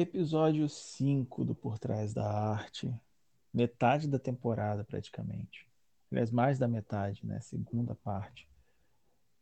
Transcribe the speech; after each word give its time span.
Episódio 0.00 0.66
5 0.66 1.44
do 1.44 1.54
Por 1.54 1.78
Trás 1.78 2.14
da 2.14 2.24
Arte. 2.26 2.90
Metade 3.52 4.08
da 4.08 4.18
temporada, 4.18 4.82
praticamente. 4.82 5.68
Aliás, 6.10 6.30
mais 6.30 6.58
da 6.58 6.66
metade, 6.66 7.26
né? 7.26 7.38
Segunda 7.42 7.94
parte. 7.94 8.48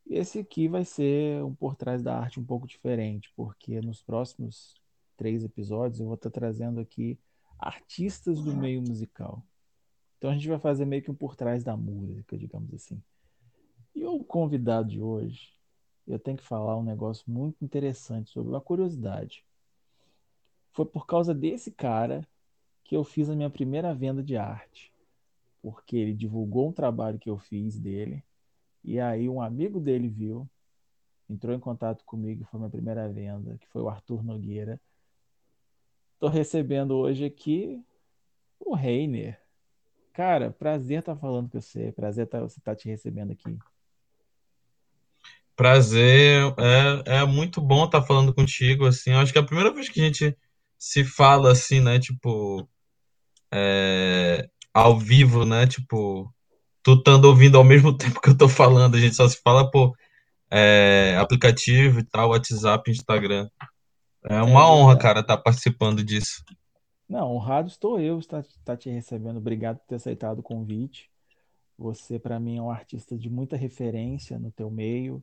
E 0.04 0.16
esse 0.16 0.40
aqui 0.40 0.66
vai 0.66 0.84
ser 0.84 1.44
um 1.44 1.54
Por 1.54 1.76
Trás 1.76 2.02
da 2.02 2.18
Arte 2.18 2.40
um 2.40 2.44
pouco 2.44 2.66
diferente, 2.66 3.32
porque 3.36 3.80
nos 3.80 4.02
próximos 4.02 4.74
três 5.16 5.44
episódios 5.44 6.00
eu 6.00 6.06
vou 6.06 6.16
estar 6.16 6.28
trazendo 6.28 6.80
aqui 6.80 7.16
artistas 7.56 8.42
do 8.42 8.52
meio 8.56 8.82
musical. 8.82 9.46
Então 10.16 10.28
a 10.28 10.34
gente 10.34 10.48
vai 10.48 10.58
fazer 10.58 10.84
meio 10.86 11.04
que 11.04 11.10
um 11.12 11.14
Por 11.14 11.36
Trás 11.36 11.62
da 11.62 11.76
Música, 11.76 12.36
digamos 12.36 12.74
assim. 12.74 13.00
E 13.94 14.04
o 14.04 14.24
convidado 14.24 14.88
de 14.88 15.00
hoje, 15.00 15.52
eu 16.04 16.18
tenho 16.18 16.36
que 16.36 16.42
falar 16.42 16.76
um 16.76 16.82
negócio 16.82 17.30
muito 17.30 17.64
interessante 17.64 18.30
sobre 18.30 18.50
uma 18.50 18.60
curiosidade. 18.60 19.46
Foi 20.78 20.86
por 20.86 21.06
causa 21.06 21.34
desse 21.34 21.72
cara 21.72 22.24
que 22.84 22.96
eu 22.96 23.02
fiz 23.02 23.28
a 23.28 23.34
minha 23.34 23.50
primeira 23.50 23.92
venda 23.92 24.22
de 24.22 24.36
arte. 24.36 24.92
Porque 25.60 25.96
ele 25.96 26.14
divulgou 26.14 26.68
um 26.68 26.72
trabalho 26.72 27.18
que 27.18 27.28
eu 27.28 27.36
fiz 27.36 27.76
dele. 27.76 28.22
E 28.84 29.00
aí 29.00 29.28
um 29.28 29.42
amigo 29.42 29.80
dele 29.80 30.06
viu, 30.06 30.48
entrou 31.28 31.52
em 31.52 31.58
contato 31.58 32.04
comigo, 32.04 32.44
foi 32.44 32.60
minha 32.60 32.70
primeira 32.70 33.08
venda, 33.08 33.58
que 33.58 33.66
foi 33.66 33.82
o 33.82 33.88
Arthur 33.88 34.22
Nogueira. 34.22 34.80
Estou 36.14 36.28
recebendo 36.28 36.92
hoje 36.92 37.24
aqui 37.24 37.84
o 38.60 38.72
Reiner. 38.72 39.36
Cara, 40.12 40.52
prazer 40.52 41.00
estar 41.00 41.16
tá 41.16 41.20
falando 41.20 41.50
com 41.50 41.60
você. 41.60 41.90
Prazer 41.90 42.28
tá, 42.28 42.38
você 42.38 42.60
estar 42.60 42.70
tá 42.70 42.76
te 42.76 42.88
recebendo 42.88 43.32
aqui. 43.32 43.58
Prazer, 45.56 46.54
é, 47.04 47.16
é 47.16 47.24
muito 47.26 47.60
bom 47.60 47.84
estar 47.84 48.00
falando 48.00 48.32
contigo, 48.32 48.86
assim, 48.86 49.10
acho 49.10 49.32
que 49.32 49.40
é 49.40 49.42
a 49.42 49.44
primeira 49.44 49.74
vez 49.74 49.88
que 49.88 50.00
a 50.00 50.04
gente 50.04 50.38
se 50.78 51.04
fala 51.04 51.52
assim, 51.52 51.80
né? 51.80 51.98
Tipo, 51.98 52.68
é, 53.52 54.48
ao 54.72 54.98
vivo, 54.98 55.44
né? 55.44 55.66
Tipo, 55.66 56.32
tu 56.82 56.94
estando 56.94 57.26
ouvindo 57.26 57.58
ao 57.58 57.64
mesmo 57.64 57.92
tempo 57.98 58.20
que 58.20 58.30
eu 58.30 58.36
tô 58.36 58.48
falando, 58.48 58.96
a 58.96 59.00
gente 59.00 59.16
só 59.16 59.28
se 59.28 59.40
fala 59.42 59.70
por 59.70 59.94
é, 60.50 61.16
aplicativo 61.18 62.00
e 62.00 62.04
tal, 62.04 62.30
WhatsApp, 62.30 62.90
Instagram. 62.90 63.48
É 64.24 64.42
uma 64.42 64.60
é 64.60 64.64
honra, 64.64 64.98
cara, 64.98 65.20
estar 65.20 65.36
tá 65.36 65.42
participando 65.42 66.04
disso. 66.04 66.44
Não, 67.08 67.32
honrado 67.32 67.68
estou 67.68 67.98
eu 67.98 68.18
estar, 68.18 68.40
estar 68.40 68.76
te 68.76 68.90
recebendo. 68.90 69.38
Obrigado 69.38 69.78
por 69.78 69.86
ter 69.86 69.94
aceitado 69.94 70.40
o 70.40 70.42
convite. 70.42 71.10
Você, 71.78 72.18
para 72.18 72.38
mim, 72.38 72.58
é 72.58 72.62
um 72.62 72.70
artista 72.70 73.16
de 73.16 73.30
muita 73.30 73.56
referência 73.56 74.38
no 74.38 74.50
teu 74.50 74.70
meio. 74.70 75.22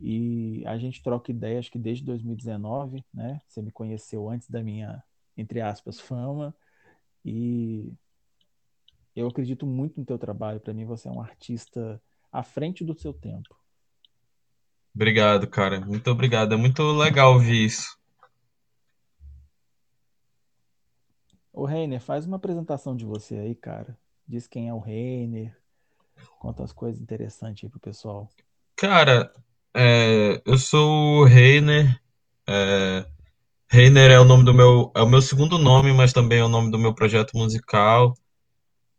E 0.00 0.62
a 0.66 0.76
gente 0.78 1.02
troca 1.02 1.30
ideia, 1.30 1.58
acho 1.58 1.70
que 1.70 1.78
desde 1.78 2.04
2019, 2.04 3.04
né? 3.12 3.40
Você 3.46 3.62
me 3.62 3.70
conheceu 3.70 4.28
antes 4.28 4.48
da 4.48 4.62
minha, 4.62 5.02
entre 5.36 5.60
aspas, 5.60 6.00
fama. 6.00 6.54
E 7.24 7.92
eu 9.14 9.28
acredito 9.28 9.66
muito 9.66 9.98
no 10.00 10.06
teu 10.06 10.18
trabalho. 10.18 10.60
Para 10.60 10.74
mim, 10.74 10.84
você 10.84 11.08
é 11.08 11.10
um 11.10 11.20
artista 11.20 12.00
à 12.32 12.42
frente 12.42 12.84
do 12.84 12.98
seu 12.98 13.12
tempo. 13.12 13.56
Obrigado, 14.94 15.48
cara. 15.48 15.80
Muito 15.80 16.10
obrigado. 16.10 16.54
É 16.54 16.56
muito 16.56 16.82
legal 16.92 17.34
ouvir 17.34 17.64
isso. 17.64 17.98
Ô, 21.52 21.64
Reiner, 21.64 22.00
faz 22.00 22.26
uma 22.26 22.36
apresentação 22.36 22.96
de 22.96 23.04
você 23.04 23.36
aí, 23.36 23.54
cara. 23.54 23.96
Diz 24.26 24.46
quem 24.46 24.68
é 24.68 24.74
o 24.74 24.78
Reiner. 24.78 25.56
Conta 26.38 26.64
as 26.64 26.72
coisas 26.72 27.00
interessantes 27.00 27.64
aí 27.64 27.70
pro 27.70 27.78
pessoal. 27.78 28.28
Cara, 28.76 29.32
é, 29.74 30.40
eu 30.46 30.56
sou 30.58 31.22
o 31.22 31.24
Reiner. 31.24 32.00
É, 32.46 33.06
Reiner 33.68 34.10
é 34.10 34.20
o 34.20 34.24
nome 34.24 34.44
do 34.44 34.54
meu, 34.54 34.92
é 34.94 35.02
o 35.02 35.08
meu 35.08 35.20
segundo 35.20 35.58
nome, 35.58 35.92
mas 35.92 36.12
também 36.12 36.38
é 36.38 36.44
o 36.44 36.48
nome 36.48 36.70
do 36.70 36.78
meu 36.78 36.94
projeto 36.94 37.36
musical. 37.36 38.16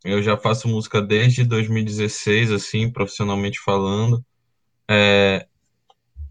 Eu 0.04 0.22
já 0.22 0.36
faço 0.36 0.68
música 0.68 1.00
desde 1.00 1.44
2016, 1.44 2.52
assim, 2.52 2.90
profissionalmente 2.90 3.58
falando. 3.60 4.24
É, 4.88 5.46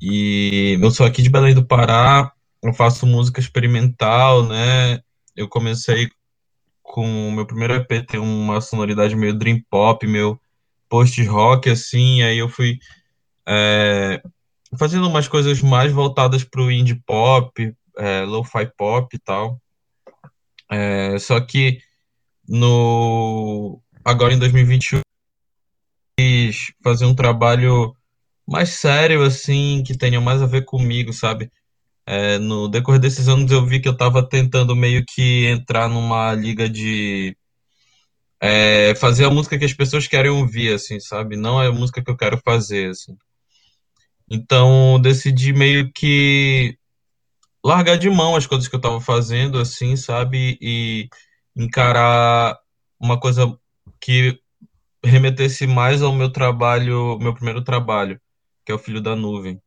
e 0.02 0.78
eu 0.82 0.92
sou 0.92 1.06
aqui 1.06 1.22
de 1.22 1.30
Belém 1.30 1.56
do 1.56 1.66
Pará. 1.66 2.32
Eu 2.62 2.74
faço 2.74 3.06
música 3.06 3.40
experimental, 3.40 4.48
né? 4.48 5.02
Eu 5.36 5.48
comecei 5.50 6.10
com 6.82 7.30
o 7.30 7.32
meu 7.32 7.46
primeiro 7.46 7.74
EP 7.74 8.06
tem 8.08 8.20
uma 8.20 8.62
sonoridade 8.62 9.16
meio 9.16 9.34
dream 9.38 9.60
pop, 9.70 10.06
meio 10.08 10.40
post 10.88 11.22
rock, 11.26 11.70
assim. 11.70 12.22
Aí 12.22 12.38
eu 12.38 12.48
fui 12.48 12.80
é, 13.48 14.22
fazendo 14.78 15.08
umas 15.08 15.28
coisas 15.28 15.62
mais 15.62 15.92
voltadas 15.92 16.44
para 16.44 16.62
o 16.62 16.72
indie 16.72 17.02
pop, 17.06 17.74
é, 17.98 18.22
lo-fi 18.24 18.66
pop 18.78 19.16
e 19.16 19.20
tal. 19.20 19.60
É, 20.72 21.18
só 21.20 21.40
que 21.40 21.80
no 22.48 23.82
agora 24.04 24.34
em 24.34 24.40
2021 24.40 25.02
quis 26.18 26.74
fazer 26.84 27.06
um 27.06 27.16
trabalho 27.16 27.96
mais 28.48 28.70
sério 28.70 29.24
assim, 29.24 29.84
que 29.86 29.98
tenha 29.98 30.22
mais 30.22 30.42
a 30.42 30.46
ver 30.46 30.64
comigo, 30.66 31.12
sabe? 31.14 31.52
É, 32.06 32.38
no 32.38 32.68
decorrer 32.68 33.02
desses 33.02 33.28
anos 33.28 33.52
eu 33.52 33.66
vi 33.66 33.80
que 33.80 33.88
eu 33.88 33.94
estava 33.94 34.28
tentando 34.28 34.76
meio 34.76 35.04
que 35.08 35.48
entrar 35.48 35.90
numa 35.90 36.34
liga 36.34 36.70
de 36.70 37.36
é, 38.40 38.94
fazer 38.96 39.26
a 39.26 39.30
música 39.30 39.58
que 39.58 39.66
as 39.66 39.74
pessoas 39.74 40.08
querem 40.08 40.32
ouvir, 40.32 40.74
assim, 40.74 41.00
sabe? 41.00 41.36
Não 41.36 41.62
é 41.62 41.68
a 41.68 41.72
música 41.72 42.04
que 42.04 42.12
eu 42.12 42.18
quero 42.18 42.40
fazer, 42.46 42.92
assim. 42.92 43.18
Então, 44.30 45.00
decidi 45.02 45.54
meio 45.54 45.92
que 45.92 46.78
largar 47.64 47.98
de 47.98 48.10
mão 48.10 48.36
as 48.36 48.48
coisas 48.48 48.68
que 48.68 48.76
eu 48.76 48.80
estava 48.80 49.02
fazendo, 49.02 49.60
assim, 49.60 49.96
sabe? 49.96 50.58
E 50.62 51.10
encarar 51.56 52.58
uma 53.00 53.20
coisa 53.20 53.58
que 54.00 54.40
remetesse 55.04 55.68
mais 55.68 56.02
ao 56.02 56.14
meu 56.14 56.32
trabalho, 56.32 57.18
meu 57.20 57.34
primeiro 57.34 57.64
trabalho, 57.64 58.20
que 58.66 58.72
é 58.72 58.76
o 58.76 58.80
Filho 58.80 59.02
da 59.02 59.16
Nuvem. 59.16 59.62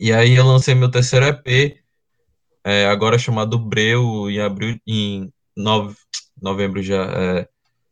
E 0.00 0.12
aí 0.12 0.34
eu 0.34 0.46
lancei 0.46 0.74
meu 0.74 0.90
terceiro 0.90 1.26
EP, 1.26 1.82
é, 2.64 2.86
agora 2.86 3.18
chamado 3.18 3.58
Breu, 3.58 4.30
em 4.30 4.40
abril, 4.40 4.78
em 4.86 5.32
nove, 5.56 5.96
novembro 6.40 6.82
já, 6.82 7.02
é, 7.04 7.48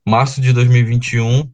março 0.06 0.40
de 0.40 0.52
2021. 0.52 1.52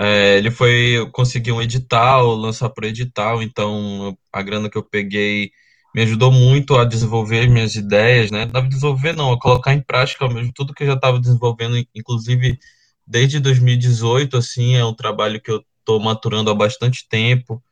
É, 0.00 0.36
ele 0.38 0.50
foi 0.50 1.08
conseguir 1.12 1.52
um 1.52 1.60
edital, 1.60 2.34
lançar 2.34 2.70
por 2.70 2.84
edital, 2.84 3.42
então 3.42 4.16
a 4.32 4.42
grana 4.42 4.70
que 4.70 4.78
eu 4.78 4.82
peguei 4.82 5.50
me 5.94 6.02
ajudou 6.02 6.30
muito 6.30 6.76
a 6.76 6.84
desenvolver 6.84 7.48
minhas 7.48 7.74
ideias, 7.74 8.30
né? 8.30 8.48
Não 8.52 8.68
desenvolver 8.68 9.12
não, 9.14 9.32
a 9.32 9.40
colocar 9.40 9.74
em 9.74 9.80
prática 9.80 10.28
mesmo 10.28 10.52
tudo 10.54 10.74
que 10.74 10.84
eu 10.84 10.88
já 10.88 10.94
estava 10.94 11.18
desenvolvendo, 11.18 11.76
inclusive 11.94 12.58
desde 13.06 13.40
2018, 13.40 14.36
assim, 14.36 14.76
é 14.76 14.84
um 14.84 14.94
trabalho 14.94 15.40
que 15.40 15.50
eu 15.50 15.64
estou 15.80 15.98
maturando 15.98 16.50
há 16.50 16.54
bastante 16.54 17.08
tempo. 17.08 17.62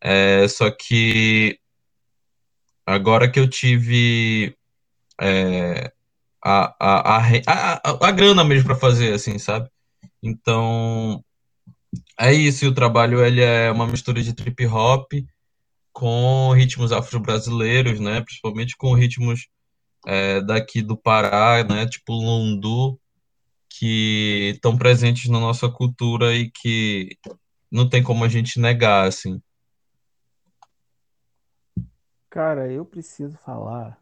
É, 0.00 0.46
só 0.48 0.70
que 0.70 1.58
agora 2.86 3.30
que 3.30 3.40
eu 3.40 3.48
tive 3.48 4.54
é, 5.20 5.92
a, 6.44 6.74
a, 6.78 7.18
a, 7.18 7.80
a, 7.82 8.08
a 8.08 8.10
grana 8.12 8.44
mesmo 8.44 8.66
para 8.66 8.76
fazer, 8.76 9.14
assim, 9.14 9.38
sabe? 9.38 9.68
Então, 10.22 11.24
é 12.18 12.32
isso, 12.32 12.64
e 12.64 12.68
o 12.68 12.74
trabalho 12.74 13.24
ele 13.24 13.42
é 13.42 13.70
uma 13.70 13.86
mistura 13.86 14.22
de 14.22 14.32
trip 14.32 14.66
hop 14.66 15.12
com 15.92 16.52
ritmos 16.52 16.92
afro-brasileiros, 16.92 18.00
né? 18.00 18.20
Principalmente 18.20 18.76
com 18.76 18.94
ritmos 18.94 19.48
é, 20.06 20.40
daqui 20.40 20.82
do 20.82 20.96
Pará, 20.96 21.64
né? 21.64 21.86
Tipo 21.86 22.12
lundu, 22.14 22.98
que 23.68 24.52
estão 24.54 24.76
presentes 24.76 25.30
na 25.30 25.40
nossa 25.40 25.68
cultura 25.68 26.34
e 26.34 26.50
que 26.50 27.16
não 27.70 27.88
tem 27.88 28.02
como 28.02 28.24
a 28.24 28.28
gente 28.28 28.60
negar, 28.60 29.06
assim. 29.06 29.40
Cara, 32.30 32.70
eu 32.70 32.84
preciso 32.84 33.36
falar. 33.38 33.98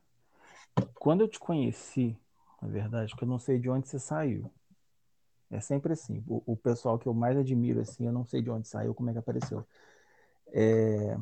Quando 0.95 1.21
eu 1.21 1.29
te 1.29 1.39
conheci, 1.39 2.17
na 2.61 2.69
verdade, 2.69 3.15
que 3.15 3.25
eu 3.25 3.29
não 3.29 3.39
sei 3.39 3.59
de 3.59 3.69
onde 3.69 3.89
você 3.89 3.99
saiu. 3.99 4.51
É 5.53 5.61
sempre 5.61 5.93
assim. 5.93 6.25
O, 6.27 6.43
o, 6.53 6.57
pessoal 6.57 6.99
que 6.99 7.07
eu 7.07 7.13
mais 7.13 7.37
admiro, 7.37 7.81
assim, 7.81 8.07
eu 8.07 8.13
não 8.13 8.25
sei 8.25 8.41
de 8.41 8.51
onde 8.51 8.67
saiu, 8.67 8.95
como 8.95 9.11
é 9.11 9.13
que 9.13 9.19
apareceu. 9.19 9.67
É... 10.49 11.17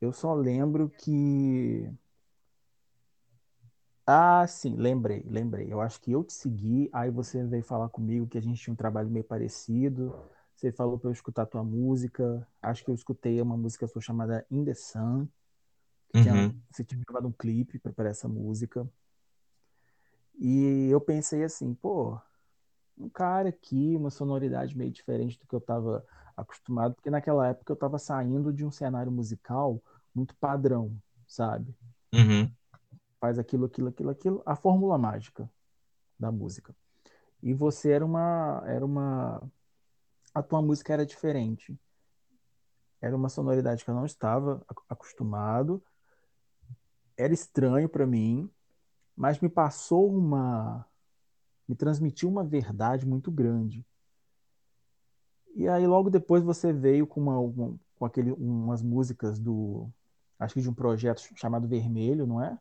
Eu 0.00 0.12
só 0.12 0.34
lembro 0.34 0.90
que. 0.90 1.88
Ah, 4.04 4.44
sim, 4.48 4.74
lembrei, 4.74 5.22
lembrei. 5.28 5.72
Eu 5.72 5.80
acho 5.80 6.00
que 6.00 6.10
eu 6.10 6.24
te 6.24 6.32
segui, 6.32 6.90
aí 6.92 7.10
você 7.10 7.44
veio 7.46 7.62
falar 7.62 7.88
comigo 7.88 8.26
que 8.26 8.38
a 8.38 8.42
gente 8.42 8.60
tinha 8.60 8.72
um 8.72 8.76
trabalho 8.76 9.08
meio 9.08 9.24
parecido. 9.24 10.12
Você 10.56 10.72
falou 10.72 10.98
para 10.98 11.10
eu 11.10 11.12
escutar 11.12 11.46
tua 11.46 11.62
música. 11.62 12.46
Acho 12.60 12.84
que 12.84 12.90
eu 12.90 12.94
escutei 12.94 13.40
uma 13.40 13.56
música 13.56 13.86
sua 13.86 14.02
chamada 14.02 14.44
In 14.50 14.64
the 14.64 14.74
Sun. 14.74 15.28
Uhum. 16.12 16.22
Tinha, 16.22 16.56
você 16.72 16.82
tinha 16.82 17.00
gravado 17.04 17.28
um 17.28 17.32
clipe 17.32 17.78
para 17.78 18.08
essa 18.08 18.26
música. 18.26 18.88
E 20.42 20.88
eu 20.88 20.98
pensei 20.98 21.44
assim, 21.44 21.74
pô, 21.74 22.18
um 22.96 23.10
cara 23.10 23.50
aqui, 23.50 23.94
uma 23.94 24.10
sonoridade 24.10 24.76
meio 24.76 24.90
diferente 24.90 25.38
do 25.38 25.46
que 25.46 25.54
eu 25.54 25.58
estava 25.58 26.02
acostumado, 26.34 26.94
porque 26.94 27.10
naquela 27.10 27.46
época 27.46 27.70
eu 27.70 27.74
estava 27.74 27.98
saindo 27.98 28.50
de 28.50 28.64
um 28.64 28.70
cenário 28.70 29.12
musical 29.12 29.82
muito 30.14 30.34
padrão, 30.36 30.96
sabe? 31.28 31.76
Uhum. 32.14 32.50
Faz 33.20 33.38
aquilo, 33.38 33.66
aquilo, 33.66 33.88
aquilo, 33.88 34.10
aquilo. 34.10 34.42
A 34.46 34.56
fórmula 34.56 34.96
mágica 34.96 35.48
da 36.18 36.32
música. 36.32 36.74
E 37.42 37.52
você 37.52 37.90
era 37.90 38.04
uma, 38.04 38.62
era 38.66 38.84
uma, 38.84 39.42
a 40.34 40.42
tua 40.42 40.62
música 40.62 40.94
era 40.94 41.04
diferente. 41.04 41.78
Era 42.98 43.14
uma 43.14 43.28
sonoridade 43.28 43.84
que 43.84 43.90
eu 43.90 43.94
não 43.94 44.06
estava 44.06 44.64
acostumado. 44.88 45.82
Era 47.14 47.34
estranho 47.34 47.90
para 47.90 48.06
mim, 48.06 48.50
mas 49.20 49.38
me 49.38 49.50
passou 49.50 50.10
uma, 50.10 50.86
me 51.68 51.76
transmitiu 51.76 52.26
uma 52.26 52.42
verdade 52.42 53.04
muito 53.04 53.30
grande. 53.30 53.84
E 55.54 55.68
aí 55.68 55.86
logo 55.86 56.08
depois 56.08 56.42
você 56.42 56.72
veio 56.72 57.06
com 57.06 57.20
uma, 57.20 57.38
uma 57.38 57.78
com 57.96 58.06
aquele, 58.06 58.32
umas 58.32 58.82
músicas 58.82 59.38
do, 59.38 59.90
acho 60.38 60.54
que 60.54 60.62
de 60.62 60.70
um 60.70 60.72
projeto 60.72 61.20
chamado 61.36 61.68
Vermelho, 61.68 62.26
não 62.26 62.42
é? 62.42 62.58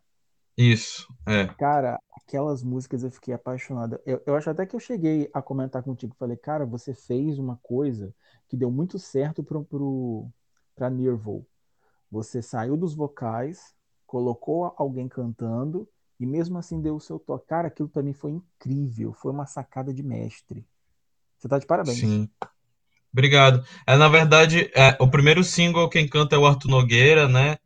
Isso, 0.58 1.08
é. 1.26 1.48
Cara, 1.48 1.98
aquelas 2.12 2.62
músicas 2.62 3.04
eu 3.04 3.12
fiquei 3.12 3.34
apaixonada. 3.34 4.02
Eu, 4.06 4.22
eu 4.26 4.36
acho 4.36 4.50
até 4.50 4.66
que 4.66 4.76
eu 4.76 4.82
cheguei 4.82 5.30
a 5.34 5.42
comentar 5.42 5.82
contigo. 5.82 6.14
Falei, 6.20 6.36
cara, 6.36 6.66
você 6.66 6.94
fez 6.94 7.40
uma 7.40 7.58
coisa 7.64 8.14
que 8.50 8.58
deu 8.58 8.70
muito 8.70 9.00
certo 9.00 9.42
pro, 9.42 9.64
pro, 9.64 10.28
pra 10.76 10.90
Nervo. 10.90 11.48
Você 12.12 12.42
saiu 12.42 12.76
dos 12.76 12.94
vocais, 12.94 13.74
colocou 14.06 14.74
alguém 14.78 15.08
cantando 15.08 15.88
e 16.20 16.26
mesmo 16.26 16.58
assim 16.58 16.82
deu 16.82 16.96
o 16.96 17.00
seu 17.00 17.18
toque. 17.18 17.48
Cara, 17.48 17.68
aquilo 17.70 17.88
para 17.88 18.04
mim 18.04 18.14
foi 18.14 18.32
incrível. 18.32 19.14
Foi 19.14 19.32
uma 19.32 19.46
sacada 19.46 19.94
de 19.94 20.04
mestre. 20.04 20.66
Você 21.38 21.48
tá 21.48 21.58
de 21.58 21.66
parabéns. 21.66 21.98
Sim. 21.98 22.30
Obrigado. 23.12 23.66
É, 23.88 23.96
na 23.96 24.08
verdade, 24.08 24.70
é, 24.76 24.96
o 25.00 25.10
primeiro 25.10 25.44
single 25.44 25.90
quem 25.90 26.08
canta 26.08 26.36
é 26.36 26.40
o 26.40 26.46
Arthur 26.46 26.70
Nogueira, 26.70 27.28
né? 27.28 27.58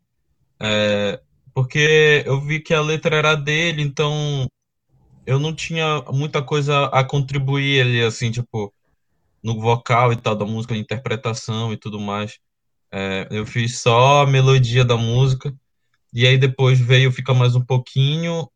É, 0.60 1.20
porque 1.54 2.24
eu 2.26 2.40
vi 2.40 2.60
que 2.60 2.74
a 2.74 2.82
letra 2.82 3.16
era 3.16 3.36
dele, 3.36 3.82
então 3.82 4.48
eu 5.26 5.40
não 5.40 5.54
tinha 5.54 6.02
muita 6.12 6.42
coisa 6.42 6.86
a 6.88 7.04
contribuir 7.04 7.82
ali, 7.82 8.02
assim, 8.02 8.32
tipo, 8.32 8.74
no 9.44 9.60
vocal 9.60 10.14
e 10.14 10.16
tal 10.16 10.36
da 10.36 10.46
música, 10.46 10.76
interpretação 10.76 11.74
e 11.74 11.78
tudo 11.78 12.00
mais. 12.00 12.40
É, 12.92 13.28
eu 13.32 13.46
fiz 13.46 13.80
só 13.82 14.22
a 14.24 14.28
melodia 14.28 14.86
da 14.86 14.96
música, 14.96 15.54
e 16.14 16.28
aí 16.28 16.38
depois 16.38 16.80
veio 16.80 17.12
Fica 17.12 17.34
Mais 17.34 17.56
Um 17.56 17.66
Pouquinho, 17.66 18.48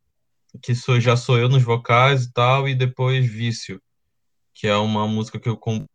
que 0.61 0.75
sou, 0.75 0.99
já 0.99 1.17
sou 1.17 1.37
eu 1.39 1.49
nos 1.49 1.63
vocais 1.63 2.25
e 2.25 2.31
tal, 2.31 2.69
e 2.69 2.75
depois 2.75 3.25
Vício, 3.25 3.81
que 4.53 4.67
é 4.67 4.75
uma 4.75 5.07
música 5.07 5.39
que 5.39 5.49
eu 5.49 5.57
compus, 5.57 5.87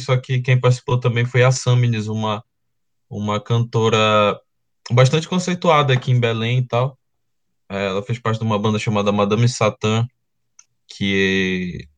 só 0.00 0.16
que 0.16 0.40
quem 0.40 0.60
participou 0.60 1.00
também 1.00 1.24
foi 1.24 1.42
a 1.42 1.50
Samines, 1.50 2.08
uma, 2.08 2.44
uma 3.08 3.40
cantora 3.40 4.38
bastante 4.90 5.26
conceituada 5.26 5.94
aqui 5.94 6.12
em 6.12 6.20
Belém 6.20 6.58
e 6.58 6.66
tal. 6.66 6.98
É, 7.68 7.86
ela 7.86 8.02
fez 8.02 8.18
parte 8.18 8.38
de 8.38 8.44
uma 8.44 8.58
banda 8.58 8.78
chamada 8.78 9.10
Madame 9.10 9.48
Satã, 9.48 10.06
que 10.86 11.88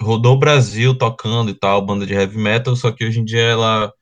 rodou 0.00 0.34
o 0.34 0.38
Brasil 0.38 0.96
tocando 0.96 1.50
e 1.50 1.54
tal, 1.54 1.84
banda 1.84 2.06
de 2.06 2.12
heavy 2.12 2.36
metal, 2.36 2.76
só 2.76 2.92
que 2.92 3.04
hoje 3.06 3.20
em 3.20 3.24
dia 3.24 3.40
ela, 3.40 3.92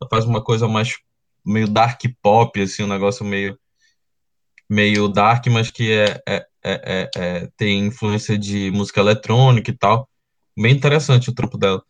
ela 0.00 0.10
faz 0.10 0.24
uma 0.24 0.42
coisa 0.42 0.66
mais 0.66 0.96
meio 1.44 1.68
dark 1.68 2.00
pop, 2.22 2.60
assim, 2.60 2.84
um 2.84 2.88
negócio 2.88 3.24
meio 3.24 3.58
meio 4.68 5.06
dark, 5.08 5.46
mas 5.48 5.70
que 5.70 5.92
é, 5.92 6.22
é, 6.26 6.46
é, 6.64 7.10
é, 7.14 7.48
tem 7.56 7.86
influência 7.86 8.38
de 8.38 8.70
música 8.70 9.00
eletrônica 9.00 9.70
e 9.70 9.76
tal. 9.76 10.08
Bem 10.56 10.74
interessante 10.74 11.28
o 11.28 11.34
trampo 11.34 11.58
dela. 11.58 11.82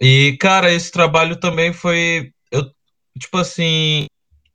E, 0.00 0.36
cara, 0.38 0.72
esse 0.72 0.90
trabalho 0.90 1.36
também 1.38 1.72
foi. 1.72 2.32
Eu, 2.50 2.70
tipo 3.18 3.38
assim. 3.38 4.06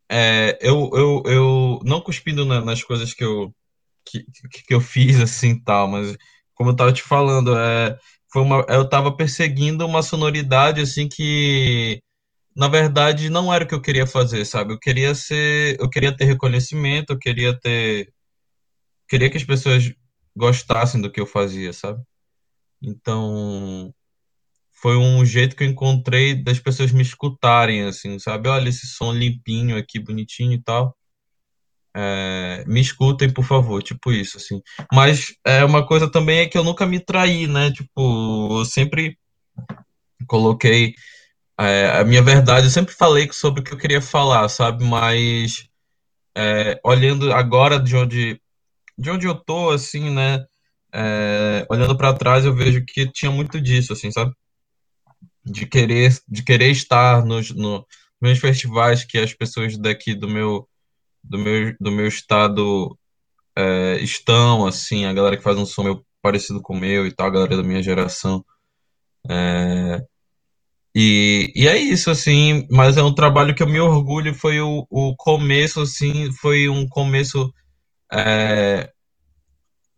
É, 0.10 0.58
eu, 0.62 0.92
eu, 0.94 1.24
eu 1.26 1.80
não 1.84 2.00
cuspindo 2.00 2.46
na, 2.46 2.62
nas 2.62 2.84
coisas 2.84 3.12
que 3.12 3.24
eu, 3.24 3.52
que, 4.06 4.24
que 4.68 4.74
eu 4.74 4.80
fiz 4.80 5.20
assim 5.20 5.60
tal, 5.60 5.88
mas 5.88 6.16
como 6.54 6.70
eu 6.70 6.76
tava 6.76 6.94
te 6.94 7.02
falando, 7.02 7.58
é, 7.58 7.98
foi 8.32 8.44
uma, 8.44 8.66
eu 8.70 8.88
tava 8.88 9.16
perseguindo 9.16 9.86
uma 9.86 10.04
sonoridade 10.04 10.80
assim 10.80 11.10
que 11.10 12.02
na 12.56 12.68
verdade 12.68 13.30
não 13.30 13.54
era 13.54 13.64
o 13.66 13.68
que 13.68 13.76
eu 13.76 13.82
queria 13.82 14.08
fazer, 14.08 14.46
sabe? 14.46 14.74
Eu 14.74 14.80
queria 14.80 15.14
ser, 15.16 15.80
eu 15.80 15.90
queria 15.90 16.16
ter 16.16 16.26
reconhecimento, 16.26 17.14
eu 17.14 17.20
queria 17.20 17.58
ter 17.60 18.14
queria 19.08 19.30
que 19.30 19.38
as 19.38 19.44
pessoas 19.44 19.94
gostassem 20.36 21.02
do 21.02 21.12
que 21.12 21.20
eu 21.20 21.26
fazia, 21.28 21.72
sabe? 21.74 22.02
Então, 22.82 23.94
foi 24.72 24.98
um 24.98 25.26
jeito 25.26 25.56
que 25.56 25.64
eu 25.64 25.68
encontrei 25.68 26.36
das 26.36 26.60
pessoas 26.60 26.92
me 26.92 27.02
escutarem, 27.02 27.84
assim, 27.84 28.20
sabe? 28.20 28.50
Olha 28.50 28.70
esse 28.70 28.88
som 28.88 29.12
limpinho 29.14 29.78
aqui, 29.78 30.00
bonitinho 30.00 30.54
e 30.54 30.62
tal. 30.62 30.96
É, 31.96 32.66
me 32.68 32.82
escutem, 32.82 33.32
por 33.32 33.46
favor, 33.46 33.82
tipo 33.82 34.12
isso, 34.12 34.38
assim. 34.38 34.62
Mas 34.94 35.34
é 35.46 35.64
uma 35.64 35.86
coisa 35.86 36.12
também 36.12 36.40
é 36.40 36.46
que 36.48 36.58
eu 36.58 36.64
nunca 36.64 36.86
me 36.86 37.00
traí, 37.00 37.48
né? 37.48 37.72
Tipo, 37.72 38.60
eu 38.60 38.66
sempre 38.66 39.18
coloquei 40.28 40.94
é, 41.60 42.00
a 42.00 42.04
minha 42.04 42.22
verdade, 42.22 42.68
eu 42.68 42.72
sempre 42.72 42.94
falei 42.94 43.30
sobre 43.32 43.62
o 43.62 43.64
que 43.64 43.74
eu 43.74 43.78
queria 43.78 44.02
falar, 44.02 44.48
sabe? 44.50 44.84
Mas 44.84 45.68
é, 46.36 46.80
olhando 46.84 47.32
agora 47.34 47.80
de 47.80 47.96
onde 47.96 48.42
de 48.98 49.10
onde 49.10 49.28
eu 49.28 49.36
tô, 49.36 49.72
assim, 49.72 50.10
né? 50.10 50.46
É, 50.94 51.66
olhando 51.70 51.98
para 51.98 52.14
trás, 52.14 52.46
eu 52.46 52.56
vejo 52.56 52.84
que 52.86 53.12
tinha 53.12 53.32
muito 53.32 53.60
disso, 53.62 53.94
assim, 53.94 54.12
sabe? 54.12 54.34
De 55.44 55.66
querer, 55.66 56.18
de 56.28 56.44
querer 56.44 56.72
estar 56.72 57.24
nos 57.26 57.52
no, 57.52 57.86
meus 58.22 58.40
festivais 58.40 59.04
que 59.04 59.18
as 59.18 59.34
pessoas 59.34 59.78
daqui 59.78 60.16
do 60.16 60.28
meu, 60.28 60.68
do 61.24 61.38
meu, 61.38 61.76
do 61.80 61.92
meu 61.92 62.08
estado 62.08 62.98
é, 63.56 63.98
estão, 64.02 64.66
assim, 64.66 65.06
a 65.06 65.14
galera 65.14 65.38
que 65.38 65.44
faz 65.44 65.58
um 65.58 65.66
som 65.66 65.84
meio 65.84 66.06
parecido 66.22 66.62
com 66.62 66.76
o 66.76 66.80
meu 66.80 67.06
e 67.06 67.12
tal, 67.14 67.28
a 67.28 67.32
galera 67.32 67.58
da 67.58 67.64
minha 67.64 67.84
geração. 67.84 68.44
É, 69.30 70.04
e, 70.96 71.52
e 71.54 71.68
é 71.68 71.78
isso, 71.78 72.10
assim, 72.10 72.66
mas 72.72 72.96
é 72.96 73.04
um 73.04 73.14
trabalho 73.14 73.54
que 73.54 73.62
eu 73.62 73.68
me 73.68 73.82
orgulho, 73.82 74.34
foi 74.34 74.62
o, 74.62 74.88
o 74.90 75.14
começo, 75.18 75.82
assim, 75.82 76.32
foi 76.32 76.70
um 76.70 76.88
começo 76.88 77.54
é, 78.10 78.90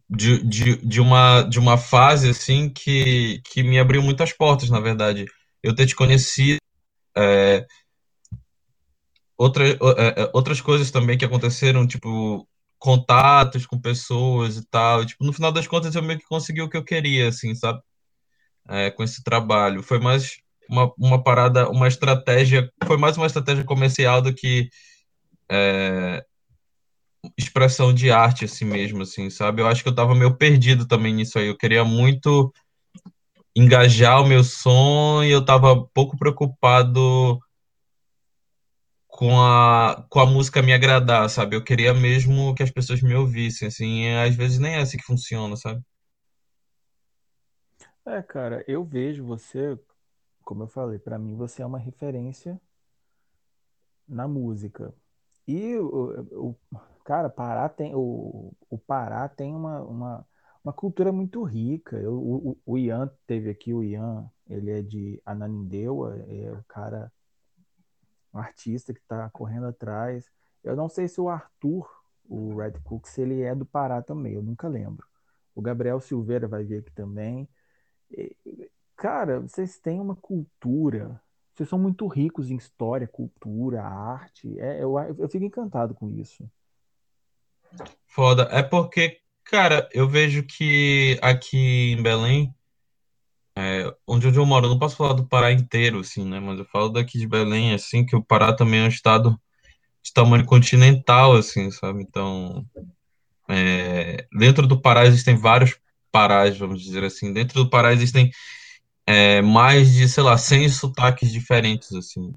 de, 0.10 0.44
de, 0.44 0.78
de, 0.78 1.00
uma, 1.00 1.44
de 1.44 1.60
uma 1.60 1.78
fase 1.78 2.30
assim 2.32 2.70
que, 2.70 3.42
que 3.46 3.62
me 3.62 3.78
abriu 3.80 4.02
muitas 4.02 4.34
portas, 4.34 4.70
na 4.72 4.80
verdade. 4.80 5.26
Eu 5.62 5.76
ter 5.76 5.86
te 5.86 5.96
conhecido, 5.96 6.60
é, 7.16 7.66
outra, 9.38 9.68
é, 9.70 9.78
é, 9.78 10.32
outras 10.34 10.62
coisas 10.62 10.90
também 10.92 11.18
que 11.18 11.26
aconteceram, 11.26 11.86
tipo, 11.88 12.48
contatos 12.80 13.68
com 13.68 13.80
pessoas 13.80 14.58
e 14.58 14.66
tal. 14.68 15.06
tipo, 15.06 15.24
no 15.24 15.34
final 15.34 15.52
das 15.52 15.68
contas, 15.68 15.96
eu 15.96 16.02
meio 16.02 16.20
que 16.20 16.26
consegui 16.26 16.62
o 16.62 16.70
que 16.70 16.78
eu 16.78 16.84
queria, 16.84 17.30
assim, 17.30 17.54
sabe? 17.56 17.82
É, 18.68 18.92
com 18.92 19.04
esse 19.04 19.24
trabalho. 19.24 19.84
Foi 19.84 20.00
mais 20.00 20.38
uma, 20.70 20.92
uma 20.98 21.24
parada, 21.24 21.70
uma 21.70 21.88
estratégia, 21.88 22.72
foi 22.86 22.98
mais 22.98 23.18
uma 23.18 23.28
estratégia 23.28 23.64
comercial 23.64 24.22
do 24.22 24.34
que 24.34 24.70
é, 25.50 26.24
expressão 27.38 27.94
de 27.94 28.12
arte 28.12 28.46
assim 28.46 28.66
mesmo, 28.66 29.02
assim, 29.02 29.30
sabe? 29.30 29.62
Eu 29.62 29.68
acho 29.68 29.84
que 29.84 29.90
eu 29.90 29.96
tava 29.96 30.16
meio 30.16 30.36
perdido 30.36 30.88
também 30.88 31.14
nisso 31.14 31.40
aí. 31.40 31.48
Eu 31.48 31.58
queria 31.58 31.84
muito 31.84 32.54
engajar 33.56 34.22
o 34.22 34.28
meu 34.28 34.44
som 34.44 35.24
e 35.24 35.32
eu 35.32 35.44
tava 35.44 35.86
pouco 35.94 36.18
preocupado 36.18 37.40
com 39.08 39.42
a, 39.42 40.06
com 40.10 40.20
a 40.20 40.26
música 40.28 40.62
me 40.62 40.74
agradar, 40.74 41.28
sabe? 41.30 41.56
Eu 41.56 41.64
queria 41.64 41.94
mesmo 41.94 42.54
que 42.54 42.62
as 42.62 42.70
pessoas 42.70 43.02
me 43.02 43.16
ouvissem, 43.16 43.68
assim, 43.68 44.08
às 44.16 44.36
vezes 44.36 44.60
nem 44.60 44.76
é 44.76 44.82
assim 44.82 44.98
que 44.98 45.04
funciona, 45.04 45.56
sabe? 45.56 45.82
É, 48.06 48.22
cara, 48.22 48.64
eu 48.68 48.86
vejo 48.86 49.26
você, 49.26 49.78
como 50.48 50.64
eu 50.64 50.68
falei, 50.70 50.98
para 50.98 51.20
mim 51.20 51.36
você 51.36 51.62
é 51.62 51.66
uma 51.66 51.78
referência 51.78 52.60
na 54.08 54.28
música. 54.30 54.94
E 55.46 55.76
o, 55.76 56.22
o, 56.50 56.56
Cara, 57.04 57.30
Pará 57.30 57.68
tem, 57.68 57.94
o, 57.94 58.54
o 58.70 58.78
Pará 58.78 59.28
tem 59.28 59.54
uma, 59.54 59.82
uma, 59.82 60.28
uma 60.64 60.74
cultura 60.74 61.12
muito 61.12 61.44
rica. 61.44 61.98
Eu, 61.98 62.14
o, 62.16 62.58
o 62.66 62.78
Ian 62.78 63.12
teve 63.26 63.50
aqui, 63.50 63.74
o 63.74 63.84
Ian, 63.84 64.30
ele 64.50 64.72
é 64.72 64.82
de 64.82 65.22
Ananindeua, 65.26 66.16
é 66.30 66.52
o 66.52 66.64
cara, 66.66 67.12
um 68.34 68.40
artista 68.40 68.94
que 68.94 69.02
está 69.02 69.30
correndo 69.30 69.68
atrás. 69.68 70.32
Eu 70.64 70.78
não 70.78 70.88
sei 70.88 71.10
se 71.10 71.20
o 71.20 71.28
Arthur, 71.28 71.90
o 72.26 72.56
Red 72.56 72.80
Cook, 72.86 73.06
se 73.08 73.22
ele 73.22 73.42
é 73.42 73.54
do 73.54 73.66
Pará 73.66 74.02
também, 74.02 74.34
eu 74.34 74.44
nunca 74.44 74.70
lembro. 74.70 75.06
O 75.54 75.62
Gabriel 75.62 76.00
Silveira 76.00 76.48
vai 76.48 76.64
vir 76.64 76.80
aqui 76.80 76.92
também. 76.94 77.50
Cara, 78.98 79.40
vocês 79.40 79.78
têm 79.78 80.00
uma 80.00 80.16
cultura, 80.16 81.22
vocês 81.54 81.70
são 81.70 81.78
muito 81.78 82.08
ricos 82.08 82.50
em 82.50 82.56
história, 82.56 83.08
cultura, 83.08 83.84
arte. 83.84 84.60
É, 84.60 84.82
eu, 84.82 84.98
eu 85.20 85.30
fico 85.30 85.46
encantado 85.46 85.94
com 85.94 86.10
isso. 86.10 86.50
Foda. 88.08 88.50
É 88.52 88.64
porque, 88.64 89.20
cara, 89.44 89.88
eu 89.94 90.10
vejo 90.10 90.42
que 90.42 91.20
aqui 91.22 91.94
em 91.94 92.02
Belém, 92.02 92.52
é, 93.56 93.96
onde 94.08 94.28
eu 94.28 94.46
moro, 94.46 94.66
eu 94.66 94.72
não 94.72 94.80
posso 94.80 94.96
falar 94.96 95.14
do 95.14 95.28
Pará 95.28 95.52
inteiro, 95.52 96.00
assim, 96.00 96.28
né? 96.28 96.40
Mas 96.40 96.58
eu 96.58 96.66
falo 96.66 96.90
daqui 96.90 97.20
de 97.20 97.28
Belém, 97.28 97.74
assim, 97.74 98.04
que 98.04 98.16
o 98.16 98.24
Pará 98.24 98.52
também 98.52 98.80
é 98.80 98.86
um 98.86 98.88
estado 98.88 99.40
de 100.02 100.12
tamanho 100.12 100.46
continental, 100.46 101.36
assim, 101.36 101.70
sabe? 101.70 102.02
Então, 102.02 102.66
é, 103.48 104.26
dentro 104.32 104.66
do 104.66 104.82
Pará 104.82 105.06
existem 105.06 105.36
vários 105.36 105.80
Parás, 106.12 106.58
vamos 106.58 106.82
dizer 106.82 107.04
assim. 107.04 107.32
Dentro 107.32 107.64
do 107.64 107.70
Pará 107.70 107.94
existem 107.94 108.32
é, 109.08 109.42
mais 109.42 109.94
de, 109.94 110.10
sei 110.10 110.22
lá, 110.22 110.38
100 110.38 110.68
sotaques 110.68 111.32
diferentes, 111.32 111.94
assim. 111.94 112.34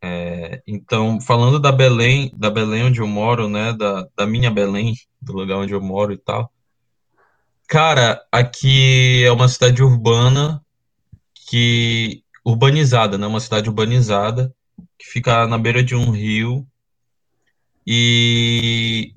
É, 0.00 0.62
então, 0.66 1.20
falando 1.20 1.58
da 1.58 1.72
Belém, 1.72 2.32
da 2.36 2.48
Belém 2.48 2.84
onde 2.84 3.00
eu 3.00 3.08
moro, 3.08 3.48
né, 3.48 3.72
da, 3.72 4.06
da 4.16 4.26
minha 4.26 4.50
Belém, 4.50 4.94
do 5.20 5.32
lugar 5.32 5.58
onde 5.58 5.74
eu 5.74 5.80
moro 5.80 6.12
e 6.12 6.16
tal, 6.16 6.50
cara, 7.68 8.24
aqui 8.32 9.24
é 9.24 9.32
uma 9.32 9.48
cidade 9.48 9.82
urbana 9.82 10.64
que 11.34 12.22
urbanizada, 12.44 13.18
né, 13.18 13.26
uma 13.26 13.40
cidade 13.40 13.68
urbanizada 13.68 14.54
que 14.96 15.06
fica 15.06 15.46
na 15.46 15.58
beira 15.58 15.82
de 15.82 15.94
um 15.94 16.10
rio 16.10 16.66
e 17.86 19.12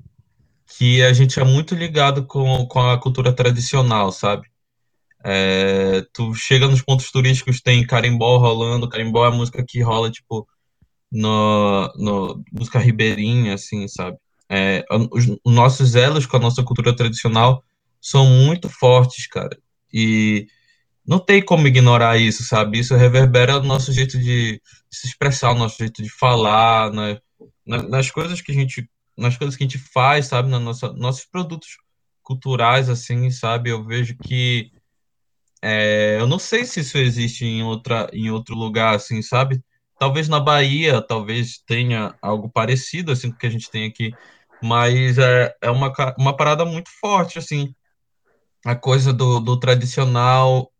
que 0.66 1.02
a 1.02 1.12
gente 1.12 1.38
é 1.38 1.44
muito 1.44 1.74
ligado 1.74 2.26
com, 2.26 2.66
com 2.66 2.80
a 2.80 2.98
cultura 3.00 3.32
tradicional, 3.32 4.10
sabe? 4.10 4.48
É, 5.24 6.02
tu 6.12 6.34
chega 6.34 6.68
nos 6.68 6.82
pontos 6.82 7.10
turísticos, 7.10 7.60
tem 7.60 7.86
carimbó 7.86 8.36
rolando, 8.38 8.88
carimbó 8.88 9.24
é 9.24 9.28
a 9.28 9.30
música 9.30 9.64
que 9.66 9.80
rola, 9.82 10.10
tipo, 10.10 10.46
no, 11.10 11.92
no 11.96 12.44
música 12.52 12.78
ribeirinha, 12.78 13.54
assim, 13.54 13.88
sabe? 13.88 14.18
É, 14.50 14.84
os, 15.12 15.26
os 15.44 15.54
nossos 15.54 15.94
elos 15.94 16.26
com 16.26 16.36
a 16.36 16.40
nossa 16.40 16.62
cultura 16.62 16.94
tradicional 16.94 17.64
são 18.00 18.26
muito 18.26 18.68
fortes, 18.68 19.26
cara. 19.26 19.56
E 19.92 20.46
não 21.06 21.18
tem 21.18 21.42
como 21.44 21.66
ignorar 21.66 22.18
isso, 22.18 22.44
sabe? 22.44 22.80
Isso 22.80 22.94
reverbera 22.96 23.58
o 23.58 23.62
nosso 23.62 23.92
jeito 23.92 24.18
de 24.18 24.60
se 24.90 25.06
expressar, 25.06 25.52
o 25.52 25.58
nosso 25.58 25.78
jeito 25.78 26.02
de 26.02 26.10
falar, 26.10 26.92
né? 26.92 27.18
nas 27.66 28.10
coisas 28.10 28.40
que 28.40 28.52
a 28.52 28.54
gente, 28.54 28.88
nas 29.16 29.36
coisas 29.36 29.56
que 29.56 29.64
a 29.64 29.66
gente 29.66 29.78
faz, 29.78 30.26
sabe? 30.26 30.48
Nossa, 30.50 30.92
nossos 30.92 31.24
produtos 31.24 31.78
culturais, 32.22 32.88
assim, 32.88 33.30
sabe? 33.30 33.70
Eu 33.70 33.84
vejo 33.84 34.16
que 34.16 34.70
é, 35.66 36.20
eu 36.20 36.26
não 36.26 36.38
sei 36.38 36.66
se 36.66 36.80
isso 36.80 36.98
existe 36.98 37.46
em 37.46 37.62
outra, 37.62 38.06
em 38.12 38.30
outro 38.30 38.54
lugar, 38.54 38.94
assim, 38.94 39.22
sabe? 39.22 39.62
Talvez 39.98 40.28
na 40.28 40.38
Bahia, 40.38 41.00
talvez 41.00 41.58
tenha 41.66 42.14
algo 42.20 42.50
parecido, 42.50 43.10
assim, 43.10 43.28
o 43.28 43.34
que 43.34 43.46
a 43.46 43.50
gente 43.50 43.70
tem 43.70 43.86
aqui, 43.86 44.12
mas 44.62 45.16
é, 45.16 45.54
é 45.62 45.70
uma, 45.70 45.90
uma 46.18 46.36
parada 46.36 46.66
muito 46.66 46.90
forte, 47.00 47.38
assim, 47.38 47.74
a 48.62 48.76
coisa 48.76 49.10
do, 49.10 49.40
do 49.40 49.58
tradicional 49.58 50.70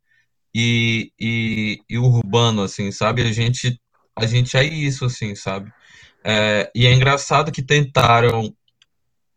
e, 0.54 1.10
e, 1.18 1.80
e 1.88 1.98
urbano, 1.98 2.62
assim, 2.62 2.92
sabe? 2.92 3.22
A 3.22 3.32
gente, 3.32 3.80
a 4.14 4.26
gente 4.26 4.54
é 4.54 4.64
isso, 4.64 5.06
assim, 5.06 5.34
sabe? 5.34 5.72
É, 6.22 6.70
e 6.74 6.86
é 6.86 6.92
engraçado 6.92 7.50
que 7.50 7.62
tentaram 7.62 8.54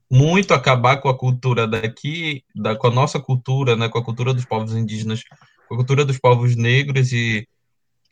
muito 0.09 0.53
acabar 0.53 0.97
com 0.97 1.09
a 1.09 1.17
cultura 1.17 1.67
daqui, 1.67 2.43
da, 2.55 2.75
com 2.75 2.87
a 2.87 2.91
nossa 2.91 3.19
cultura, 3.19 3.75
né, 3.75 3.89
com 3.89 3.97
a 3.97 4.03
cultura 4.03 4.33
dos 4.33 4.45
povos 4.45 4.73
indígenas, 4.73 5.23
com 5.67 5.75
a 5.75 5.77
cultura 5.77 6.05
dos 6.05 6.17
povos 6.17 6.55
negros 6.55 7.11
e 7.11 7.47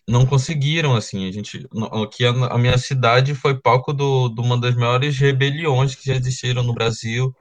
não 0.08 0.25
conseguiram, 0.25 0.96
assim, 0.96 1.28
a 1.28 1.32
gente, 1.32 1.68
aqui 2.04 2.25
a, 2.25 2.30
a 2.30 2.58
minha 2.58 2.78
cidade 2.78 3.34
foi 3.34 3.60
palco 3.60 3.92
do, 3.94 4.30
de 4.30 4.40
uma 4.42 4.60
das 4.60 4.75
maiores 4.75 5.18
rebeliões 5.18 5.96
que 5.96 6.06
já 6.06 6.16
existiram 6.16 6.64
no 6.64 6.74
Brasil, 6.74 7.36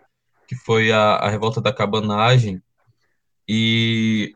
que 0.48 0.56
foi 0.56 0.90
a, 0.92 1.16
a 1.16 1.28
revolta 1.28 1.60
da 1.60 1.72
cabanagem, 1.72 2.62
e 3.48 4.34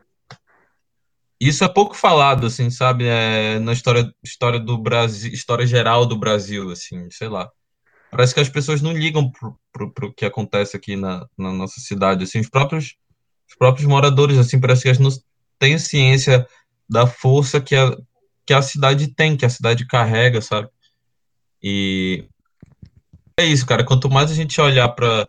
isso 1.39 1.63
é 1.63 1.69
pouco 1.69 1.95
falado, 1.95 2.45
assim, 2.45 2.69
sabe, 2.69 3.05
é, 3.07 3.59
na 3.59 3.71
história, 3.73 4.13
história 4.23 4.59
do 4.59 4.77
Brasil, 4.77 5.31
história 5.31 5.65
geral 5.65 6.05
do 6.05 6.17
Brasil, 6.17 6.69
assim, 6.69 7.09
sei 7.09 7.29
lá. 7.29 7.49
Parece 8.11 8.33
que 8.33 8.39
as 8.39 8.49
pessoas 8.49 8.81
não 8.81 8.91
ligam 8.91 9.31
pro, 9.31 9.91
pro 9.91 10.13
que 10.13 10.25
acontece 10.25 10.75
aqui 10.75 10.95
na, 10.95 11.27
na 11.37 11.53
nossa 11.53 11.79
cidade, 11.79 12.23
assim, 12.23 12.39
os 12.39 12.49
próprios, 12.49 12.95
os 13.47 13.55
próprios 13.55 13.87
moradores, 13.87 14.37
assim, 14.37 14.59
parece 14.59 14.83
que 14.83 14.87
eles 14.89 14.99
não 14.99 15.09
têm 15.59 15.77
ciência 15.77 16.47
da 16.89 17.05
força 17.05 17.61
que 17.61 17.75
a, 17.75 17.95
que 18.45 18.53
a 18.53 18.61
cidade 18.61 19.13
tem, 19.13 19.37
que 19.37 19.45
a 19.45 19.49
cidade 19.49 19.85
carrega, 19.85 20.41
sabe? 20.41 20.69
E 21.61 22.25
é 23.37 23.45
isso, 23.45 23.65
cara. 23.65 23.85
Quanto 23.85 24.09
mais 24.09 24.31
a 24.31 24.35
gente 24.35 24.59
olhar 24.59 24.89
para 24.89 25.27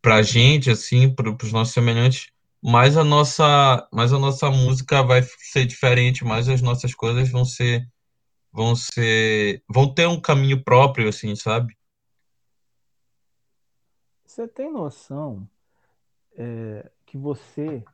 para 0.00 0.16
a 0.16 0.22
gente, 0.22 0.70
assim, 0.70 1.12
para 1.12 1.28
os 1.30 1.50
nossos 1.50 1.74
semelhantes, 1.74 2.28
mais 2.62 2.96
a 2.96 3.02
nossa, 3.02 3.88
mais 3.92 4.12
a 4.12 4.20
nossa 4.20 4.48
música 4.52 5.02
vai 5.02 5.20
ser 5.22 5.66
diferente, 5.66 6.24
mais 6.24 6.48
as 6.48 6.62
nossas 6.62 6.94
coisas 6.94 7.28
vão 7.28 7.44
ser, 7.44 7.84
vão 8.56 8.74
ser, 8.74 9.62
vão 9.68 9.92
ter 9.92 10.08
um 10.08 10.18
caminho 10.18 10.64
próprio, 10.64 11.10
assim, 11.10 11.36
sabe? 11.36 11.76
Você 14.24 14.48
tem 14.48 14.72
noção 14.72 15.46
é, 16.34 16.90
que 17.04 17.18
você 17.18 17.84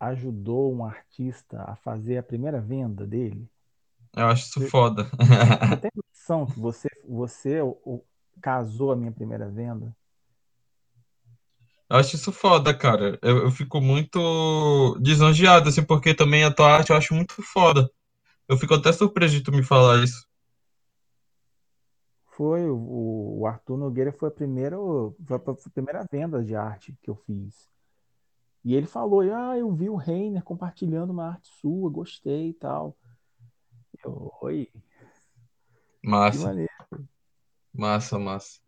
ajudou 0.00 0.74
um 0.74 0.82
artista 0.82 1.62
a 1.64 1.76
fazer 1.76 2.16
a 2.16 2.22
primeira 2.22 2.62
venda 2.62 3.06
dele? 3.06 3.46
Eu 4.16 4.26
acho 4.26 4.46
isso 4.48 4.60
você, 4.60 4.68
foda. 4.70 5.04
Você 5.04 5.76
tem 5.76 5.90
noção 5.94 6.46
que 6.46 6.58
você, 6.58 6.88
você 7.06 7.60
o, 7.60 8.02
casou 8.40 8.90
a 8.90 8.96
minha 8.96 9.12
primeira 9.12 9.50
venda? 9.50 9.94
Eu 11.90 11.96
acho 11.96 12.16
isso 12.16 12.32
foda, 12.32 12.72
cara. 12.72 13.18
Eu, 13.20 13.38
eu 13.44 13.50
fico 13.50 13.82
muito 13.82 14.96
lisonjeado, 14.98 15.68
assim, 15.68 15.84
porque 15.84 16.14
também 16.14 16.42
a 16.42 16.50
tua 16.50 16.72
arte 16.72 16.90
eu 16.90 16.96
acho 16.96 17.12
muito 17.12 17.34
foda. 17.42 17.90
Eu 18.50 18.56
fico 18.56 18.74
até 18.74 18.92
surpreso 18.92 19.34
de 19.34 19.44
tu 19.44 19.52
me 19.52 19.62
falar 19.62 20.02
isso. 20.02 20.26
Foi, 22.26 22.68
o, 22.68 23.38
o 23.38 23.46
Arthur 23.46 23.76
Nogueira 23.76 24.10
foi 24.10 24.28
a 24.28 24.32
primeira, 24.32 24.76
foi 25.24 25.36
a 25.36 25.70
primeira 25.70 26.04
venda 26.10 26.42
de 26.42 26.56
arte 26.56 26.98
que 27.00 27.08
eu 27.08 27.14
fiz. 27.14 27.70
E 28.64 28.74
ele 28.74 28.88
falou, 28.88 29.20
ah, 29.20 29.56
eu 29.56 29.72
vi 29.72 29.88
o 29.88 29.94
Reiner 29.94 30.42
compartilhando 30.42 31.10
uma 31.10 31.28
arte 31.28 31.48
sua, 31.60 31.88
gostei 31.88 32.48
e 32.48 32.54
tal. 32.54 32.96
Eu, 34.04 34.32
oi. 34.42 34.68
Massa. 36.02 36.52
Massa, 37.72 38.18
massa. 38.18 38.58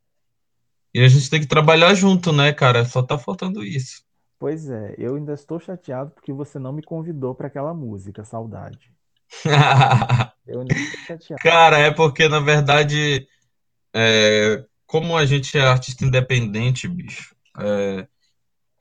E 0.94 1.00
a 1.00 1.08
gente 1.08 1.28
tem 1.28 1.40
que 1.40 1.48
trabalhar 1.48 1.92
junto, 1.94 2.32
né, 2.32 2.52
cara? 2.52 2.84
Só 2.84 3.02
tá 3.02 3.18
faltando 3.18 3.64
isso. 3.64 4.04
Pois 4.38 4.70
é, 4.70 4.94
eu 4.96 5.16
ainda 5.16 5.32
estou 5.32 5.58
chateado 5.58 6.12
porque 6.12 6.32
você 6.32 6.56
não 6.56 6.72
me 6.72 6.84
convidou 6.84 7.34
para 7.34 7.48
aquela 7.48 7.74
música, 7.74 8.22
saudade. 8.22 8.94
Cara, 11.42 11.78
é 11.78 11.90
porque, 11.90 12.28
na 12.28 12.40
verdade, 12.40 13.26
é, 13.94 14.64
como 14.86 15.16
a 15.16 15.24
gente 15.24 15.56
é 15.56 15.62
artista 15.62 16.04
independente, 16.04 16.86
bicho, 16.86 17.34
é, 17.58 18.06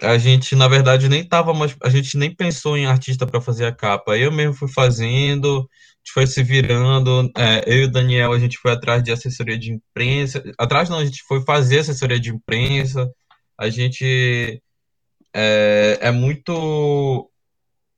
a 0.02 0.18
gente, 0.18 0.56
na 0.56 0.68
verdade, 0.68 1.08
nem 1.08 1.24
tava 1.24 1.54
mais, 1.54 1.76
a 1.84 1.90
gente 1.90 2.18
nem 2.18 2.34
pensou 2.34 2.76
em 2.78 2.86
artista 2.86 3.26
para 3.26 3.40
fazer 3.40 3.66
a 3.66 3.72
capa. 3.72 4.18
Eu 4.18 4.32
mesmo 4.32 4.54
fui 4.54 4.68
fazendo, 4.68 5.60
a 5.60 5.62
gente 5.62 6.14
foi 6.14 6.28
se 6.28 6.44
virando. 6.44 7.32
É, 7.38 7.64
eu 7.68 7.84
e 7.84 7.86
o 7.86 7.92
Daniel, 7.92 8.34
a 8.34 8.40
gente 8.40 8.58
foi 8.58 8.72
atrás 8.72 9.04
de 9.04 9.12
assessoria 9.12 9.58
de 9.58 9.72
imprensa. 9.72 10.44
Atrás 10.58 10.90
não, 10.90 10.98
a 10.98 11.06
gente 11.06 11.24
foi 11.28 11.44
fazer 11.44 11.80
assessoria 11.80 12.20
de 12.20 12.32
imprensa. 12.32 13.10
A 13.58 13.70
gente 13.70 14.62
é, 15.34 16.00
é 16.02 16.12
muito 16.12 17.31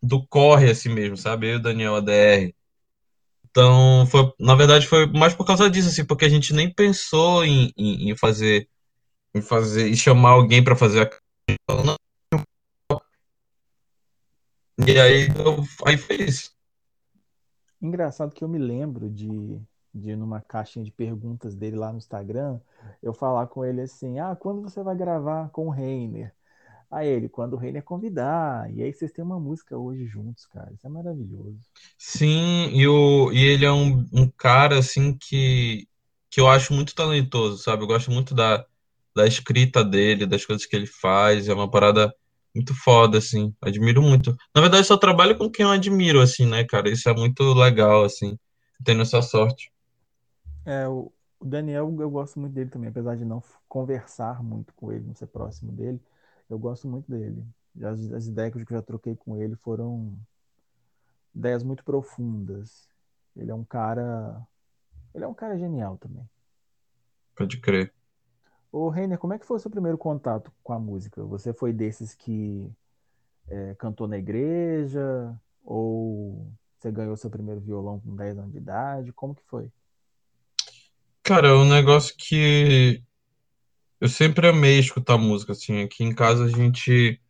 do 0.04 0.26
corre 0.28 0.70
assim 0.70 0.90
mesmo, 0.90 1.16
sabe? 1.16 1.48
Eu 1.48 1.54
e 1.54 1.56
o 1.56 1.62
Daniel 1.62 1.96
ADR. 1.96 2.54
Então, 3.50 4.06
foi, 4.08 4.34
na 4.40 4.56
verdade, 4.56 4.88
foi 4.88 5.06
mais 5.08 5.34
por 5.34 5.46
causa 5.46 5.70
disso, 5.70 5.88
assim, 5.88 6.04
porque 6.04 6.26
a 6.26 6.30
gente 6.30 6.54
nem 6.54 6.72
pensou 6.74 7.46
em, 7.46 7.72
em, 7.78 8.10
em 8.10 8.18
fazer, 8.18 8.68
em 9.34 9.42
fazer, 9.42 9.88
e 9.88 9.96
chamar 9.96 10.32
alguém 10.32 10.64
para 10.64 10.76
fazer 10.76 11.02
a 11.02 11.10
e 14.86 15.00
aí, 15.00 15.28
eu, 15.28 15.64
aí 15.86 15.98
foi 15.98 16.16
isso. 16.18 16.52
Engraçado 17.80 18.34
que 18.34 18.44
eu 18.44 18.50
me 18.50 18.58
lembro 18.58 19.10
de, 19.10 19.62
de 19.94 20.16
numa 20.16 20.42
caixinha 20.42 20.84
de 20.84 20.92
perguntas 20.92 21.56
dele 21.56 21.78
lá 21.78 21.92
no 21.92 22.00
Instagram, 22.00 22.60
eu 23.02 23.14
falar 23.14 23.48
com 23.48 23.64
ele 23.64 23.82
assim: 23.82 24.20
Ah, 24.20 24.36
quando 24.36 24.62
você 24.62 24.82
vai 24.82 24.96
gravar 24.96 25.50
com 25.50 25.68
o 25.68 25.70
Reiner? 25.70 26.34
Aí 26.94 27.08
ele, 27.08 27.28
quando 27.28 27.54
o 27.54 27.58
Reiner 27.58 27.84
convidar. 27.84 28.72
E 28.72 28.84
aí 28.84 28.94
vocês 28.94 29.12
têm 29.12 29.26
uma 29.26 29.40
música 29.40 29.76
hoje 29.76 30.06
juntos, 30.06 30.46
cara. 30.46 30.72
Isso 30.74 30.86
é 30.86 30.90
maravilhoso. 30.90 31.58
Sim, 31.98 32.70
e, 32.72 32.88
o, 32.88 33.32
e 33.32 33.44
ele 33.44 33.66
é 33.66 33.72
um, 33.72 34.06
um 34.14 34.30
cara 34.30 34.78
assim 34.78 35.18
que, 35.20 35.88
que 36.30 36.40
eu 36.40 36.48
acho 36.48 36.72
muito 36.72 36.94
talentoso, 36.94 37.58
sabe? 37.58 37.82
Eu 37.82 37.88
gosto 37.88 38.12
muito 38.12 38.36
da, 38.36 38.64
da 39.16 39.26
escrita 39.26 39.84
dele, 39.84 40.28
das 40.28 40.46
coisas 40.46 40.68
que 40.68 40.76
ele 40.76 40.86
faz. 40.86 41.50
É 41.50 41.54
uma 41.54 41.70
parada 41.70 42.14
muito 42.54 42.76
foda, 42.76 43.18
assim. 43.18 43.52
Admiro 43.60 44.02
muito. 44.02 44.36
Na 44.54 44.62
verdade, 44.62 44.86
só 44.86 44.96
trabalho 44.96 45.36
com 45.36 45.50
quem 45.50 45.66
eu 45.66 45.72
admiro, 45.72 46.22
assim, 46.22 46.46
né, 46.46 46.64
cara? 46.64 46.90
Isso 46.90 47.10
é 47.10 47.14
muito 47.16 47.54
legal, 47.54 48.04
assim, 48.04 48.38
tendo 48.86 49.02
essa 49.02 49.20
sorte. 49.22 49.72
É, 50.64 50.88
o 50.88 51.12
Daniel, 51.42 51.96
eu 52.00 52.10
gosto 52.10 52.40
muito 52.40 52.54
dele 52.54 52.70
também, 52.70 52.90
apesar 52.90 53.18
de 53.18 53.26
não 53.26 53.42
conversar 53.68 54.44
muito 54.44 54.74
com 54.76 54.92
ele, 54.92 55.06
não 55.08 55.16
ser 55.16 55.26
próximo 55.26 55.72
dele, 55.72 56.00
eu 56.54 56.60
gosto 56.60 56.88
muito 56.88 57.10
dele. 57.10 57.44
As, 57.82 58.12
as 58.12 58.28
ideias 58.28 58.54
que 58.54 58.60
eu 58.60 58.78
já 58.78 58.82
troquei 58.82 59.16
com 59.16 59.36
ele 59.36 59.56
foram 59.56 60.18
ideias 61.34 61.64
muito 61.64 61.84
profundas. 61.84 62.88
Ele 63.36 63.52
é 63.52 63.56
um 63.56 63.64
cara. 63.64 64.46
Ele 65.14 65.24
é 65.24 65.28
um 65.28 65.34
cara 65.34 65.58
genial 65.58 65.98
também. 65.98 66.28
Pode 67.36 67.60
crer. 67.60 67.92
Ô, 68.72 68.90
Reiner, 68.90 69.18
como 69.18 69.34
é 69.34 69.40
que 69.40 69.46
foi 69.46 69.58
o 69.58 69.60
seu 69.60 69.70
primeiro 69.70 69.98
contato 69.98 70.52
com 70.64 70.74
a 70.74 70.80
música? 70.80 71.24
Você 71.24 71.54
foi 71.54 71.74
desses 71.74 72.14
que 72.14 72.72
é, 73.48 73.76
cantou 73.76 74.08
na 74.08 74.18
igreja? 74.18 75.36
Ou 75.64 76.52
você 76.78 76.92
ganhou 76.92 77.16
seu 77.16 77.30
primeiro 77.30 77.62
violão 77.62 78.00
com 78.00 78.16
10 78.16 78.38
anos 78.38 78.52
de 78.52 78.58
idade? 78.58 79.14
Como 79.14 79.34
que 79.34 79.44
foi? 79.46 79.72
Cara, 81.24 81.48
é 81.50 81.54
um 81.54 81.66
negócio 81.66 82.14
que 82.18 83.02
eu 84.04 84.10
sempre 84.10 84.50
amei 84.50 84.80
escutar 84.80 85.18
música, 85.18 85.54
assim. 85.54 85.82
Aqui 85.82 86.04
em 86.04 86.14
casa 86.14 86.44
a 86.44 86.50
gente. 86.50 87.22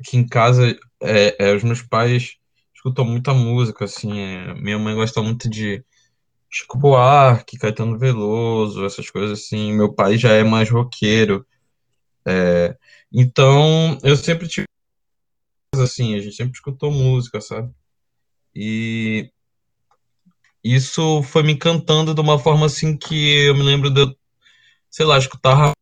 Aqui 0.00 0.16
em 0.16 0.26
casa, 0.26 0.76
é, 1.00 1.50
é, 1.50 1.54
os 1.54 1.62
meus 1.62 1.80
pais 1.80 2.36
escutam 2.74 3.04
muita 3.04 3.32
música, 3.32 3.84
assim. 3.84 4.18
é, 4.18 4.54
minha 4.54 4.76
mãe 4.80 4.96
gosta 4.96 5.22
muito 5.22 5.48
de 5.48 5.84
Chico 6.50 6.76
Buarque, 6.76 7.56
Caetano 7.56 7.96
Veloso, 7.96 8.84
essas 8.84 9.10
coisas 9.10 9.38
assim. 9.38 9.72
Meu 9.74 9.94
pai 9.94 10.18
já 10.18 10.32
é 10.32 10.42
mais 10.42 10.68
roqueiro. 10.70 11.46
é, 12.26 12.76
Então, 13.12 13.96
eu 14.02 14.16
sempre 14.16 14.48
tive, 14.48 14.66
assim, 15.76 16.16
a 16.16 16.20
gente 16.20 16.34
sempre 16.34 16.54
escutou 16.54 16.90
música, 16.90 17.40
sabe? 17.40 17.72
E 18.54 19.30
isso 20.64 21.22
foi 21.22 21.44
me 21.44 21.52
encantando 21.52 22.14
de 22.14 22.20
uma 22.20 22.38
forma 22.38 22.66
assim 22.66 22.96
que 22.96 23.46
eu 23.46 23.54
me 23.54 23.62
lembro 23.62 23.90
de, 23.90 24.00
eu, 24.00 24.17
sei 24.90 25.06
lá, 25.06 25.18
escutar 25.18 25.72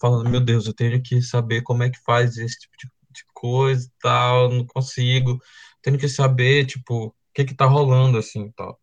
falando, 0.00 0.28
meu 0.28 0.40
Deus, 0.40 0.66
eu 0.66 0.74
tenho 0.74 1.00
que 1.02 1.22
saber 1.22 1.62
como 1.62 1.82
é 1.82 1.90
que 1.90 2.02
faz 2.02 2.36
esse 2.36 2.58
tipo 2.58 2.76
de, 2.76 2.88
de 3.10 3.24
coisa 3.32 3.86
e 3.86 3.90
tal, 4.00 4.50
não 4.50 4.66
consigo. 4.66 5.38
Tenho 5.82 5.98
que 5.98 6.08
saber, 6.08 6.66
tipo, 6.66 7.06
o 7.06 7.14
que 7.34 7.44
que 7.44 7.54
tá 7.54 7.66
rolando 7.66 8.18
assim, 8.18 8.46
e 8.46 8.52
tal. 8.52 8.80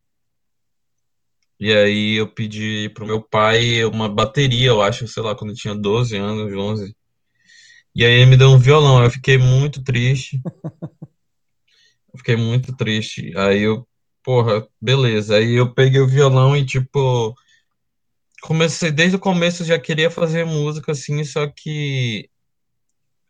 E 1.60 1.74
aí 1.74 2.16
eu 2.16 2.28
pedi 2.32 2.90
pro 2.94 3.06
meu 3.06 3.22
pai 3.22 3.84
uma 3.84 4.08
bateria, 4.08 4.70
eu 4.70 4.82
acho, 4.82 5.08
sei 5.08 5.22
lá, 5.22 5.36
quando 5.36 5.52
eu 5.52 5.56
tinha 5.58 5.76
12 5.76 6.16
anos, 6.16 6.54
11. 6.54 6.96
E 7.94 8.06
aí 8.06 8.14
ele 8.14 8.28
me 8.28 8.38
deu 8.38 8.50
um 8.50 8.58
violão, 8.58 9.04
eu 9.04 9.12
fiquei 9.12 9.38
muito 9.38 9.84
triste. 9.84 10.42
Eu 12.12 12.18
fiquei 12.18 12.36
muito 12.36 12.76
triste. 12.76 13.32
Aí 13.38 13.62
eu, 13.62 13.88
porra, 14.24 14.68
beleza. 14.82 15.36
Aí 15.36 15.54
eu 15.54 15.72
peguei 15.74 16.02
o 16.02 16.08
violão 16.08 16.58
e 16.58 16.66
tipo, 16.66 17.36
comecei 18.42 18.92
desde 18.92 19.16
o 19.18 19.20
começo 19.20 19.64
já 19.66 19.80
queria 19.80 20.10
fazer 20.10 20.46
música 20.46 20.92
assim, 20.92 21.24
só 21.24 21.48
que 21.48 22.30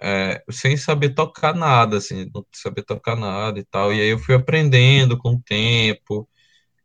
é, 0.01 0.43
sem 0.49 0.77
saber 0.77 1.13
tocar 1.13 1.53
nada, 1.53 1.97
assim, 1.97 2.29
não 2.33 2.45
saber 2.53 2.83
tocar 2.83 3.15
nada 3.15 3.59
e 3.59 3.65
tal. 3.65 3.93
E 3.93 3.99
aí 4.01 4.09
eu 4.09 4.19
fui 4.19 4.35
aprendendo 4.35 5.17
com 5.17 5.33
o 5.35 5.41
tempo, 5.41 6.27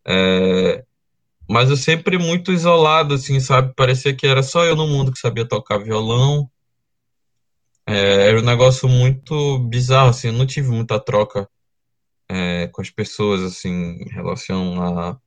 é, 0.06 0.84
mas 1.48 1.70
eu 1.70 1.76
sempre 1.76 2.18
muito 2.18 2.52
isolado, 2.52 3.14
assim, 3.14 3.40
sabe? 3.40 3.74
Parecia 3.76 4.14
que 4.16 4.26
era 4.26 4.42
só 4.42 4.64
eu 4.64 4.76
no 4.76 4.86
mundo 4.88 5.12
que 5.12 5.18
sabia 5.18 5.46
tocar 5.48 5.78
violão. 5.78 6.50
É, 7.86 8.28
era 8.28 8.38
um 8.40 8.44
negócio 8.44 8.88
muito 8.88 9.58
bizarro, 9.58 10.10
assim, 10.10 10.28
eu 10.28 10.32
não 10.32 10.46
tive 10.46 10.70
muita 10.70 10.98
troca, 10.98 11.48
é, 12.28 12.68
com 12.68 12.80
as 12.82 12.90
pessoas, 12.90 13.42
assim, 13.42 13.70
em 13.70 14.08
relação 14.10 14.82
a, 14.82 15.20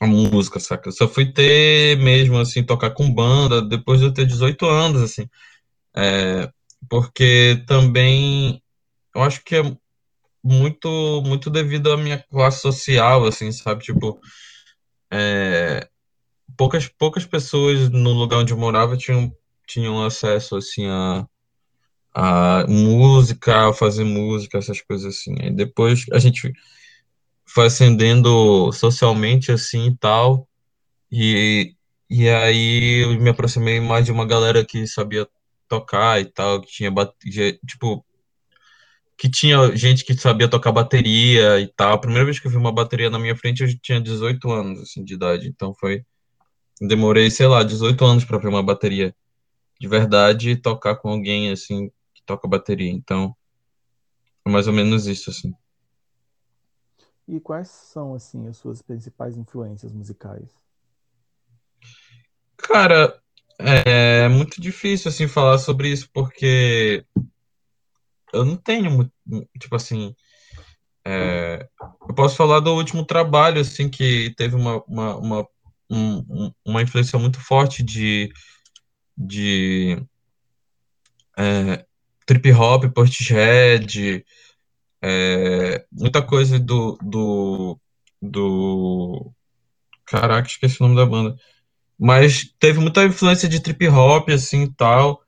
a 0.00 0.06
música, 0.06 0.60
saca? 0.60 0.88
Eu 0.88 0.92
só 0.92 1.08
fui 1.08 1.32
ter 1.32 1.98
mesmo, 1.98 2.38
assim, 2.38 2.62
tocar 2.64 2.90
com 2.90 3.12
banda 3.12 3.62
depois 3.62 4.00
de 4.00 4.06
eu 4.06 4.12
ter 4.14 4.26
18 4.26 4.66
anos, 4.66 5.02
assim. 5.02 5.28
É, 5.96 6.50
porque 6.88 7.62
também 7.66 8.62
eu 9.14 9.22
acho 9.22 9.42
que 9.44 9.56
é 9.56 9.62
muito 10.44 11.22
muito 11.26 11.50
devido 11.50 11.92
à 11.92 11.96
minha 11.96 12.18
classe 12.30 12.60
social, 12.60 13.26
assim, 13.26 13.52
sabe? 13.52 13.84
Tipo, 13.84 14.20
é, 15.12 15.88
poucas 16.56 16.88
poucas 16.88 17.24
pessoas 17.26 17.90
no 17.90 18.12
lugar 18.12 18.38
onde 18.40 18.52
eu 18.52 18.58
morava 18.58 18.96
tinham 18.96 19.32
tinham 19.66 20.04
acesso 20.04 20.56
assim 20.56 20.86
a, 20.86 21.26
a 22.14 22.66
música, 22.68 23.68
a 23.70 23.74
fazer 23.74 24.04
música, 24.04 24.58
essas 24.58 24.80
coisas 24.82 25.16
assim. 25.16 25.34
Aí 25.40 25.50
depois 25.50 26.06
a 26.12 26.18
gente 26.18 26.52
foi 27.54 27.66
ascendendo 27.66 28.72
socialmente 28.72 29.52
assim 29.52 29.88
e 29.88 29.96
tal, 29.96 30.48
e 31.10 31.74
e 32.10 32.28
aí 32.28 33.02
eu 33.04 33.20
me 33.20 33.30
aproximei 33.30 33.80
mais 33.80 34.04
de 34.06 34.12
uma 34.12 34.26
galera 34.26 34.64
que 34.64 34.86
sabia 34.86 35.28
tocar 35.68 36.20
e 36.20 36.26
tal, 36.26 36.60
que 36.60 36.68
tinha 36.68 36.92
tipo 37.66 38.04
que 39.16 39.30
tinha 39.30 39.74
gente 39.76 40.04
que 40.04 40.14
sabia 40.14 40.48
tocar 40.48 40.72
bateria 40.72 41.60
e 41.60 41.68
tal. 41.68 41.94
A 41.94 41.98
primeira 41.98 42.24
vez 42.24 42.38
que 42.38 42.46
eu 42.46 42.50
vi 42.50 42.56
uma 42.56 42.72
bateria 42.72 43.10
na 43.10 43.18
minha 43.18 43.36
frente, 43.36 43.62
eu 43.62 43.80
tinha 43.80 44.00
18 44.00 44.50
anos, 44.50 44.80
assim, 44.80 45.04
de 45.04 45.14
idade. 45.14 45.48
Então 45.48 45.74
foi. 45.74 46.04
Demorei, 46.80 47.30
sei 47.30 47.46
lá, 47.46 47.62
18 47.62 48.04
anos 48.04 48.24
para 48.24 48.38
ver 48.38 48.48
uma 48.48 48.62
bateria 48.62 49.14
de 49.80 49.88
verdade 49.88 50.50
e 50.50 50.56
tocar 50.56 50.96
com 50.96 51.10
alguém, 51.10 51.50
assim, 51.50 51.88
que 52.14 52.22
toca 52.26 52.48
bateria. 52.48 52.90
Então, 52.90 53.34
é 54.46 54.50
mais 54.50 54.66
ou 54.66 54.72
menos 54.72 55.06
isso, 55.06 55.30
assim. 55.30 55.54
E 57.26 57.40
quais 57.40 57.68
são, 57.68 58.14
assim, 58.14 58.46
as 58.48 58.56
suas 58.56 58.82
principais 58.82 59.36
influências 59.36 59.92
musicais? 59.92 60.50
Cara, 62.56 63.18
é 63.58 64.28
muito 64.28 64.60
difícil, 64.60 65.08
assim, 65.08 65.26
falar 65.28 65.58
sobre 65.58 65.88
isso, 65.88 66.08
porque 66.12 67.04
eu 68.32 68.44
não 68.44 68.56
tenho. 68.56 69.10
Tipo 69.58 69.76
assim. 69.76 70.14
é, 71.04 71.68
eu 72.08 72.14
posso 72.14 72.36
falar 72.36 72.60
do 72.60 72.74
último 72.74 73.04
trabalho, 73.04 73.60
assim, 73.60 73.88
que 73.88 74.34
teve 74.36 74.54
uma, 74.56 74.82
uma, 74.84 75.16
uma, 75.16 75.48
um- 75.90 76.18
um- 76.46 76.52
uma 76.64 76.82
influência 76.82 77.18
muito 77.18 77.40
forte 77.40 77.82
de 77.82 78.30
de 79.16 80.04
é, 81.38 81.84
trip 82.26 82.50
hop, 82.52 82.84
Portishead, 82.92 84.24
é, 85.06 85.84
muita 85.92 86.22
coisa 86.22 86.58
do, 86.58 86.98
do, 87.02 87.78
do. 88.22 89.32
Caraca, 90.06 90.48
esqueci 90.48 90.80
o 90.80 90.84
nome 90.84 90.96
da 90.96 91.04
banda. 91.04 91.36
Mas 91.98 92.44
teve 92.58 92.80
muita 92.80 93.04
influência 93.04 93.48
de 93.48 93.60
trip 93.60 93.86
hop, 93.88 94.30
assim 94.30 94.64
e 94.64 94.74
tal, 94.74 95.22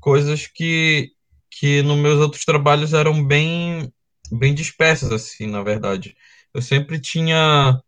coisas 0.00 0.46
que, 0.46 1.10
que 1.50 1.82
nos 1.82 1.98
meus 1.98 2.20
outros 2.20 2.44
trabalhos 2.44 2.92
eram 2.92 3.24
bem, 3.26 3.92
bem 4.30 4.54
dispersas, 4.54 5.10
assim, 5.12 5.46
na 5.46 5.62
verdade. 5.62 6.14
Eu 6.54 6.62
sempre 6.62 7.00
tinha. 7.00 7.80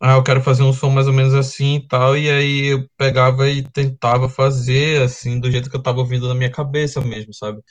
Ah, 0.00 0.14
eu 0.16 0.22
quero 0.24 0.42
fazer 0.42 0.64
um 0.64 0.72
som 0.72 0.90
mais 0.90 1.06
ou 1.06 1.12
menos 1.12 1.34
assim 1.34 1.76
e 1.76 1.86
tal, 1.88 2.16
e 2.18 2.28
aí 2.28 2.66
eu 2.72 2.88
pegava 2.96 3.48
e 3.48 3.62
tentava 3.62 4.28
fazer, 4.28 5.02
assim, 5.02 5.38
do 5.38 5.50
jeito 5.50 5.70
que 5.70 5.76
eu 5.76 5.82
tava 5.82 6.00
ouvindo 6.00 6.28
na 6.28 6.34
minha 6.34 6.50
cabeça 6.50 7.00
mesmo, 7.00 7.32
sabe? 7.32 7.62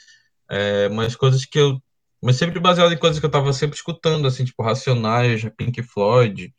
É, 0.49 0.89
mas 0.89 1.15
coisas 1.15 1.45
que 1.45 1.59
eu. 1.59 1.81
Mas 2.21 2.35
sempre 2.37 2.59
baseado 2.59 2.93
em 2.93 2.97
coisas 2.97 3.19
que 3.19 3.25
eu 3.25 3.31
tava 3.31 3.51
sempre 3.53 3.75
escutando, 3.75 4.27
assim, 4.27 4.45
tipo 4.45 4.61
Racionais, 4.63 5.43
Pink 5.57 5.81
Floyd. 5.83 6.53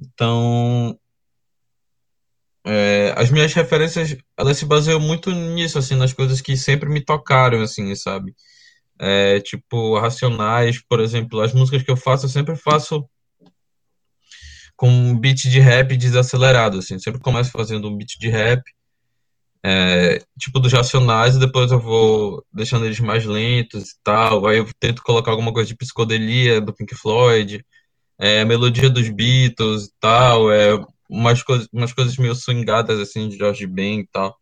Então, 0.00 0.98
é, 2.64 3.12
as 3.16 3.30
minhas 3.30 3.52
referências, 3.52 4.16
elas 4.36 4.56
se 4.56 4.64
baseiam 4.64 5.00
muito 5.00 5.30
nisso, 5.32 5.78
assim, 5.78 5.96
nas 5.96 6.12
coisas 6.12 6.40
que 6.40 6.56
sempre 6.56 6.88
me 6.88 7.04
tocaram, 7.04 7.60
assim, 7.60 7.94
sabe? 7.94 8.34
É, 9.00 9.40
tipo, 9.40 9.98
Racionais, 9.98 10.80
por 10.80 11.00
exemplo, 11.00 11.40
as 11.40 11.52
músicas 11.52 11.82
que 11.82 11.90
eu 11.90 11.96
faço, 11.96 12.26
eu 12.26 12.30
sempre 12.30 12.54
faço 12.56 13.04
com 14.76 14.88
um 14.88 15.18
beat 15.18 15.42
de 15.48 15.60
rap 15.60 15.96
desacelerado, 15.96 16.78
assim. 16.78 16.98
Sempre 16.98 17.20
começo 17.20 17.50
fazendo 17.50 17.88
um 17.88 17.96
beat 17.96 18.16
de 18.18 18.28
rap, 18.28 18.62
é, 19.64 20.18
tipo 20.38 20.58
dos 20.60 20.72
Racionais, 20.72 21.36
e 21.36 21.40
depois 21.40 21.70
eu 21.70 21.78
vou 21.80 22.44
deixando 22.52 22.84
eles 22.84 23.00
mais 23.00 23.24
lentos 23.24 23.90
e 23.90 23.94
tal. 24.02 24.46
Aí 24.46 24.58
eu 24.58 24.68
tento 24.80 25.02
colocar 25.02 25.30
alguma 25.30 25.52
coisa 25.52 25.68
de 25.68 25.76
psicodelia 25.76 26.60
do 26.60 26.72
Pink 26.74 26.94
Floyd. 26.94 27.64
é, 28.18 28.44
melodia 28.44 28.88
dos 28.90 29.08
Beatles 29.08 29.86
e 29.86 29.92
tal, 30.00 30.52
é, 30.52 30.72
umas, 31.08 31.42
coisas, 31.42 31.68
umas 31.72 31.92
coisas 31.92 32.16
meio 32.16 32.34
swingadas 32.34 33.00
assim 33.00 33.28
de 33.28 33.36
George 33.36 33.66
Ben 33.66 34.00
e 34.00 34.06
tal. 34.08 34.36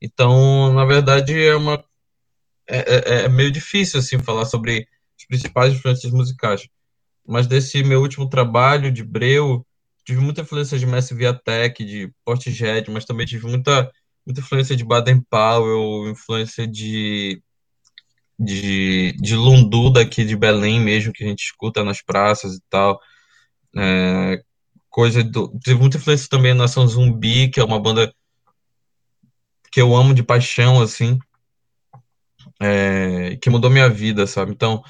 Então, 0.00 0.72
na 0.72 0.84
verdade, 0.84 1.32
é 1.40 1.54
uma 1.56 1.84
é, 2.68 2.78
é, 2.78 3.24
é 3.24 3.28
meio 3.28 3.50
difícil 3.50 3.98
assim 4.00 4.18
falar 4.18 4.46
sobre 4.46 4.86
as 5.18 5.26
principais 5.26 5.74
influências 5.74 6.12
musicais. 6.12 6.68
Mas 7.26 7.46
desse 7.46 7.82
meu 7.84 8.00
último 8.00 8.28
trabalho 8.28 8.90
de 8.90 9.04
Breu, 9.04 9.66
tive 10.04 10.20
muita 10.20 10.42
influência 10.42 10.78
de 10.78 10.86
Massive 10.86 11.26
Attack, 11.26 11.84
de 11.84 12.12
Portishead, 12.24 12.90
mas 12.90 13.04
também 13.04 13.26
tive 13.26 13.46
muita 13.46 13.90
muita 14.26 14.40
influência 14.40 14.76
de 14.76 14.84
Baden 14.84 15.20
Powell, 15.30 16.10
influência 16.10 16.66
de 16.66 17.42
de, 18.38 19.12
de 19.20 19.36
Lundu 19.36 19.90
daqui 19.92 20.24
de 20.24 20.36
Belém 20.36 20.80
mesmo, 20.80 21.12
que 21.12 21.22
a 21.24 21.26
gente 21.26 21.44
escuta 21.44 21.84
nas 21.84 22.02
praças 22.02 22.54
e 22.56 22.60
tal. 22.70 22.98
É, 23.76 24.42
coisa 24.90 25.22
do. 25.24 25.48
Teve 25.60 25.80
muita 25.80 25.98
influência 25.98 26.28
também 26.30 26.54
na 26.54 26.64
Nação 26.64 26.86
Zumbi, 26.86 27.50
que 27.50 27.60
é 27.60 27.64
uma 27.64 27.80
banda 27.80 28.12
que 29.72 29.80
eu 29.80 29.94
amo 29.96 30.14
de 30.14 30.22
paixão, 30.22 30.80
assim, 30.80 31.18
é, 32.60 33.36
que 33.36 33.50
mudou 33.50 33.70
minha 33.70 33.88
vida, 33.88 34.26
sabe? 34.26 34.52
Então, 34.52 34.82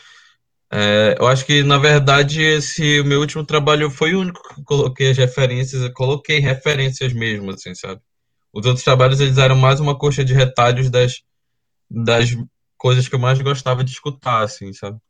É, 0.72 1.16
eu 1.18 1.26
acho 1.28 1.44
que, 1.46 1.62
na 1.64 1.78
verdade, 1.78 2.42
esse 2.42 3.02
meu 3.04 3.20
último 3.20 3.44
trabalho 3.44 3.90
foi 3.90 4.14
o 4.14 4.20
único 4.20 4.42
que 4.54 4.62
coloquei 4.64 5.10
as 5.10 5.16
referências, 5.18 5.82
eu 5.82 5.92
coloquei 5.92 6.38
referências 6.40 7.12
mesmo, 7.12 7.50
assim, 7.52 7.74
sabe? 7.74 8.00
Os 8.52 8.66
outros 8.66 8.84
trabalhos, 8.84 9.20
eles 9.20 9.38
eram 9.38 9.56
mais 9.56 9.80
uma 9.80 9.96
coxa 9.96 10.24
de 10.24 10.34
retalhos 10.34 10.90
das, 10.90 11.22
das 11.88 12.30
coisas 12.76 13.08
que 13.08 13.14
eu 13.14 13.18
mais 13.18 13.40
gostava 13.40 13.84
de 13.84 13.92
escutar, 13.92 14.42
assim, 14.42 14.72
sabe? 14.72 15.00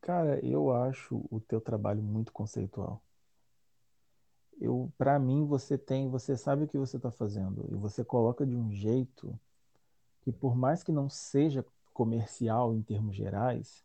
Cara, 0.00 0.38
eu 0.44 0.72
acho 0.72 1.16
o 1.30 1.40
teu 1.40 1.60
trabalho 1.60 2.02
muito 2.02 2.32
conceitual. 2.32 3.02
Eu, 4.60 4.92
para 4.96 5.18
mim, 5.18 5.44
você 5.44 5.76
tem, 5.76 6.08
você 6.08 6.36
sabe 6.36 6.64
o 6.64 6.68
que 6.68 6.78
você 6.78 6.96
está 6.96 7.10
fazendo 7.10 7.66
e 7.70 7.74
você 7.74 8.04
coloca 8.04 8.46
de 8.46 8.56
um 8.56 8.72
jeito 8.72 9.38
que, 10.22 10.32
por 10.32 10.56
mais 10.56 10.82
que 10.82 10.90
não 10.90 11.08
seja 11.08 11.64
comercial 11.92 12.74
em 12.74 12.82
termos 12.82 13.16
gerais, 13.16 13.84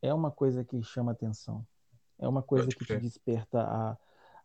é 0.00 0.12
uma 0.12 0.30
coisa 0.30 0.64
que 0.64 0.82
chama 0.82 1.12
atenção. 1.12 1.66
É 2.18 2.28
uma 2.28 2.42
coisa 2.42 2.66
Pode 2.66 2.76
que 2.76 2.84
te 2.84 2.96
desperta 2.96 3.62
a, 3.62 3.96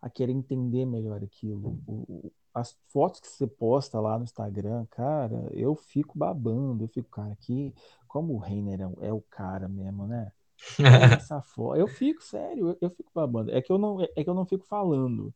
a 0.02 0.10
querer 0.10 0.32
entender 0.32 0.86
melhor 0.86 1.24
aquilo. 1.24 1.80
O- 1.88 2.32
as 2.54 2.78
fotos 2.88 3.20
que 3.20 3.28
você 3.28 3.46
posta 3.48 4.00
lá 4.00 4.18
no 4.18 4.24
Instagram, 4.24 4.86
cara, 4.90 5.50
eu 5.54 5.76
fico 5.76 6.18
babando. 6.18 6.84
Eu 6.84 6.88
fico, 6.88 7.10
cara, 7.10 7.36
que 7.42 7.74
como 8.08 8.34
o 8.34 8.38
Reiner 8.38 8.82
é, 8.82 8.88
o 8.88 8.98
é 9.02 9.14
o 9.14 9.22
cara 9.22 9.68
mesmo, 9.68 10.08
né? 10.08 10.32
Essa 11.18 11.42
foto. 11.42 11.78
Eu 11.78 11.88
fico, 11.88 12.22
sério, 12.24 12.70
eu, 12.70 12.78
eu 12.82 12.90
fico 12.90 13.12
babando. 13.14 13.52
É 13.52 13.62
que 13.62 13.72
eu 13.72 13.78
não, 13.78 14.02
é 14.02 14.24
que 14.24 14.30
eu 14.30 14.34
não 14.34 14.46
fico 14.46 14.66
falando, 14.66 15.34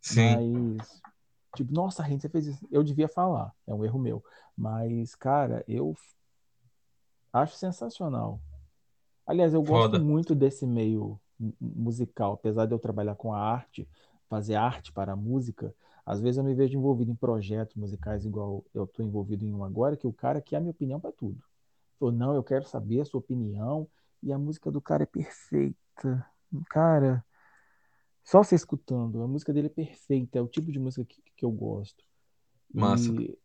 Sim, 0.00 0.36
mas 0.36 1.02
tipo, 1.56 1.72
nossa, 1.72 2.02
Reiner, 2.02 2.20
você 2.20 2.28
fez 2.28 2.46
isso. 2.46 2.68
Eu 2.70 2.82
devia 2.82 3.08
falar, 3.08 3.54
é 3.66 3.74
um 3.74 3.84
erro 3.84 3.98
meu. 3.98 4.22
Mas, 4.56 5.14
cara, 5.14 5.64
eu 5.66 5.96
acho 7.32 7.56
sensacional. 7.56 8.40
Aliás, 9.26 9.54
eu 9.54 9.62
gosto 9.62 9.92
foda. 9.92 9.98
muito 9.98 10.34
desse 10.34 10.66
meio 10.66 11.20
musical, 11.60 12.34
apesar 12.34 12.66
de 12.66 12.74
eu 12.74 12.78
trabalhar 12.78 13.14
com 13.14 13.32
a 13.32 13.38
arte, 13.38 13.88
fazer 14.28 14.54
arte 14.54 14.92
para 14.92 15.12
a 15.12 15.16
música, 15.16 15.74
às 16.04 16.20
vezes 16.20 16.38
eu 16.38 16.44
me 16.44 16.54
vejo 16.54 16.76
envolvido 16.76 17.10
em 17.10 17.14
projetos 17.14 17.76
musicais 17.76 18.24
igual 18.24 18.64
eu 18.74 18.84
estou 18.84 19.04
envolvido 19.04 19.44
em 19.44 19.52
um 19.52 19.64
agora, 19.64 19.96
que 19.96 20.06
o 20.06 20.12
cara 20.12 20.40
quer 20.40 20.56
a 20.56 20.60
minha 20.60 20.70
opinião 20.70 21.00
para 21.00 21.12
tudo. 21.12 21.42
Falou, 21.98 22.14
não, 22.14 22.34
eu 22.34 22.42
quero 22.42 22.64
saber 22.64 23.00
a 23.00 23.04
sua 23.04 23.20
opinião, 23.20 23.88
e 24.22 24.32
a 24.32 24.38
música 24.38 24.70
do 24.70 24.80
cara 24.80 25.02
é 25.02 25.06
perfeita. 25.06 26.26
Cara, 26.68 27.24
só 28.22 28.42
você 28.42 28.54
escutando, 28.54 29.22
a 29.22 29.28
música 29.28 29.52
dele 29.52 29.68
é 29.68 29.70
perfeita, 29.70 30.38
é 30.38 30.42
o 30.42 30.48
tipo 30.48 30.70
de 30.70 30.78
música 30.78 31.04
que, 31.04 31.22
que 31.36 31.44
eu 31.44 31.50
gosto. 31.50 32.04
Massa. 32.72 33.12
E 33.12 33.38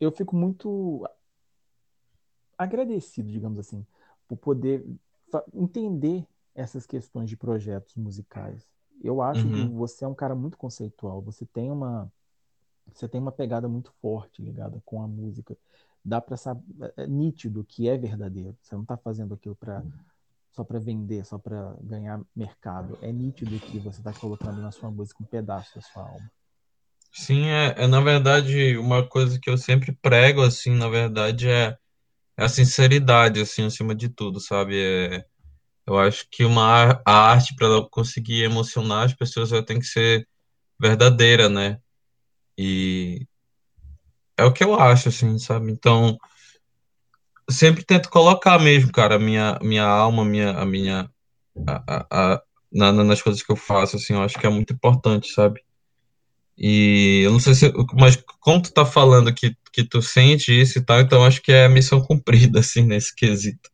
eu 0.00 0.10
fico 0.12 0.36
muito 0.36 1.08
agradecido, 2.56 3.30
digamos 3.30 3.58
assim, 3.58 3.84
por 4.28 4.36
poder 4.36 4.84
entender 5.52 6.26
essas 6.54 6.86
questões 6.86 7.28
de 7.30 7.36
projetos 7.36 7.94
musicais. 7.96 8.66
Eu 9.02 9.22
acho 9.22 9.50
que 9.50 9.60
Uhum. 9.60 9.68
você 9.68 10.04
é 10.04 10.08
um 10.08 10.14
cara 10.14 10.34
muito 10.34 10.56
conceitual, 10.58 11.20
você 11.22 11.46
tem 11.46 11.70
uma, 11.70 12.10
você 12.94 13.08
tem 13.08 13.20
uma 13.20 13.32
pegada 13.32 13.68
muito 13.68 13.92
forte 14.00 14.42
ligada 14.42 14.80
com 14.84 15.02
a 15.02 15.08
música. 15.08 15.56
Dá 16.04 16.20
para 16.20 16.36
saber, 16.36 16.62
é 16.96 17.04
é 17.04 17.06
nítido 17.06 17.64
que 17.64 17.88
é 17.88 17.96
verdadeiro. 17.98 18.56
Você 18.62 18.74
não 18.74 18.82
está 18.82 18.96
fazendo 18.96 19.34
aquilo 19.34 19.56
para 19.56 19.84
só 20.52 20.64
para 20.64 20.78
vender, 20.80 21.24
só 21.26 21.38
para 21.38 21.74
ganhar 21.82 22.22
mercado. 22.36 22.98
É 23.00 23.12
nítido 23.12 23.60
que 23.60 23.78
você 23.80 24.00
está 24.00 24.14
colocando 24.14 24.60
na 24.62 24.72
sua 24.72 24.90
música 24.90 25.22
um 25.22 25.26
pedaço 25.26 25.74
da 25.74 25.82
sua 25.82 26.04
alma. 26.04 26.30
Sim, 27.12 27.46
é, 27.46 27.74
é 27.84 27.86
na 27.86 28.00
verdade 28.00 28.76
uma 28.76 29.06
coisa 29.08 29.38
que 29.40 29.48
eu 29.48 29.56
sempre 29.56 29.92
prego, 30.02 30.42
assim, 30.42 30.70
na 30.74 30.88
verdade, 30.88 31.48
é, 31.48 31.76
é 32.38 32.44
a 32.44 32.48
sinceridade, 32.48 33.40
assim, 33.40 33.66
acima 33.66 33.94
de 33.94 34.08
tudo, 34.10 34.40
sabe? 34.40 34.76
É, 34.80 35.24
eu 35.86 35.98
acho 35.98 36.26
que 36.30 36.44
uma, 36.44 37.00
a 37.06 37.12
arte, 37.32 37.54
para 37.56 37.82
conseguir 37.90 38.44
emocionar 38.44 39.04
as 39.06 39.14
pessoas, 39.14 39.52
ela 39.52 39.64
tem 39.64 39.78
que 39.80 39.86
ser 39.86 40.26
verdadeira, 40.80 41.48
né? 41.48 41.80
E 42.58 43.26
é 44.36 44.44
o 44.44 44.52
que 44.52 44.64
eu 44.64 44.74
acho, 44.74 45.08
assim, 45.08 45.38
sabe? 45.38 45.70
Então, 45.72 46.18
sempre 47.50 47.84
tento 47.84 48.08
colocar 48.10 48.58
mesmo, 48.58 48.92
cara, 48.92 49.16
a 49.16 49.18
minha, 49.18 49.58
minha 49.62 49.84
alma, 49.84 50.24
minha, 50.24 50.50
a 50.52 50.64
minha, 50.64 51.10
a, 51.68 51.96
a, 52.10 52.34
a- 52.36 52.42
na, 52.72 52.92
na- 52.92 53.04
nas 53.04 53.22
coisas 53.22 53.42
que 53.42 53.52
eu 53.52 53.56
faço, 53.56 53.96
assim, 53.96 54.14
eu 54.14 54.22
acho 54.22 54.38
que 54.38 54.46
é 54.46 54.50
muito 54.50 54.72
importante, 54.74 55.28
sabe? 55.32 55.62
E 56.58 57.22
eu 57.24 57.32
não 57.32 57.40
sei 57.40 57.54
se, 57.54 57.72
mas 57.98 58.16
como 58.40 58.62
tu 58.62 58.72
tá 58.72 58.86
falando 58.86 59.34
que, 59.34 59.56
que 59.72 59.84
tu 59.84 60.02
sente 60.02 60.52
isso 60.52 60.78
e 60.78 60.82
tal, 60.84 61.00
então 61.00 61.24
acho 61.24 61.42
que 61.42 61.52
é 61.52 61.66
a 61.66 61.68
missão 61.68 62.00
cumprida, 62.00 62.60
assim, 62.60 62.82
nesse 62.82 63.14
quesito. 63.14 63.70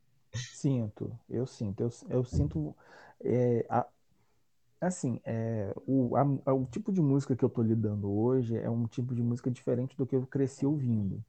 Sinto, 0.61 1.19
eu 1.29 1.47
sinto, 1.47 1.81
eu, 1.83 1.91
eu 2.11 2.25
sinto 2.25 2.75
é, 3.25 3.65
a- 3.69 3.87
Assim, 4.81 5.21
é, 5.25 5.75
o, 5.87 6.17
a- 6.17 6.53
o 6.55 6.67
tipo 6.67 6.93
de 6.93 7.01
música 7.03 7.37
que 7.37 7.45
eu 7.45 7.51
tô 7.51 7.63
lidando 7.63 8.11
hoje 8.11 8.57
é 8.57 8.71
um 8.71 8.87
tipo 8.87 9.15
de 9.15 9.23
música 9.23 9.51
diferente 9.51 9.97
do 9.97 10.07
que 10.07 10.17
eu 10.17 10.27
cresci 10.27 10.67
ouvindo. 10.67 11.23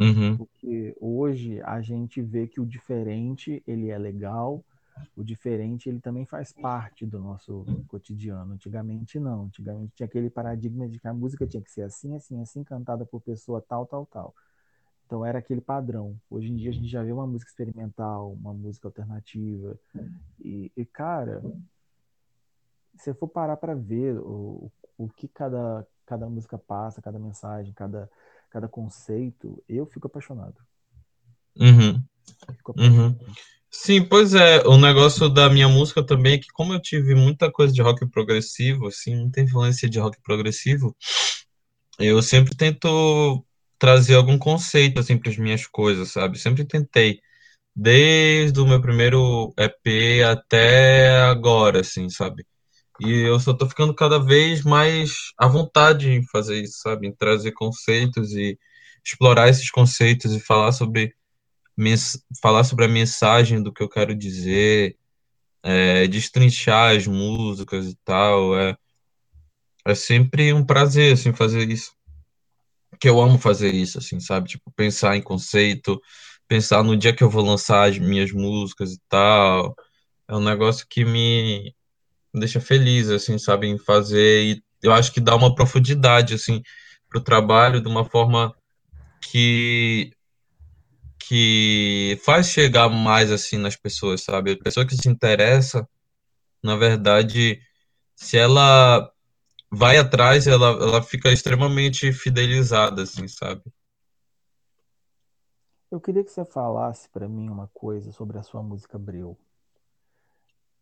Uhum, 0.00 0.40
Porque 0.40 0.96
hoje 1.00 1.60
a 1.62 1.80
gente 1.82 2.22
vê 2.22 2.46
que 2.48 2.60
o 2.60 2.66
diferente, 2.66 3.62
ele 3.66 3.90
é 3.90 3.98
legal, 3.98 4.64
o 5.16 5.24
diferente, 5.24 5.88
ele 5.88 6.00
também 6.00 6.26
faz 6.26 6.52
parte 6.52 7.06
do 7.06 7.18
nosso 7.20 7.66
cotidiano. 7.88 8.54
Antigamente 8.54 9.18
não, 9.20 9.44
antigamente 9.46 9.94
tinha 9.96 10.06
aquele 10.06 10.30
paradigma 10.30 10.88
de 10.88 10.98
que 11.00 11.08
a 11.08 11.14
música 11.14 11.46
tinha 11.46 11.62
que 11.62 11.70
ser 11.72 11.82
assim, 11.82 12.14
assim, 12.16 12.40
assim, 12.40 12.64
cantada 12.64 13.06
por 13.06 13.20
pessoa 13.22 13.62
tal, 13.62 13.86
tal, 13.86 14.06
tal. 14.06 14.34
Então 15.06 15.24
era 15.24 15.38
aquele 15.38 15.60
padrão. 15.60 16.16
Hoje 16.30 16.48
em 16.48 16.56
dia 16.56 16.70
a 16.70 16.72
gente 16.72 16.88
já 16.88 17.02
vê 17.02 17.12
uma 17.12 17.26
música 17.26 17.50
experimental, 17.50 18.32
uma 18.32 18.52
música 18.52 18.88
alternativa. 18.88 19.78
E, 20.40 20.72
e 20.76 20.84
cara, 20.84 21.42
se 22.98 23.10
eu 23.10 23.14
for 23.14 23.28
parar 23.28 23.56
para 23.56 23.74
ver 23.74 24.18
o, 24.18 24.70
o 24.96 25.08
que 25.08 25.28
cada, 25.28 25.86
cada 26.06 26.28
música 26.28 26.58
passa, 26.58 27.02
cada 27.02 27.18
mensagem, 27.18 27.72
cada, 27.74 28.10
cada 28.50 28.68
conceito, 28.68 29.62
eu 29.68 29.86
fico 29.86 30.06
apaixonado. 30.06 30.56
uhum, 31.56 32.02
Fico 32.56 32.72
uhum. 32.78 33.08
apaixonado. 33.08 33.34
Sim, 33.70 34.04
pois 34.04 34.34
é, 34.34 34.62
o 34.68 34.78
negócio 34.78 35.28
da 35.28 35.50
minha 35.50 35.68
música 35.68 36.00
também 36.00 36.34
é 36.34 36.38
que 36.38 36.46
como 36.52 36.72
eu 36.72 36.80
tive 36.80 37.12
muita 37.14 37.50
coisa 37.50 37.74
de 37.74 37.82
rock 37.82 38.08
progressivo, 38.08 38.86
assim, 38.86 39.16
muita 39.16 39.40
influência 39.40 39.90
de 39.90 39.98
rock 39.98 40.16
progressivo, 40.22 40.96
eu 41.98 42.22
sempre 42.22 42.56
tento 42.56 43.44
trazer 43.84 44.14
algum 44.14 44.38
conceito, 44.38 44.98
assim, 44.98 45.18
para 45.18 45.30
as 45.30 45.36
minhas 45.36 45.66
coisas, 45.66 46.10
sabe? 46.10 46.38
Sempre 46.38 46.64
tentei, 46.64 47.20
desde 47.76 48.58
o 48.58 48.66
meu 48.66 48.80
primeiro 48.80 49.52
EP 49.58 50.22
até 50.24 51.18
agora, 51.20 51.80
assim, 51.80 52.08
sabe? 52.08 52.46
E 53.00 53.10
eu 53.28 53.38
só 53.38 53.52
tô 53.52 53.68
ficando 53.68 53.94
cada 53.94 54.18
vez 54.18 54.62
mais 54.62 55.32
à 55.38 55.46
vontade 55.46 56.08
em 56.10 56.26
fazer 56.28 56.62
isso, 56.62 56.78
sabe? 56.80 57.08
Em 57.08 57.14
trazer 57.14 57.52
conceitos 57.52 58.32
e 58.32 58.58
explorar 59.04 59.50
esses 59.50 59.70
conceitos 59.70 60.32
e 60.32 60.40
falar 60.40 60.72
sobre, 60.72 61.14
falar 62.40 62.64
sobre 62.64 62.86
a 62.86 62.88
mensagem 62.88 63.62
do 63.62 63.72
que 63.72 63.82
eu 63.82 63.88
quero 63.88 64.14
dizer, 64.14 64.96
é, 65.62 66.06
destrinchar 66.06 66.96
as 66.96 67.06
músicas 67.06 67.86
e 67.86 67.96
tal. 68.02 68.58
É, 68.58 68.74
é 69.86 69.94
sempre 69.94 70.54
um 70.54 70.64
prazer, 70.64 71.12
assim, 71.12 71.34
fazer 71.34 71.68
isso. 71.70 71.92
Que 73.04 73.08
eu 73.10 73.20
amo 73.20 73.38
fazer 73.38 73.74
isso, 73.74 73.98
assim, 73.98 74.18
sabe? 74.18 74.48
Tipo, 74.48 74.72
pensar 74.74 75.14
em 75.14 75.20
conceito, 75.20 76.00
pensar 76.48 76.82
no 76.82 76.96
dia 76.96 77.14
que 77.14 77.22
eu 77.22 77.28
vou 77.28 77.44
lançar 77.44 77.86
as 77.90 77.98
minhas 77.98 78.32
músicas 78.32 78.94
e 78.94 79.00
tal. 79.10 79.76
É 80.26 80.34
um 80.34 80.40
negócio 80.40 80.86
que 80.88 81.04
me 81.04 81.74
deixa 82.32 82.62
feliz, 82.62 83.10
assim, 83.10 83.36
sabe, 83.36 83.66
em 83.66 83.76
fazer 83.76 84.44
e 84.44 84.62
eu 84.82 84.90
acho 84.90 85.12
que 85.12 85.20
dá 85.20 85.36
uma 85.36 85.54
profundidade, 85.54 86.32
assim, 86.32 86.62
pro 87.10 87.20
trabalho 87.20 87.82
de 87.82 87.88
uma 87.88 88.06
forma 88.06 88.54
que 89.30 90.10
que 91.28 92.18
faz 92.24 92.48
chegar 92.48 92.88
mais, 92.88 93.30
assim, 93.30 93.58
nas 93.58 93.76
pessoas, 93.76 94.22
sabe? 94.22 94.52
A 94.52 94.58
pessoa 94.58 94.86
que 94.86 94.96
se 94.96 95.10
interessa, 95.10 95.86
na 96.62 96.74
verdade, 96.74 97.60
se 98.16 98.38
ela 98.38 99.10
vai 99.74 99.98
atrás, 99.98 100.46
ela, 100.46 100.68
ela 100.68 101.02
fica 101.02 101.32
extremamente 101.32 102.12
fidelizada, 102.12 103.02
assim, 103.02 103.28
sabe? 103.28 103.62
Eu 105.90 106.00
queria 106.00 106.24
que 106.24 106.30
você 106.30 106.44
falasse 106.44 107.08
para 107.08 107.28
mim 107.28 107.48
uma 107.48 107.68
coisa 107.72 108.12
sobre 108.12 108.38
a 108.38 108.42
sua 108.42 108.62
música 108.62 108.98
Breu. 108.98 109.38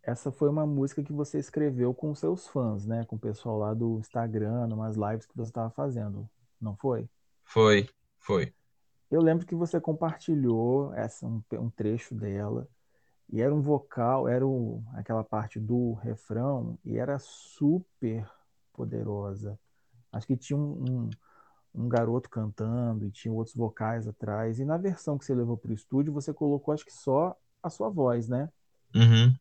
Essa 0.02 0.32
foi 0.32 0.48
uma 0.48 0.66
música 0.66 1.02
que 1.02 1.12
você 1.12 1.38
escreveu 1.38 1.94
com 1.94 2.14
seus 2.14 2.48
fãs, 2.48 2.86
né? 2.86 3.04
Com 3.04 3.16
o 3.16 3.18
pessoal 3.18 3.58
lá 3.58 3.74
do 3.74 3.98
Instagram, 4.00 4.66
umas 4.66 4.96
lives 4.96 5.26
que 5.26 5.36
você 5.36 5.50
estava 5.50 5.70
fazendo, 5.70 6.28
não 6.60 6.76
foi? 6.76 7.08
Foi, 7.44 7.88
foi. 8.18 8.52
Eu 9.10 9.20
lembro 9.20 9.46
que 9.46 9.54
você 9.54 9.80
compartilhou 9.80 10.92
essa, 10.94 11.26
um, 11.26 11.42
um 11.52 11.70
trecho 11.70 12.14
dela 12.14 12.66
E 13.30 13.40
era 13.42 13.54
um 13.54 13.60
vocal, 13.62 14.28
era 14.28 14.46
o, 14.46 14.82
aquela 14.94 15.24
parte 15.24 15.58
do 15.60 15.94
refrão, 15.94 16.78
e 16.84 16.98
era 16.98 17.18
super 17.18 18.28
poderosa. 18.72 19.58
Acho 20.12 20.26
que 20.26 20.36
tinha 20.36 20.58
um, 20.58 20.84
um, 20.88 21.10
um 21.74 21.88
garoto 21.88 22.28
cantando 22.28 23.06
e 23.06 23.10
tinha 23.10 23.32
outros 23.32 23.54
vocais 23.56 24.06
atrás. 24.06 24.58
E 24.58 24.64
na 24.64 24.76
versão 24.76 25.18
que 25.18 25.24
você 25.24 25.34
levou 25.34 25.56
para 25.56 25.70
o 25.70 25.74
estúdio, 25.74 26.12
você 26.12 26.32
colocou, 26.32 26.74
acho 26.74 26.84
que 26.84 26.92
só 26.92 27.36
a 27.62 27.70
sua 27.70 27.88
voz, 27.88 28.28
né? 28.28 28.48
Uhum. 28.94 29.34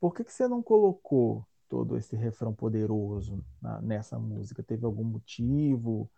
Por 0.00 0.14
que, 0.14 0.24
que 0.24 0.32
você 0.32 0.46
não 0.46 0.62
colocou 0.62 1.46
todo 1.68 1.96
esse 1.96 2.14
refrão 2.16 2.54
poderoso 2.54 3.44
na, 3.60 3.80
nessa 3.80 4.18
música? 4.18 4.62
Teve 4.62 4.84
algum 4.84 5.04
motivo? 5.04 6.10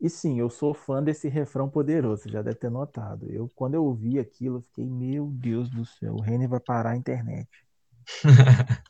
E 0.00 0.08
sim, 0.08 0.38
eu 0.38 0.48
sou 0.48 0.72
fã 0.72 1.02
desse 1.02 1.28
refrão 1.28 1.68
poderoso, 1.68 2.22
você 2.22 2.30
já 2.30 2.40
deve 2.40 2.56
ter 2.56 2.70
notado. 2.70 3.30
Eu, 3.30 3.50
quando 3.54 3.74
eu 3.74 3.84
ouvi 3.84 4.18
aquilo, 4.18 4.56
eu 4.56 4.62
fiquei, 4.62 4.88
meu 4.88 5.26
Deus 5.26 5.68
do 5.68 5.84
céu, 5.84 6.14
o 6.14 6.20
Renner 6.22 6.48
vai 6.48 6.60
parar 6.60 6.90
a 6.92 6.96
internet. 6.96 7.48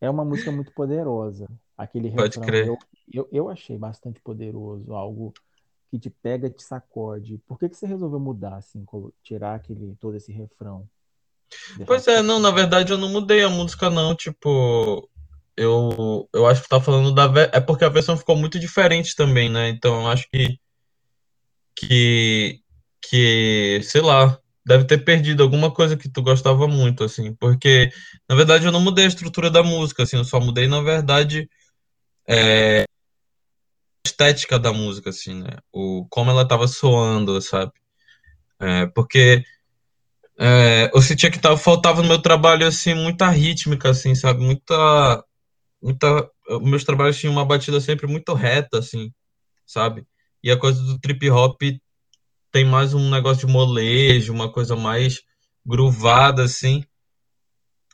é 0.00 0.08
uma 0.08 0.24
música 0.24 0.50
muito 0.50 0.72
poderosa. 0.72 1.46
Aquele 1.80 2.10
Pode 2.10 2.38
refrão, 2.38 2.46
crer. 2.46 2.66
eu, 2.66 2.78
eu, 3.10 3.28
eu 3.32 3.48
achei 3.48 3.78
bastante 3.78 4.20
poderoso, 4.20 4.92
algo 4.92 5.32
que 5.90 5.98
te 5.98 6.10
pega, 6.10 6.50
te 6.50 6.62
sacode. 6.62 7.38
Por 7.48 7.58
que, 7.58 7.70
que 7.70 7.76
você 7.76 7.86
resolveu 7.86 8.20
mudar, 8.20 8.56
assim, 8.56 8.84
tirar 9.22 9.54
aquele, 9.54 9.96
todo 9.96 10.14
esse 10.14 10.30
refrão? 10.30 10.86
Pois 11.86 12.06
é, 12.06 12.20
não, 12.20 12.38
na 12.38 12.50
verdade 12.50 12.92
eu 12.92 12.98
não 12.98 13.08
mudei 13.08 13.42
a 13.42 13.48
música, 13.48 13.88
não. 13.88 14.14
Tipo, 14.14 15.08
eu, 15.56 16.28
eu 16.34 16.46
acho 16.46 16.62
que 16.62 16.68
tá 16.68 16.78
falando 16.78 17.14
da. 17.14 17.24
É 17.50 17.60
porque 17.60 17.84
a 17.84 17.88
versão 17.88 18.14
ficou 18.14 18.36
muito 18.36 18.58
diferente 18.58 19.16
também, 19.16 19.48
né? 19.48 19.70
Então 19.70 20.02
eu 20.02 20.06
acho 20.08 20.28
que, 20.30 20.60
que, 21.74 22.60
que, 23.00 23.80
sei 23.84 24.02
lá, 24.02 24.38
deve 24.66 24.84
ter 24.84 25.02
perdido 25.02 25.42
alguma 25.42 25.72
coisa 25.72 25.96
que 25.96 26.10
tu 26.10 26.20
gostava 26.22 26.68
muito, 26.68 27.04
assim. 27.04 27.34
Porque, 27.36 27.90
na 28.28 28.36
verdade, 28.36 28.66
eu 28.66 28.72
não 28.72 28.80
mudei 28.80 29.06
a 29.06 29.08
estrutura 29.08 29.50
da 29.50 29.62
música, 29.62 30.02
assim. 30.02 30.18
Eu 30.18 30.24
só 30.24 30.38
mudei, 30.38 30.68
na 30.68 30.82
verdade, 30.82 31.48
a 32.30 32.84
estética 34.06 34.58
da 34.58 34.72
música, 34.72 35.10
assim, 35.10 35.42
né? 35.42 35.56
O, 35.72 36.06
como 36.10 36.30
ela 36.30 36.46
tava 36.46 36.68
soando, 36.68 37.40
sabe? 37.40 37.72
É, 38.60 38.86
porque 38.86 39.44
é, 40.38 40.90
eu 40.94 41.02
sentia 41.02 41.30
que 41.30 41.38
tava, 41.38 41.56
faltava 41.56 42.02
no 42.02 42.08
meu 42.08 42.20
trabalho, 42.20 42.66
assim, 42.66 42.94
muita 42.94 43.28
rítmica, 43.28 43.90
assim, 43.90 44.14
sabe? 44.14 44.40
Muita. 44.40 45.24
muita, 45.82 46.30
meus 46.62 46.84
trabalhos 46.84 47.18
tinham 47.18 47.32
uma 47.32 47.44
batida 47.44 47.80
sempre 47.80 48.06
muito 48.06 48.32
reta, 48.34 48.78
assim, 48.78 49.12
sabe? 49.66 50.06
E 50.42 50.50
a 50.50 50.58
coisa 50.58 50.82
do 50.82 50.98
trip 50.98 51.28
hop 51.30 51.60
tem 52.52 52.64
mais 52.64 52.94
um 52.94 53.10
negócio 53.10 53.46
de 53.46 53.52
molejo, 53.52 54.32
uma 54.32 54.50
coisa 54.50 54.76
mais 54.76 55.20
groovada, 55.64 56.44
assim. 56.44 56.84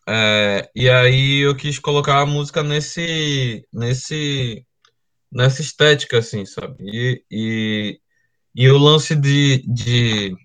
É, 0.09 0.71
e 0.75 0.89
aí 0.89 1.41
eu 1.41 1.57
quis 1.57 1.79
colocar 1.79 2.21
a 2.21 2.27
música 2.27 2.63
nesse, 2.63 3.67
nesse, 3.73 4.65
nessa 5.33 5.63
estética, 5.63 6.19
assim, 6.19 6.45
sabe? 6.47 6.77
E, 6.81 7.25
e, 7.31 8.01
e 8.55 8.71
o 8.71 8.79
lance 8.79 9.17
de, 9.17 9.65
de, 9.67 10.37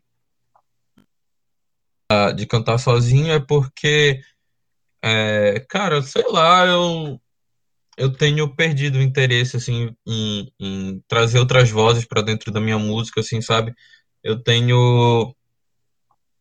de 2.36 2.46
cantar 2.48 2.78
sozinho 2.78 3.32
é 3.32 3.40
porque, 3.40 4.22
é, 5.04 5.60
cara, 5.70 6.02
sei 6.02 6.24
lá, 6.30 6.66
eu 6.66 7.22
eu 7.98 8.12
tenho 8.12 8.54
perdido 8.56 8.98
o 8.98 9.02
interesse 9.02 9.58
assim 9.58 9.96
em, 10.08 10.52
em 10.60 11.04
trazer 11.08 11.40
outras 11.40 11.70
vozes 11.70 12.06
para 12.06 12.22
dentro 12.22 12.52
da 12.52 12.60
minha 12.60 12.80
música, 12.80 13.22
assim, 13.22 13.42
sabe? 13.42 13.74
Eu 14.24 14.42
tenho 14.42 15.36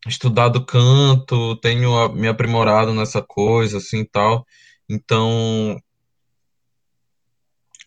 estudado 0.07 0.65
canto, 0.65 1.57
tenho 1.57 2.09
me 2.11 2.29
aprimorado 2.29 2.95
nessa 2.95 3.23
coisa, 3.23 3.79
assim, 3.79 4.05
tal. 4.05 4.47
Então, 4.89 5.81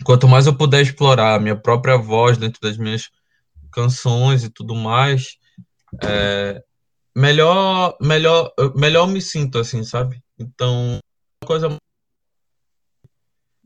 quanto 0.04 0.28
mais 0.28 0.46
eu 0.46 0.56
puder 0.56 0.82
explorar 0.82 1.36
a 1.36 1.40
minha 1.40 1.56
própria 1.56 1.98
voz 1.98 2.38
dentro 2.38 2.62
das 2.62 2.78
minhas 2.78 3.10
canções 3.72 4.44
e 4.44 4.50
tudo 4.50 4.76
mais, 4.76 5.38
melhor, 7.16 7.98
melhor, 8.02 8.54
melhor 8.76 9.08
eu 9.08 9.12
me 9.12 9.22
sinto, 9.22 9.58
assim, 9.58 9.84
sabe? 9.84 10.24
Então, 10.38 11.00
uma 11.42 11.48
coisa 11.48 11.78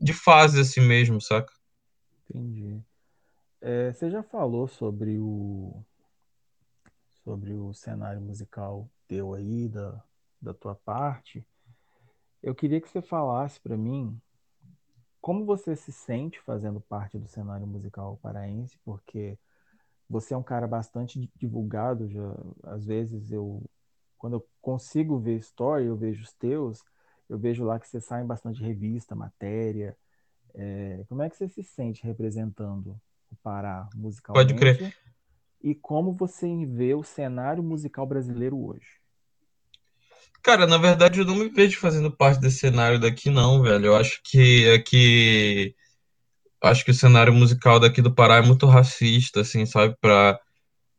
de 0.00 0.12
fase 0.12 0.60
assim 0.60 0.80
mesmo, 0.80 1.20
saca? 1.20 1.52
Entendi. 2.30 2.80
É, 3.60 3.92
você 3.92 4.10
já 4.10 4.22
falou 4.22 4.68
sobre 4.68 5.18
o, 5.18 5.84
sobre 7.28 7.52
o 7.52 7.74
cenário 7.74 8.22
musical 8.22 8.88
teu 9.06 9.34
aí, 9.34 9.68
da, 9.68 10.02
da 10.40 10.54
tua 10.54 10.74
parte. 10.74 11.46
Eu 12.42 12.54
queria 12.54 12.80
que 12.80 12.88
você 12.88 13.02
falasse 13.02 13.60
para 13.60 13.76
mim 13.76 14.18
como 15.20 15.44
você 15.44 15.76
se 15.76 15.92
sente 15.92 16.40
fazendo 16.40 16.80
parte 16.80 17.18
do 17.18 17.28
cenário 17.28 17.66
musical 17.66 18.18
paraense, 18.22 18.78
porque 18.82 19.38
você 20.08 20.32
é 20.32 20.36
um 20.38 20.42
cara 20.42 20.66
bastante 20.66 21.30
divulgado, 21.36 22.08
já, 22.08 22.34
às 22.62 22.86
vezes 22.86 23.30
eu, 23.30 23.62
quando 24.16 24.36
eu 24.36 24.48
consigo 24.62 25.18
ver 25.18 25.36
story, 25.36 25.84
eu 25.84 25.96
vejo 25.96 26.22
os 26.22 26.32
teus, 26.32 26.82
eu 27.28 27.38
vejo 27.38 27.62
lá 27.62 27.78
que 27.78 27.86
você 27.86 28.00
sai 28.00 28.22
em 28.22 28.26
bastante 28.26 28.62
revista, 28.62 29.14
matéria. 29.14 29.94
É, 30.54 31.04
como 31.10 31.20
é 31.20 31.28
que 31.28 31.36
você 31.36 31.46
se 31.46 31.62
sente 31.62 32.02
representando 32.04 32.98
o 33.30 33.36
Pará 33.36 33.86
Pode 34.32 34.54
crer. 34.54 34.94
E 35.62 35.74
como 35.74 36.12
você 36.12 36.46
vê 36.66 36.94
o 36.94 37.02
cenário 37.02 37.62
musical 37.62 38.06
brasileiro 38.06 38.58
hoje? 38.58 38.98
Cara, 40.42 40.66
na 40.66 40.78
verdade 40.78 41.18
eu 41.20 41.24
não 41.24 41.34
me 41.34 41.48
vejo 41.48 41.78
fazendo 41.78 42.10
parte 42.10 42.40
desse 42.40 42.58
cenário 42.58 42.98
daqui, 42.98 43.28
não, 43.28 43.62
velho. 43.62 43.86
Eu 43.86 43.96
acho 43.96 44.20
que 44.24 44.68
aqui. 44.70 45.74
Acho 46.62 46.84
que 46.84 46.90
o 46.90 46.94
cenário 46.94 47.32
musical 47.32 47.78
daqui 47.78 48.02
do 48.02 48.14
Pará 48.14 48.36
é 48.36 48.42
muito 48.42 48.66
racista, 48.66 49.40
assim, 49.42 49.64
sabe? 49.66 49.94
Pra, 50.00 50.38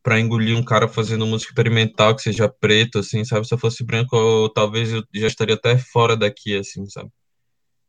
pra 0.04 0.20
engolir 0.20 0.58
um 0.58 0.64
cara 0.64 0.88
fazendo 0.88 1.26
música 1.26 1.52
experimental 1.52 2.16
que 2.16 2.22
seja 2.22 2.48
preto, 2.50 3.00
assim, 3.00 3.26
sabe? 3.26 3.48
Se 3.48 3.54
eu 3.54 3.58
fosse 3.58 3.84
branco, 3.84 4.16
eu, 4.16 4.50
talvez 4.50 4.92
eu 4.92 5.04
já 5.14 5.28
estaria 5.28 5.56
até 5.56 5.78
fora 5.78 6.16
daqui, 6.16 6.58
assim, 6.58 6.86
sabe? 6.88 7.10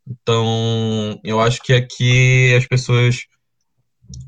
Então, 0.07 1.21
eu 1.23 1.41
acho 1.41 1.63
que 1.63 1.73
aqui 1.73 2.55
as 2.57 2.67
pessoas 2.67 3.21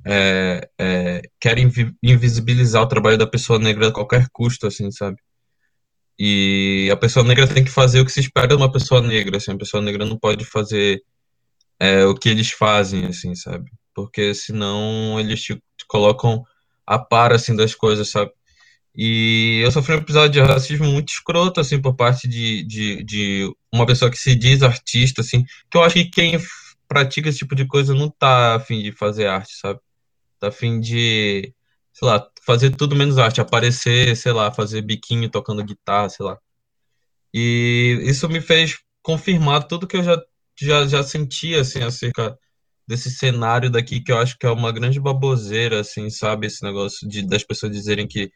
é, 0.06 0.68
é, 0.78 1.22
querem 1.40 1.68
vi- 1.68 1.94
invisibilizar 2.02 2.82
o 2.82 2.88
trabalho 2.88 3.18
da 3.18 3.26
pessoa 3.26 3.58
negra 3.58 3.88
a 3.88 3.92
qualquer 3.92 4.26
custo, 4.32 4.66
assim, 4.66 4.90
sabe? 4.90 5.16
E 6.18 6.88
a 6.92 6.96
pessoa 6.96 7.24
negra 7.24 7.46
tem 7.46 7.64
que 7.64 7.70
fazer 7.70 8.00
o 8.00 8.04
que 8.04 8.12
se 8.12 8.20
espera 8.20 8.48
de 8.48 8.54
uma 8.54 8.70
pessoa 8.70 9.00
negra, 9.00 9.36
assim, 9.38 9.52
a 9.52 9.58
pessoa 9.58 9.82
negra 9.82 10.04
não 10.04 10.18
pode 10.18 10.44
fazer 10.44 11.02
é, 11.80 12.04
o 12.04 12.14
que 12.14 12.28
eles 12.28 12.50
fazem, 12.50 13.06
assim, 13.06 13.34
sabe? 13.34 13.70
Porque 13.94 14.34
senão 14.34 15.18
eles 15.18 15.42
te, 15.42 15.60
colocam 15.88 16.44
a 16.86 16.98
par, 16.98 17.32
assim, 17.32 17.56
das 17.56 17.74
coisas, 17.74 18.10
sabe? 18.10 18.30
E 18.94 19.60
eu 19.64 19.72
sofri 19.72 19.94
um 19.94 19.98
episódio 19.98 20.30
de 20.32 20.40
racismo 20.40 20.86
muito 20.86 21.10
escroto, 21.10 21.60
assim, 21.60 21.80
por 21.80 21.96
parte 21.96 22.28
de, 22.28 22.62
de, 22.64 23.02
de 23.04 23.52
uma 23.72 23.86
pessoa 23.86 24.10
que 24.10 24.18
se 24.18 24.34
diz 24.34 24.62
artista, 24.62 25.22
assim, 25.22 25.44
que 25.70 25.76
eu 25.76 25.82
acho 25.82 25.94
que 25.94 26.04
quem 26.06 26.38
pratica 26.92 27.28
esse 27.28 27.38
tipo 27.38 27.54
de 27.54 27.66
coisa 27.66 27.94
não 27.94 28.10
tá 28.10 28.56
a 28.56 28.60
fim 28.60 28.82
de 28.82 28.92
fazer 28.92 29.26
arte, 29.26 29.56
sabe? 29.56 29.80
Tá 30.38 30.48
a 30.48 30.52
fim 30.52 30.80
de, 30.80 31.54
sei 31.92 32.08
lá, 32.08 32.28
fazer 32.46 32.76
tudo 32.76 32.96
menos 32.96 33.18
arte, 33.18 33.40
aparecer, 33.40 34.16
sei 34.16 34.32
lá, 34.32 34.52
fazer 34.52 34.82
biquinho 34.82 35.30
tocando 35.30 35.64
guitarra, 35.64 36.08
sei 36.10 36.26
lá. 36.26 36.38
E 37.34 37.98
isso 38.02 38.28
me 38.28 38.40
fez 38.40 38.78
confirmar 39.02 39.66
tudo 39.66 39.86
que 39.86 39.96
eu 39.96 40.02
já, 40.04 40.22
já, 40.60 40.86
já 40.86 41.02
sentia, 41.02 41.62
assim, 41.62 41.82
acerca 41.82 42.38
desse 42.86 43.10
cenário 43.10 43.70
daqui, 43.70 44.00
que 44.00 44.12
eu 44.12 44.18
acho 44.18 44.36
que 44.38 44.46
é 44.46 44.50
uma 44.50 44.72
grande 44.72 45.00
baboseira, 45.00 45.80
assim, 45.80 46.10
sabe? 46.10 46.46
Esse 46.46 46.62
negócio 46.62 47.08
de, 47.08 47.22
das 47.26 47.44
pessoas 47.44 47.72
dizerem 47.72 48.06
que 48.06 48.30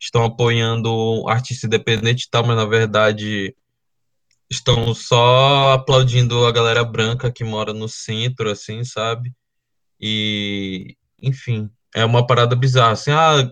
estão 0.00 0.24
apoiando 0.24 1.26
artista 1.28 1.66
independente 1.66 2.24
e 2.24 2.30
tal, 2.30 2.44
mas 2.46 2.56
na 2.56 2.66
verdade 2.66 3.54
estão 4.52 4.94
só 4.94 5.72
aplaudindo 5.72 6.44
a 6.46 6.52
galera 6.52 6.84
branca 6.84 7.32
que 7.32 7.42
mora 7.42 7.72
no 7.72 7.88
centro, 7.88 8.50
assim, 8.50 8.84
sabe? 8.84 9.32
E, 10.00 10.96
enfim, 11.20 11.70
é 11.94 12.04
uma 12.04 12.26
parada 12.26 12.54
bizarra, 12.54 12.92
assim, 12.92 13.10
ah, 13.10 13.50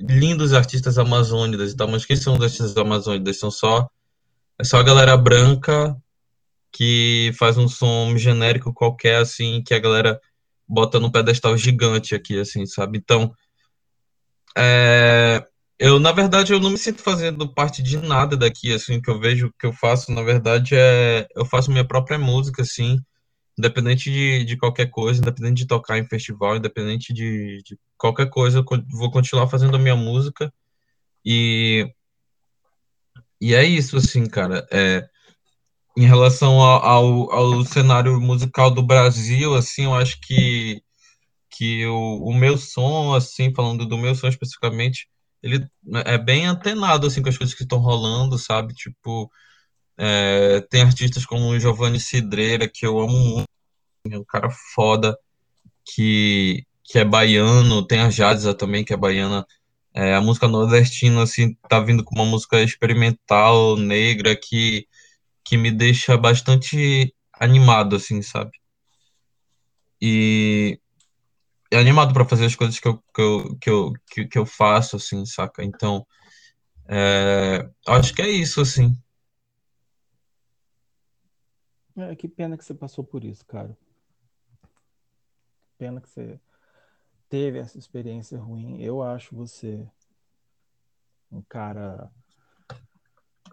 lindos 0.00 0.52
artistas 0.52 0.98
amazônicos 0.98 1.72
e 1.72 1.76
tal, 1.76 1.88
mas 1.88 2.04
quem 2.04 2.16
são 2.16 2.34
os 2.34 2.42
artistas 2.42 2.76
amazônicos? 2.76 3.38
São 3.38 3.50
só, 3.50 3.88
é 4.58 4.64
só 4.64 4.78
a 4.78 4.82
galera 4.82 5.16
branca 5.16 5.96
que 6.72 7.32
faz 7.38 7.56
um 7.56 7.68
som 7.68 8.16
genérico 8.16 8.72
qualquer, 8.72 9.16
assim, 9.16 9.62
que 9.62 9.74
a 9.74 9.78
galera 9.78 10.20
bota 10.66 10.98
num 10.98 11.10
pedestal 11.10 11.56
gigante 11.56 12.14
aqui, 12.14 12.38
assim, 12.40 12.66
sabe? 12.66 12.98
Então, 12.98 13.32
é, 14.56 15.46
eu, 15.80 15.98
na 16.00 16.12
verdade, 16.12 16.52
eu 16.52 16.60
não 16.60 16.70
me 16.70 16.78
sinto 16.78 17.02
fazendo 17.02 17.48
parte 17.52 17.82
de 17.82 17.96
nada 17.98 18.36
daqui, 18.36 18.72
assim, 18.72 19.00
que 19.02 19.10
eu 19.10 19.18
vejo, 19.20 19.52
que 19.58 19.66
eu 19.66 19.72
faço, 19.72 20.12
na 20.12 20.22
verdade, 20.22 20.76
é, 20.76 21.26
eu 21.36 21.44
faço 21.46 21.70
minha 21.72 21.86
própria 21.86 22.18
música, 22.18 22.62
assim, 22.62 22.98
independente 23.58 24.10
de, 24.12 24.44
de 24.44 24.56
qualquer 24.58 24.90
coisa, 24.90 25.20
independente 25.20 25.58
de 25.62 25.66
tocar 25.68 25.98
em 25.98 26.06
festival, 26.08 26.56
independente 26.56 27.12
de, 27.14 27.62
de 27.64 27.78
qualquer 27.98 28.30
coisa, 28.30 28.58
eu 28.60 28.64
vou 28.90 29.10
continuar 29.10 29.48
fazendo 29.48 29.76
a 29.76 29.80
minha 29.80 29.96
música, 29.96 30.52
e, 31.24 31.86
e 33.40 33.54
é 33.54 33.64
isso, 33.64 33.96
assim, 33.96 34.26
cara, 34.26 34.66
é, 34.70 35.08
Em 35.96 36.06
relação 36.06 36.60
ao, 36.60 36.82
ao, 36.84 37.32
ao 37.32 37.64
cenário 37.64 38.20
musical 38.20 38.70
do 38.70 38.82
Brasil, 38.82 39.54
assim, 39.54 39.84
eu 39.84 39.94
acho 39.94 40.20
que, 40.20 40.82
que 41.50 41.86
o, 41.86 42.24
o 42.24 42.34
meu 42.34 42.56
som, 42.58 43.14
assim, 43.14 43.52
falando 43.54 43.86
do 43.86 43.98
meu 43.98 44.14
som 44.14 44.28
especificamente, 44.28 45.08
ele 45.42 45.66
é 46.04 46.18
bem 46.18 46.46
antenado, 46.46 47.06
assim, 47.06 47.22
com 47.22 47.28
as 47.28 47.38
coisas 47.38 47.54
que 47.54 47.62
estão 47.62 47.78
rolando, 47.78 48.38
sabe? 48.38 48.74
Tipo, 48.74 49.30
é, 49.98 50.60
tem 50.70 50.82
artistas 50.82 51.26
como 51.26 51.48
o 51.48 51.60
Giovanni 51.60 52.00
Cidreira, 52.00 52.68
que 52.68 52.86
eu 52.86 52.98
amo 52.98 53.12
muito, 53.18 53.48
é 54.10 54.18
um 54.18 54.24
cara 54.24 54.50
foda, 54.74 55.16
que, 55.84 56.64
que 56.84 56.98
é 56.98 57.04
baiano, 57.04 57.86
tem 57.86 58.00
a 58.00 58.10
Jadza 58.10 58.54
também, 58.54 58.84
que 58.84 58.94
é 58.94 58.96
baiana, 58.96 59.46
é, 59.94 60.14
a 60.14 60.20
música 60.20 60.48
nordestina, 60.48 61.22
assim, 61.22 61.54
tá 61.68 61.80
vindo 61.80 62.04
com 62.04 62.14
uma 62.14 62.24
música 62.24 62.62
experimental, 62.62 63.76
negra, 63.76 64.36
que, 64.36 64.86
que 65.44 65.56
me 65.56 65.70
deixa 65.70 66.16
bastante 66.16 67.14
animado, 67.34 67.96
assim, 67.96 68.22
sabe? 68.22 68.52
E, 70.00 70.79
animado 71.78 72.12
para 72.12 72.24
fazer 72.24 72.46
as 72.46 72.56
coisas 72.56 72.78
que 72.78 72.88
eu, 72.88 72.98
que 73.14 73.20
eu, 73.20 73.58
que 73.58 73.70
eu, 73.70 73.92
que, 74.10 74.24
que 74.26 74.38
eu 74.38 74.46
faço, 74.46 74.96
assim, 74.96 75.24
saca? 75.24 75.62
Então, 75.62 76.06
é, 76.88 77.68
acho 77.86 78.14
que 78.14 78.22
é 78.22 78.28
isso, 78.28 78.60
assim. 78.60 78.96
É, 81.96 82.16
que 82.16 82.26
pena 82.28 82.56
que 82.56 82.64
você 82.64 82.74
passou 82.74 83.04
por 83.04 83.24
isso, 83.24 83.44
cara. 83.46 83.76
Pena 85.78 86.00
que 86.00 86.08
você 86.08 86.40
teve 87.28 87.58
essa 87.58 87.78
experiência 87.78 88.38
ruim. 88.38 88.80
Eu 88.82 89.02
acho 89.02 89.36
você 89.36 89.86
um 91.30 91.42
cara. 91.42 92.10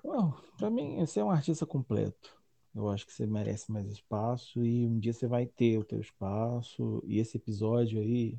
Well, 0.03 0.41
pra 0.57 0.69
mim, 0.69 0.99
você 1.05 1.19
é 1.19 1.23
um 1.23 1.31
artista 1.31 1.65
completo. 1.65 2.36
Eu 2.77 2.89
acho 2.89 3.07
que 3.07 3.11
você 3.11 3.25
merece 3.25 3.71
mais 3.71 3.87
espaço 3.87 4.63
e 4.63 4.85
um 4.85 4.99
dia 4.99 5.11
você 5.11 5.25
vai 5.25 5.47
ter 5.47 5.79
o 5.79 5.83
teu 5.83 5.99
espaço. 5.99 7.03
E 7.07 7.17
esse 7.17 7.35
episódio 7.35 7.99
aí, 7.99 8.37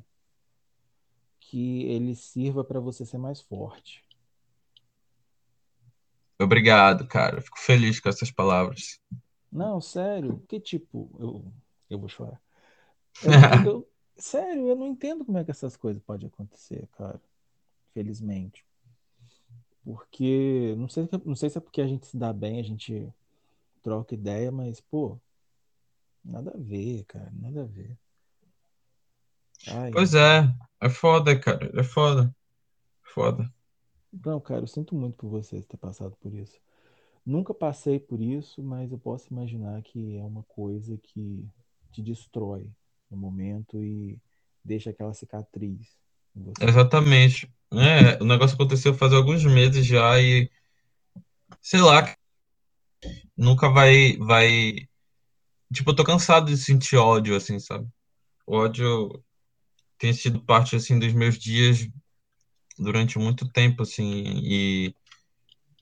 que 1.41 1.83
ele 1.83 2.15
sirva 2.15 2.63
para 2.63 2.79
você 2.79 3.05
ser 3.05 3.17
mais 3.17 3.41
forte. 3.41 4.01
Obrigado, 6.41 7.05
cara. 7.05 7.41
Fico 7.41 7.59
feliz 7.59 7.99
com 7.99 8.07
essas 8.07 8.31
palavras. 8.31 9.01
Não, 9.51 9.81
sério. 9.81 10.41
Que 10.47 10.57
tipo, 10.57 11.11
eu, 11.19 11.43
eu 11.89 11.99
vou 11.99 12.07
chorar. 12.07 12.41
Eu, 13.65 13.71
eu, 13.71 13.89
sério, 14.15 14.69
eu 14.69 14.75
não 14.77 14.87
entendo 14.87 15.25
como 15.25 15.37
é 15.37 15.43
que 15.43 15.51
essas 15.51 15.75
coisas 15.75 16.01
podem 16.01 16.27
acontecer, 16.27 16.87
cara. 16.93 17.19
Felizmente. 17.93 18.65
Porque, 19.83 20.75
não 20.77 20.87
sei, 20.87 21.09
não 21.25 21.35
sei 21.35 21.49
se 21.49 21.57
é 21.57 21.61
porque 21.61 21.81
a 21.81 21.87
gente 21.87 22.05
se 22.05 22.15
dá 22.15 22.31
bem, 22.31 22.59
a 22.59 22.63
gente 22.63 23.11
troca 23.81 24.13
ideia, 24.13 24.51
mas, 24.51 24.79
pô, 24.79 25.19
nada 26.23 26.51
a 26.51 26.57
ver, 26.57 27.03
cara, 27.05 27.31
nada 27.33 27.63
a 27.63 27.65
ver. 27.65 27.97
Ai, 29.67 29.91
pois 29.91 30.13
é, 30.13 30.51
é 30.81 30.89
foda, 30.89 31.37
cara, 31.39 31.71
é 31.79 31.83
foda. 31.83 32.33
Foda. 33.13 33.51
Não, 34.25 34.39
cara, 34.39 34.61
eu 34.61 34.67
sinto 34.67 34.95
muito 34.95 35.17
por 35.17 35.29
você 35.29 35.61
ter 35.61 35.77
passado 35.77 36.15
por 36.19 36.33
isso. 36.33 36.59
Nunca 37.25 37.53
passei 37.53 37.99
por 37.99 38.21
isso, 38.21 38.63
mas 38.63 38.91
eu 38.91 38.97
posso 38.97 39.31
imaginar 39.31 39.81
que 39.83 40.17
é 40.17 40.23
uma 40.23 40.43
coisa 40.43 40.97
que 40.97 41.47
te 41.91 42.01
destrói 42.01 42.67
no 43.09 43.17
momento 43.17 43.83
e 43.83 44.19
deixa 44.63 44.89
aquela 44.89 45.13
cicatriz. 45.13 45.97
Exatamente. 46.59 47.51
É, 47.71 48.21
o 48.21 48.25
negócio 48.25 48.55
aconteceu 48.55 48.93
faz 48.93 49.13
alguns 49.13 49.43
meses 49.45 49.85
já 49.85 50.19
e 50.19 50.49
sei 51.61 51.81
lá, 51.81 52.15
nunca 53.37 53.69
vai 53.69 54.17
vai 54.17 54.87
tipo, 55.73 55.91
eu 55.91 55.95
tô 55.95 56.03
cansado 56.03 56.47
de 56.47 56.57
sentir 56.57 56.97
ódio 56.97 57.35
assim, 57.35 57.59
sabe? 57.59 57.87
O 58.45 58.55
ódio 58.57 59.23
tem 59.97 60.13
sido 60.13 60.41
parte 60.41 60.75
assim 60.75 60.99
dos 60.99 61.13
meus 61.13 61.37
dias 61.37 61.87
durante 62.77 63.19
muito 63.19 63.47
tempo 63.49 63.83
assim 63.83 64.23
e 64.43 64.93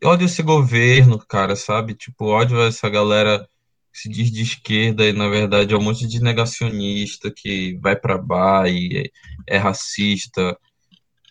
ódio 0.04 0.26
esse 0.26 0.44
governo, 0.44 1.18
cara, 1.20 1.56
sabe? 1.56 1.96
Tipo, 1.96 2.26
ódio 2.26 2.62
essa 2.62 2.90
galera 2.90 3.48
que 3.94 4.00
se 4.00 4.10
diz 4.10 4.32
de 4.32 4.44
esquerda 4.44 5.06
e 5.08 5.14
na 5.14 5.28
verdade 5.30 5.74
é 5.74 5.78
um 5.78 5.82
monte 5.82 6.08
de 6.08 6.22
negacionista 6.22 7.32
que 7.32 7.78
vai 7.82 7.96
para 7.96 8.18
bar 8.18 8.68
e 8.68 9.12
é, 9.48 9.56
é 9.56 9.58
racista 9.58 10.58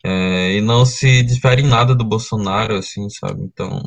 é, 0.04 0.52
e 0.54 0.60
não 0.60 0.84
se 0.86 1.22
difere 1.22 1.62
em 1.62 1.66
nada 1.66 1.94
do 1.94 2.04
Bolsonaro, 2.04 2.76
assim, 2.76 3.08
sabe? 3.10 3.42
Então, 3.42 3.82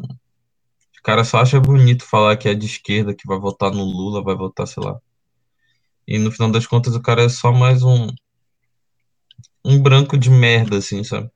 o 1.00 1.04
cara 1.04 1.24
só 1.24 1.40
acha 1.40 1.60
bonito 1.60 2.06
falar 2.06 2.38
que 2.38 2.50
é 2.50 2.54
de 2.54 2.66
esquerda, 2.66 3.14
que 3.16 3.28
vai 3.28 3.40
votar 3.40 3.72
no 3.72 3.84
Lula, 3.84 4.24
vai 4.24 4.36
votar, 4.36 4.68
sei 4.68 4.84
lá. 4.84 5.00
E 6.08 6.18
no 6.18 6.32
final 6.32 6.52
das 6.52 6.68
contas 6.68 6.96
o 6.96 7.02
cara 7.02 7.24
é 7.24 7.30
só 7.30 7.52
mais 7.52 7.84
um 7.84 8.08
um 9.64 9.82
branco 9.82 10.18
de 10.18 10.30
merda, 10.30 10.78
assim, 10.78 11.04
sabe? 11.04 11.30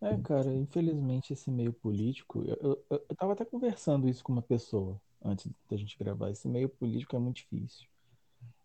É, 0.00 0.16
cara, 0.18 0.54
infelizmente 0.54 1.32
esse 1.32 1.50
meio 1.50 1.72
político, 1.72 2.44
eu, 2.46 2.84
eu, 2.88 3.02
eu 3.08 3.16
tava 3.16 3.32
até 3.32 3.44
conversando 3.44 4.08
isso 4.08 4.22
com 4.22 4.32
uma 4.32 4.42
pessoa 4.42 5.00
antes 5.24 5.50
da 5.68 5.76
gente 5.76 5.98
gravar. 5.98 6.30
Esse 6.30 6.46
meio 6.48 6.68
político 6.68 7.16
é 7.16 7.18
muito 7.18 7.36
difícil. 7.36 7.86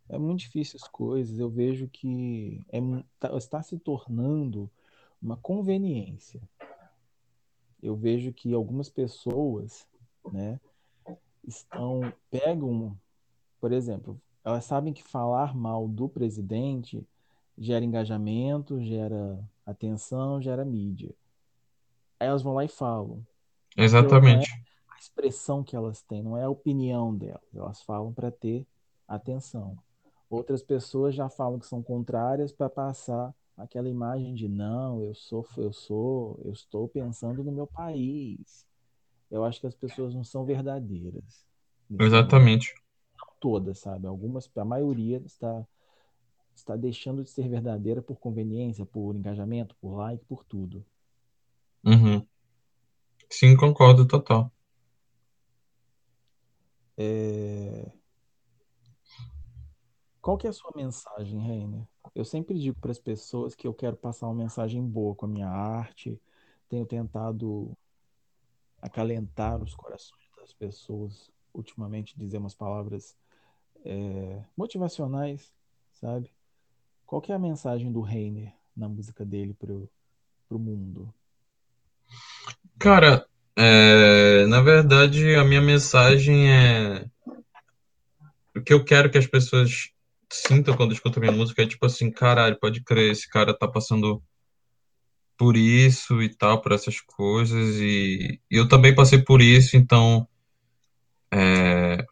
É 0.07 0.17
muito 0.17 0.41
difícil 0.41 0.79
as 0.81 0.87
coisas. 0.87 1.39
Eu 1.39 1.49
vejo 1.49 1.87
que 1.87 2.61
é, 2.69 2.79
tá, 3.19 3.35
está 3.35 3.63
se 3.63 3.79
tornando 3.79 4.69
uma 5.21 5.37
conveniência. 5.37 6.41
Eu 7.83 7.95
vejo 7.97 8.31
que 8.31 8.53
algumas 8.53 8.89
pessoas, 8.89 9.85
né, 10.31 10.57
estão 11.45 12.13
pegam, 12.31 12.97
por 13.59 13.73
exemplo, 13.73 14.17
elas 14.43 14.63
sabem 14.63 14.93
que 14.93 15.03
falar 15.03 15.53
mal 15.53 15.85
do 15.87 16.07
presidente 16.07 17.05
gera 17.57 17.83
engajamento, 17.83 18.81
gera 18.81 19.37
atenção, 19.65 20.41
gera 20.41 20.63
mídia. 20.63 21.13
Aí 22.17 22.27
elas 22.29 22.41
vão 22.41 22.53
lá 22.53 22.63
e 22.63 22.69
falam. 22.69 23.21
Exatamente. 23.75 24.49
É 24.49 24.93
a 24.95 24.99
expressão 24.99 25.61
que 25.61 25.75
elas 25.75 26.01
têm, 26.01 26.23
não 26.23 26.37
é 26.37 26.43
a 26.43 26.49
opinião 26.49 27.13
delas. 27.13 27.43
Elas 27.53 27.81
falam 27.81 28.13
para 28.13 28.31
ter 28.31 28.65
atenção. 29.05 29.77
Outras 30.29 30.63
pessoas 30.63 31.13
já 31.13 31.27
falam 31.27 31.59
que 31.59 31.67
são 31.67 31.83
contrárias 31.83 32.53
para 32.53 32.69
passar 32.69 33.35
aquela 33.57 33.89
imagem 33.89 34.33
de 34.33 34.47
não, 34.47 35.01
eu 35.01 35.13
sou, 35.13 35.47
eu 35.57 35.71
sou, 35.71 36.39
eu 36.43 36.51
estou 36.51 36.87
pensando 36.87 37.43
no 37.43 37.51
meu 37.51 37.67
país. 37.67 38.65
Eu 39.29 39.43
acho 39.43 39.59
que 39.59 39.67
as 39.67 39.75
pessoas 39.75 40.13
não 40.13 40.23
são 40.23 40.45
verdadeiras. 40.45 41.45
Exatamente. 41.99 42.73
Não 43.17 43.27
todas, 43.39 43.79
sabe? 43.79 44.07
Algumas, 44.07 44.49
a 44.55 44.65
maioria 44.65 45.21
está 45.25 45.65
está 46.55 46.75
deixando 46.75 47.23
de 47.23 47.29
ser 47.29 47.49
verdadeira 47.49 48.01
por 48.01 48.19
conveniência, 48.19 48.85
por 48.85 49.15
engajamento, 49.15 49.75
por 49.81 49.95
like, 49.95 50.23
por 50.25 50.43
tudo. 50.43 50.85
Uhum. 51.83 52.25
Sim, 53.29 53.57
concordo 53.57 54.07
total. 54.07 54.51
É... 56.95 57.91
Qual 60.21 60.37
que 60.37 60.47
é 60.47 60.51
a 60.51 60.53
sua 60.53 60.71
mensagem, 60.75 61.39
Reiner? 61.39 61.87
Eu 62.15 62.23
sempre 62.23 62.59
digo 62.59 62.79
para 62.79 62.91
as 62.91 62.99
pessoas 62.99 63.55
que 63.55 63.67
eu 63.67 63.73
quero 63.73 63.95
passar 63.95 64.27
uma 64.27 64.35
mensagem 64.35 64.85
boa 64.85 65.15
com 65.15 65.25
a 65.25 65.29
minha 65.29 65.49
arte. 65.49 66.21
Tenho 66.69 66.85
tentado 66.85 67.75
acalentar 68.81 69.61
os 69.63 69.73
corações 69.73 70.21
das 70.37 70.53
pessoas, 70.53 71.31
ultimamente 71.53 72.17
dizer 72.17 72.37
umas 72.37 72.53
palavras 72.53 73.15
é, 73.83 74.43
motivacionais, 74.55 75.53
sabe? 75.93 76.31
Qual 77.05 77.21
que 77.21 77.31
é 77.31 77.35
a 77.35 77.39
mensagem 77.39 77.91
do 77.91 78.01
Reiner 78.01 78.53
na 78.75 78.87
música 78.87 79.25
dele 79.25 79.53
pro, 79.53 79.89
pro 80.47 80.59
mundo? 80.59 81.13
Cara, 82.77 83.25
é, 83.55 84.45
na 84.47 84.61
verdade 84.61 85.35
a 85.35 85.43
minha 85.43 85.61
mensagem 85.61 86.51
é 86.51 87.09
o 88.55 88.61
que 88.61 88.73
eu 88.73 88.83
quero 88.83 89.09
que 89.09 89.17
as 89.17 89.25
pessoas 89.27 89.92
sinto 90.33 90.75
quando 90.75 90.93
escuto 90.93 91.19
minha 91.19 91.31
música 91.31 91.61
é 91.61 91.67
tipo 91.67 91.85
assim, 91.85 92.11
caralho, 92.11 92.59
pode 92.59 92.83
crer, 92.83 93.11
esse 93.11 93.29
cara 93.29 93.57
tá 93.57 93.67
passando 93.67 94.21
por 95.37 95.55
isso 95.55 96.21
e 96.21 96.29
tal, 96.29 96.61
por 96.61 96.71
essas 96.71 96.99
coisas, 97.01 97.77
e, 97.77 98.39
e 98.49 98.55
eu 98.57 98.67
também 98.67 98.95
passei 98.95 99.21
por 99.21 99.41
isso, 99.41 99.77
então 99.77 100.27
é, 101.31 102.05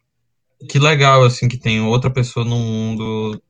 que 0.68 0.78
legal, 0.78 1.24
assim, 1.24 1.48
que 1.48 1.58
tem 1.58 1.80
outra 1.80 2.10
pessoa 2.10 2.44
no 2.44 2.58
mundo 2.58 3.42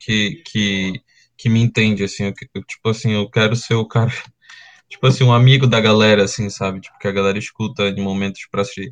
que, 0.00 0.42
que, 0.46 1.02
que 1.36 1.48
me 1.48 1.60
entende, 1.60 2.04
assim, 2.04 2.24
eu, 2.24 2.34
tipo 2.64 2.88
assim, 2.88 3.12
eu 3.12 3.30
quero 3.30 3.56
ser 3.56 3.74
o 3.74 3.86
cara, 3.86 4.10
tipo 4.88 5.06
assim, 5.06 5.24
um 5.24 5.32
amigo 5.32 5.66
da 5.66 5.80
galera, 5.80 6.24
assim, 6.24 6.50
sabe, 6.50 6.80
tipo, 6.80 6.98
que 6.98 7.08
a 7.08 7.12
galera 7.12 7.38
escuta 7.38 7.88
em 7.88 8.02
momentos 8.02 8.46
para 8.50 8.64
se 8.64 8.90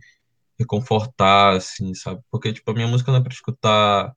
reconfortar, 0.58 1.56
assim, 1.56 1.94
sabe, 1.94 2.20
porque, 2.30 2.52
tipo, 2.52 2.70
a 2.70 2.74
minha 2.74 2.88
música 2.88 3.10
não 3.12 3.18
é 3.18 3.22
pra 3.22 3.32
escutar 3.32 4.14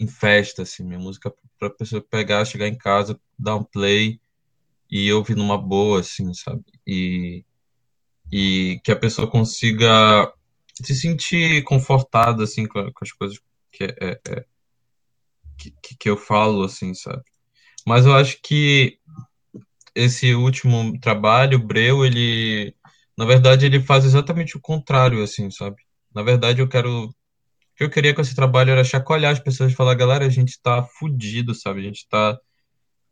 em 0.00 0.06
festa, 0.06 0.62
assim, 0.62 0.82
minha 0.82 0.98
música 0.98 1.32
pra 1.58 1.70
pessoa 1.70 2.02
pegar, 2.02 2.44
chegar 2.46 2.66
em 2.66 2.76
casa, 2.76 3.20
dar 3.38 3.56
um 3.56 3.64
play 3.64 4.18
e 4.90 5.12
ouvir 5.12 5.36
numa 5.36 5.58
boa, 5.58 6.00
assim, 6.00 6.32
sabe? 6.34 6.64
E, 6.86 7.44
e 8.32 8.80
que 8.82 8.90
a 8.90 8.96
pessoa 8.96 9.30
consiga 9.30 10.32
se 10.82 10.94
sentir 10.94 11.62
confortada, 11.64 12.44
assim, 12.44 12.66
com, 12.66 12.82
com 12.92 13.04
as 13.04 13.12
coisas 13.12 13.38
que, 13.70 13.84
é, 13.84 14.20
é, 14.26 14.44
que, 15.58 15.96
que 15.98 16.08
eu 16.10 16.16
falo, 16.16 16.64
assim, 16.64 16.94
sabe? 16.94 17.22
Mas 17.86 18.06
eu 18.06 18.14
acho 18.14 18.40
que 18.42 18.98
esse 19.94 20.34
último 20.34 20.98
trabalho, 21.00 21.58
Breu, 21.58 22.04
ele, 22.04 22.74
na 23.16 23.24
verdade, 23.24 23.66
ele 23.66 23.80
faz 23.80 24.04
exatamente 24.04 24.56
o 24.56 24.60
contrário, 24.60 25.22
assim, 25.22 25.50
sabe? 25.50 25.76
Na 26.14 26.22
verdade, 26.22 26.60
eu 26.60 26.68
quero, 26.68 27.14
que 27.80 27.84
eu 27.84 27.88
queria 27.88 28.14
com 28.14 28.20
esse 28.20 28.34
trabalho 28.34 28.72
era 28.72 28.84
chacoalhar 28.84 29.32
as 29.32 29.40
pessoas 29.40 29.72
e 29.72 29.74
falar, 29.74 29.94
galera, 29.94 30.26
a 30.26 30.28
gente 30.28 30.60
tá 30.62 30.82
fudido, 30.82 31.54
sabe? 31.54 31.80
A 31.80 31.84
gente 31.84 32.06
tá 32.10 32.38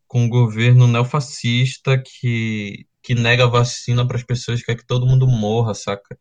com 0.07 0.25
um 0.25 0.29
governo 0.29 0.87
neofascista 0.87 1.97
que, 1.97 2.87
que 3.03 3.15
nega 3.15 3.47
vacina 3.47 4.07
para 4.07 4.19
as 4.19 4.23
pessoas, 4.23 4.63
quer 4.63 4.77
que 4.77 4.87
todo 4.87 5.07
mundo 5.07 5.27
morra, 5.27 5.73
saca? 5.73 6.19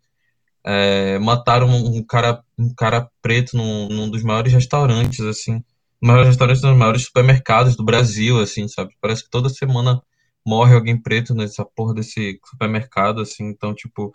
É, 0.65 1.19
mataram 1.19 1.67
um 1.67 2.01
cara, 2.05 2.41
um 2.57 2.73
cara 2.73 3.09
preto 3.21 3.57
num, 3.57 3.89
num 3.89 4.09
dos 4.09 4.23
maiores 4.23 4.53
restaurantes, 4.53 5.19
assim, 5.19 5.61
maiores 6.01 6.27
restaurantes 6.29 6.61
dos 6.61 6.77
maiores 6.77 7.03
supermercados 7.03 7.75
do 7.75 7.83
Brasil, 7.83 8.39
assim, 8.39 8.65
sabe? 8.69 8.93
Parece 9.01 9.25
que 9.25 9.29
toda 9.29 9.49
semana 9.49 10.01
morre 10.45 10.73
alguém 10.73 10.97
preto 11.01 11.33
nessa 11.35 11.65
porra 11.65 11.93
desse 11.93 12.39
supermercado, 12.45 13.19
assim, 13.19 13.43
então, 13.49 13.75
tipo, 13.75 14.13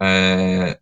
é, 0.00 0.78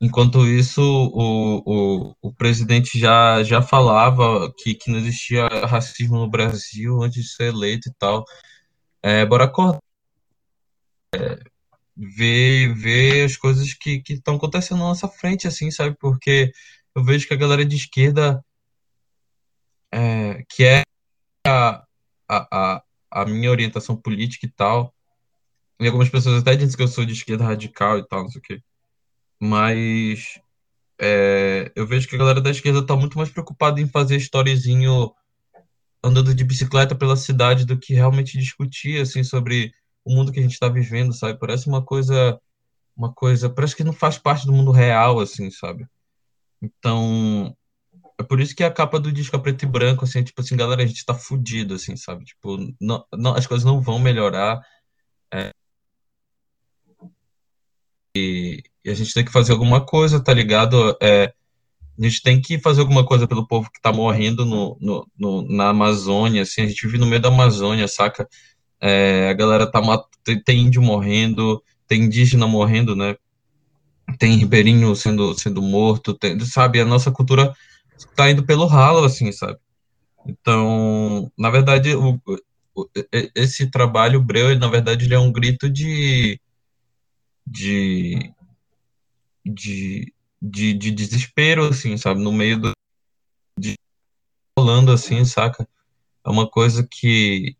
enquanto 0.00 0.46
isso, 0.46 0.80
o, 0.82 1.62
o, 2.10 2.14
o 2.22 2.34
presidente 2.34 2.98
já, 2.98 3.42
já 3.42 3.62
falava 3.62 4.52
que, 4.58 4.74
que 4.74 4.90
não 4.90 4.98
existia 4.98 5.48
racismo 5.66 6.18
no 6.18 6.30
Brasil 6.30 7.02
antes 7.02 7.24
de 7.24 7.30
ser 7.30 7.52
eleito 7.54 7.88
e 7.88 7.92
tal. 7.98 8.24
É, 9.02 9.24
bora 9.26 9.44
acordar, 9.44 9.80
ver, 11.96 12.74
ver 12.74 13.24
as 13.24 13.36
coisas 13.36 13.74
que 13.74 14.02
estão 14.08 14.36
acontecendo 14.36 14.78
na 14.78 14.84
nossa 14.84 15.08
frente, 15.08 15.48
assim, 15.48 15.70
sabe? 15.70 15.96
Porque 15.98 16.52
eu 16.94 17.04
vejo 17.04 17.26
que 17.26 17.34
a 17.34 17.36
galera 17.36 17.64
de 17.64 17.76
esquerda, 17.76 18.44
é, 19.92 20.44
que 20.48 20.64
é 20.64 20.82
a, 21.46 21.84
a, 22.28 22.82
a 23.10 23.24
minha 23.26 23.50
orientação 23.50 23.96
política 23.96 24.46
e 24.46 24.50
tal, 24.50 24.94
e 25.80 25.86
algumas 25.86 26.08
pessoas 26.08 26.42
até 26.42 26.56
dizem 26.56 26.76
que 26.76 26.82
eu 26.82 26.88
sou 26.88 27.04
de 27.04 27.12
esquerda 27.12 27.44
radical 27.44 27.98
e 27.98 28.06
tal, 28.06 28.22
não 28.22 28.30
sei 28.30 28.40
o 28.40 28.42
quê. 28.42 28.62
Mas 29.40 30.40
é, 31.00 31.70
eu 31.76 31.86
vejo 31.86 32.08
que 32.08 32.16
a 32.16 32.18
galera 32.18 32.40
da 32.40 32.50
esquerda 32.50 32.84
tá 32.84 32.96
muito 32.96 33.16
mais 33.16 33.30
preocupada 33.30 33.80
em 33.80 33.88
fazer 33.88 34.16
storyzinho 34.16 35.12
andando 36.02 36.34
de 36.34 36.44
bicicleta 36.44 36.94
pela 36.94 37.16
cidade 37.16 37.64
do 37.64 37.78
que 37.78 37.94
realmente 37.94 38.38
discutir, 38.38 39.00
assim, 39.00 39.22
sobre 39.24 39.72
o 40.04 40.14
mundo 40.14 40.32
que 40.32 40.38
a 40.40 40.42
gente 40.42 40.52
está 40.52 40.68
vivendo, 40.68 41.12
sabe? 41.12 41.38
Parece 41.38 41.68
uma 41.68 41.84
coisa, 41.84 42.40
uma 42.96 43.12
coisa, 43.12 43.50
parece 43.50 43.76
que 43.76 43.84
não 43.84 43.92
faz 43.92 44.18
parte 44.18 44.46
do 44.46 44.52
mundo 44.52 44.70
real, 44.70 45.20
assim, 45.20 45.50
sabe? 45.50 45.86
Então, 46.62 47.56
é 48.18 48.22
por 48.24 48.40
isso 48.40 48.54
que 48.54 48.64
a 48.64 48.72
capa 48.72 48.98
do 48.98 49.12
disco 49.12 49.36
é 49.36 49.38
preto 49.38 49.64
e 49.64 49.66
branco, 49.68 50.04
assim, 50.04 50.22
tipo 50.22 50.40
assim, 50.40 50.56
galera, 50.56 50.82
a 50.82 50.86
gente 50.86 51.04
tá 51.04 51.14
fudido, 51.14 51.74
assim, 51.74 51.96
sabe? 51.96 52.24
Tipo, 52.24 52.58
não, 52.80 53.04
não, 53.12 53.34
as 53.34 53.46
coisas 53.46 53.64
não 53.64 53.80
vão 53.80 53.98
melhorar. 53.98 54.60
É, 55.32 55.52
e, 58.16 58.62
e, 58.88 58.90
a 58.90 58.94
gente 58.94 59.12
tem 59.12 59.24
que 59.24 59.32
fazer 59.32 59.52
alguma 59.52 59.80
coisa, 59.84 60.20
tá 60.20 60.32
ligado? 60.32 60.96
É, 61.00 61.32
a 61.98 62.02
gente 62.02 62.22
tem 62.22 62.40
que 62.40 62.58
fazer 62.58 62.80
alguma 62.80 63.04
coisa 63.04 63.26
pelo 63.26 63.46
povo 63.46 63.70
que 63.72 63.80
tá 63.80 63.92
morrendo 63.92 64.44
no, 64.44 64.76
no, 64.80 65.06
no 65.18 65.42
na 65.48 65.70
Amazônia, 65.70 66.42
assim, 66.42 66.62
a 66.62 66.66
gente 66.66 66.86
vive 66.86 66.98
no 66.98 67.06
meio 67.06 67.20
da 67.20 67.28
Amazônia, 67.28 67.88
saca? 67.88 68.28
É, 68.80 69.28
a 69.28 69.32
galera 69.32 69.66
tá 69.70 69.80
tem, 70.24 70.40
tem 70.40 70.60
índio 70.60 70.80
morrendo, 70.80 71.62
tem 71.86 72.02
indígena 72.04 72.46
morrendo, 72.46 72.94
né? 72.94 73.16
Tem 74.18 74.36
ribeirinho 74.36 74.94
sendo, 74.94 75.34
sendo 75.34 75.60
morto, 75.60 76.14
tem, 76.14 76.38
sabe? 76.40 76.80
A 76.80 76.84
nossa 76.84 77.10
cultura 77.10 77.52
tá 78.14 78.30
indo 78.30 78.44
pelo 78.44 78.66
ralo, 78.66 79.04
assim, 79.04 79.32
sabe? 79.32 79.58
Então, 80.26 81.30
na 81.36 81.50
verdade, 81.50 81.94
o, 81.94 82.20
o, 82.26 82.88
esse 83.34 83.70
trabalho, 83.70 84.22
Breu, 84.22 84.56
na 84.58 84.68
verdade, 84.68 85.06
ele 85.06 85.14
é 85.14 85.18
um 85.18 85.32
grito 85.32 85.68
de, 85.68 86.40
de, 87.46 88.32
de, 89.44 90.12
de, 90.40 90.74
de 90.74 90.90
desespero, 90.90 91.64
assim, 91.64 91.96
sabe? 91.96 92.20
No 92.20 92.32
meio 92.32 92.60
do. 92.60 92.72
De, 93.58 93.76
rolando, 94.58 94.92
assim, 94.92 95.24
saca? 95.24 95.68
É 96.24 96.30
uma 96.30 96.48
coisa 96.48 96.86
que, 96.88 97.56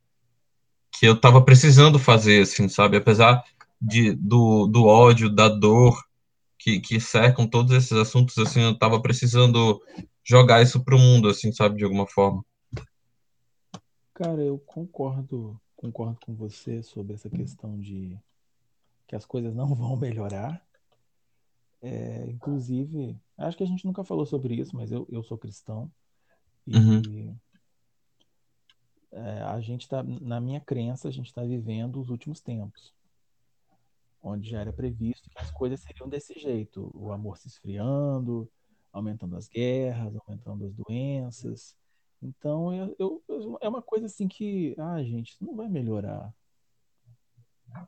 que 0.93 1.07
eu 1.07 1.19
tava 1.21 1.45
precisando 1.45 1.99
fazer, 1.99 2.43
assim, 2.43 2.69
sabe? 2.69 2.97
Apesar 2.97 3.43
de, 3.81 4.13
do, 4.13 4.67
do 4.67 4.85
ódio, 4.85 5.31
da 5.31 5.49
dor 5.49 6.05
que, 6.59 6.81
que 6.81 7.01
cercam 7.01 7.47
todos 7.47 7.73
esses 7.73 7.93
assuntos, 7.93 8.37
assim, 8.39 8.61
eu 8.63 8.77
tava 8.77 9.01
precisando 9.01 9.81
jogar 10.25 10.63
isso 10.63 10.83
pro 10.85 10.99
mundo, 10.99 11.29
assim, 11.29 11.53
sabe? 11.53 11.77
De 11.77 11.85
alguma 11.85 12.07
forma. 12.07 12.45
Cara, 14.13 14.43
eu 14.43 14.59
concordo, 14.59 15.59
concordo 15.77 16.19
com 16.21 16.35
você 16.35 16.83
sobre 16.83 17.15
essa 17.15 17.31
questão 17.31 17.79
de 17.79 18.19
que 19.07 19.15
as 19.15 19.25
coisas 19.25 19.55
não 19.55 19.73
vão 19.75 19.97
melhorar. 19.97 20.61
É, 21.81 22.27
inclusive, 22.29 23.17
acho 23.37 23.57
que 23.57 23.63
a 23.63 23.67
gente 23.67 23.85
nunca 23.85 24.03
falou 24.05 24.27
sobre 24.27 24.55
isso, 24.55 24.75
mas 24.75 24.91
eu, 24.91 25.07
eu 25.11 25.23
sou 25.23 25.39
cristão 25.39 25.91
e 26.67 26.77
uhum 26.77 27.37
é, 29.11 29.43
a 29.43 29.61
gente 29.61 29.83
está, 29.83 30.03
na 30.03 30.41
minha 30.41 30.61
crença, 30.61 31.09
a 31.09 31.11
gente 31.11 31.27
está 31.27 31.43
vivendo 31.43 32.01
os 32.01 32.11
últimos 32.11 32.41
tempos, 32.41 32.95
onde 34.23 34.51
já 34.51 34.61
era 34.61 34.73
previsto 34.73 35.31
que 35.31 35.39
as 35.39 35.51
coisas 35.51 35.81
seriam 35.81 36.09
desse 36.09 36.39
jeito, 36.39 36.91
o 36.95 37.13
amor 37.13 37.39
se 37.39 37.49
esfriando, 37.49 38.49
aumentando 38.93 39.37
as 39.37 39.49
guerras, 39.49 40.15
aumentando 40.17 40.67
as 40.67 40.75
doenças. 40.75 41.77
Então, 42.21 42.75
eu, 42.75 43.23
eu, 43.29 43.59
é 43.61 43.69
uma 43.69 43.83
coisa 43.83 44.07
assim 44.07 44.27
que, 44.27 44.75
ah, 44.79 45.03
gente, 45.03 45.37
não 45.41 45.55
vai 45.55 45.69
melhorar. 45.69 46.33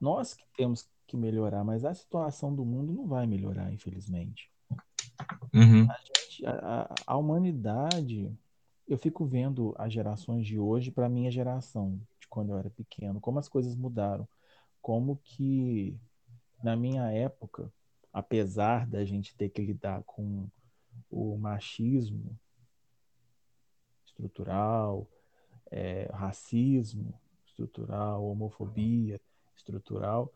Nós 0.01 0.35
que 0.35 0.45
temos 0.57 0.89
que 1.11 1.17
melhorar, 1.17 1.65
mas 1.65 1.85
a 1.85 1.93
situação 1.93 2.55
do 2.55 2.65
mundo 2.65 2.93
não 2.93 3.07
vai 3.07 3.27
melhorar, 3.27 3.73
infelizmente. 3.73 4.49
Uhum. 5.53 5.91
A, 5.91 5.99
gente, 5.99 6.47
a, 6.47 6.95
a 7.07 7.17
humanidade 7.17 8.33
eu 8.87 8.97
fico 8.97 9.25
vendo 9.25 9.75
as 9.79 9.93
gerações 9.93 10.47
de 10.47 10.59
hoje 10.59 10.91
para 10.91 11.07
a 11.07 11.09
minha 11.09 11.31
geração, 11.31 12.01
de 12.21 12.27
quando 12.29 12.51
eu 12.51 12.59
era 12.59 12.71
pequeno, 12.71 13.21
como 13.21 13.39
as 13.39 13.49
coisas 13.49 13.77
mudaram. 13.77 14.29
Como 14.81 15.17
que, 15.23 15.97
na 16.63 16.75
minha 16.75 17.11
época, 17.13 17.73
apesar 18.13 18.87
da 18.87 19.05
gente 19.05 19.37
ter 19.37 19.49
que 19.49 19.63
lidar 19.63 20.03
com 20.05 20.49
o 21.11 21.37
machismo 21.37 22.37
estrutural, 24.05 25.07
é, 25.71 26.09
racismo 26.13 27.15
estrutural, 27.47 28.25
homofobia 28.25 29.21
estrutural, 29.57 30.33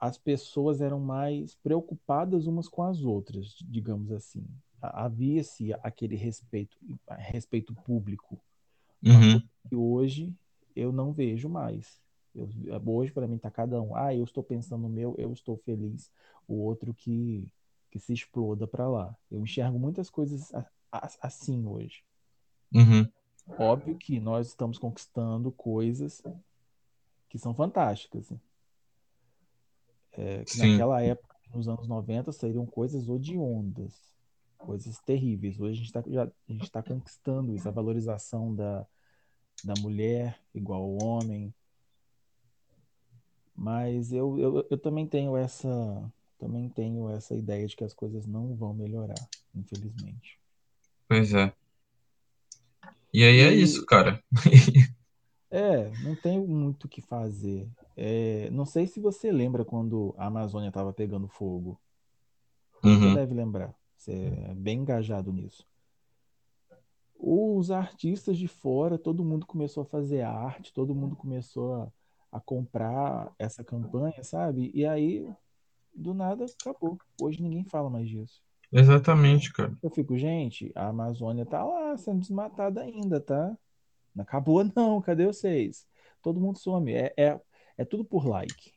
as 0.00 0.18
pessoas 0.18 0.80
eram 0.80 1.00
mais 1.00 1.54
preocupadas 1.56 2.46
umas 2.46 2.68
com 2.68 2.82
as 2.82 3.02
outras, 3.02 3.56
digamos 3.68 4.10
assim 4.10 4.44
havia-se 4.82 5.72
aquele 5.74 6.16
respeito, 6.16 6.76
respeito 7.08 7.74
público. 7.74 8.40
Uhum. 9.04 9.40
Que 9.68 9.76
hoje 9.76 10.34
eu 10.74 10.92
não 10.92 11.12
vejo 11.12 11.48
mais. 11.48 12.00
Eu, 12.34 12.48
hoje, 12.86 13.12
para 13.12 13.28
mim, 13.28 13.36
está 13.36 13.50
cada 13.50 13.80
um. 13.80 13.94
Ah, 13.94 14.14
eu 14.14 14.24
estou 14.24 14.42
pensando 14.42 14.82
no 14.82 14.88
meu, 14.88 15.14
eu 15.18 15.32
estou 15.32 15.56
feliz. 15.56 16.10
O 16.48 16.54
outro 16.54 16.92
que, 16.92 17.46
que 17.90 17.98
se 17.98 18.12
exploda 18.12 18.66
para 18.66 18.88
lá. 18.88 19.16
Eu 19.30 19.40
enxergo 19.40 19.78
muitas 19.78 20.10
coisas 20.10 20.50
assim 21.20 21.66
hoje. 21.66 22.02
Uhum. 22.74 23.08
Óbvio 23.58 23.96
que 23.96 24.18
nós 24.18 24.48
estamos 24.48 24.78
conquistando 24.78 25.52
coisas 25.52 26.22
que 27.28 27.38
são 27.38 27.54
fantásticas. 27.54 28.32
É, 30.12 30.44
que 30.44 30.58
naquela 30.58 31.02
época, 31.02 31.34
nos 31.54 31.68
anos 31.68 31.88
90, 31.88 32.32
seriam 32.32 32.66
coisas 32.66 33.08
odiondas 33.08 34.12
coisas 34.62 34.98
terríveis. 35.00 35.60
Hoje 35.60 35.82
a 35.94 36.12
gente 36.52 36.64
está 36.64 36.82
tá 36.82 36.88
conquistando 36.88 37.54
isso, 37.54 37.68
a 37.68 37.72
valorização 37.72 38.54
da, 38.54 38.86
da 39.64 39.74
mulher 39.80 40.38
igual 40.54 40.82
ao 40.82 41.02
homem. 41.02 41.52
Mas 43.54 44.12
eu, 44.12 44.38
eu, 44.38 44.66
eu 44.70 44.78
também 44.78 45.06
tenho 45.06 45.36
essa 45.36 45.68
também 46.38 46.68
tenho 46.68 47.08
essa 47.08 47.36
ideia 47.36 47.66
de 47.68 47.76
que 47.76 47.84
as 47.84 47.94
coisas 47.94 48.26
não 48.26 48.56
vão 48.56 48.74
melhorar, 48.74 49.28
infelizmente. 49.54 50.40
Pois 51.06 51.32
é. 51.32 51.52
E 53.12 53.22
aí 53.22 53.38
é 53.38 53.44
e, 53.44 53.48
é 53.48 53.52
isso, 53.54 53.86
cara. 53.86 54.20
é, 55.48 55.88
não 56.02 56.16
tem 56.16 56.40
muito 56.40 56.84
o 56.84 56.88
que 56.88 57.00
fazer. 57.00 57.68
É, 57.96 58.48
não 58.50 58.64
sei 58.64 58.86
se 58.86 59.00
você 59.00 59.30
lembra 59.30 59.64
quando 59.64 60.14
a 60.16 60.26
Amazônia 60.26 60.68
estava 60.68 60.92
pegando 60.92 61.28
fogo. 61.28 61.80
Uhum. 62.84 62.98
Você 62.98 63.14
deve 63.14 63.34
lembrar. 63.34 63.74
Você 63.96 64.12
é 64.12 64.54
bem 64.54 64.80
engajado 64.80 65.32
nisso. 65.32 65.66
Os 67.16 67.70
artistas 67.70 68.36
de 68.36 68.48
fora, 68.48 68.98
todo 68.98 69.24
mundo 69.24 69.46
começou 69.46 69.82
a 69.82 69.86
fazer 69.86 70.22
arte, 70.22 70.72
todo 70.72 70.94
mundo 70.94 71.14
começou 71.14 71.74
a, 71.74 71.92
a 72.32 72.40
comprar 72.40 73.32
essa 73.38 73.62
campanha, 73.62 74.24
sabe? 74.24 74.72
E 74.74 74.84
aí, 74.84 75.24
do 75.94 76.14
nada, 76.14 76.46
acabou. 76.60 76.98
Hoje 77.20 77.40
ninguém 77.40 77.64
fala 77.64 77.88
mais 77.88 78.08
disso. 78.08 78.42
Exatamente, 78.72 79.52
cara. 79.52 79.76
Eu 79.82 79.90
fico, 79.90 80.16
gente, 80.16 80.72
a 80.74 80.88
Amazônia 80.88 81.44
tá 81.44 81.62
lá 81.62 81.96
sendo 81.96 82.20
desmatada 82.20 82.80
ainda, 82.80 83.20
tá? 83.20 83.56
Não 84.14 84.22
acabou, 84.22 84.64
não. 84.74 85.00
Cadê 85.00 85.26
vocês? 85.26 85.86
Todo 86.22 86.40
mundo 86.40 86.58
some. 86.58 86.92
É, 86.92 87.12
é, 87.16 87.40
é 87.76 87.84
tudo 87.84 88.04
por 88.04 88.26
like. 88.26 88.72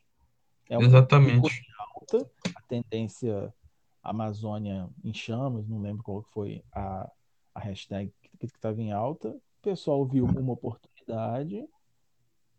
É 0.68 0.76
Exatamente. 0.76 1.64
alta, 1.78 2.28
a 2.54 2.60
tendência 2.62 3.52
Amazônia 4.02 4.88
em 5.02 5.12
chamas, 5.12 5.68
não 5.68 5.80
lembro 5.80 6.02
qual 6.02 6.22
foi 6.22 6.62
a, 6.72 7.10
a 7.54 7.60
hashtag 7.60 8.12
que 8.38 8.46
estava 8.46 8.80
em 8.80 8.92
alta. 8.92 9.30
O 9.30 9.62
pessoal 9.62 10.04
viu 10.06 10.24
uma 10.24 10.52
oportunidade 10.52 11.66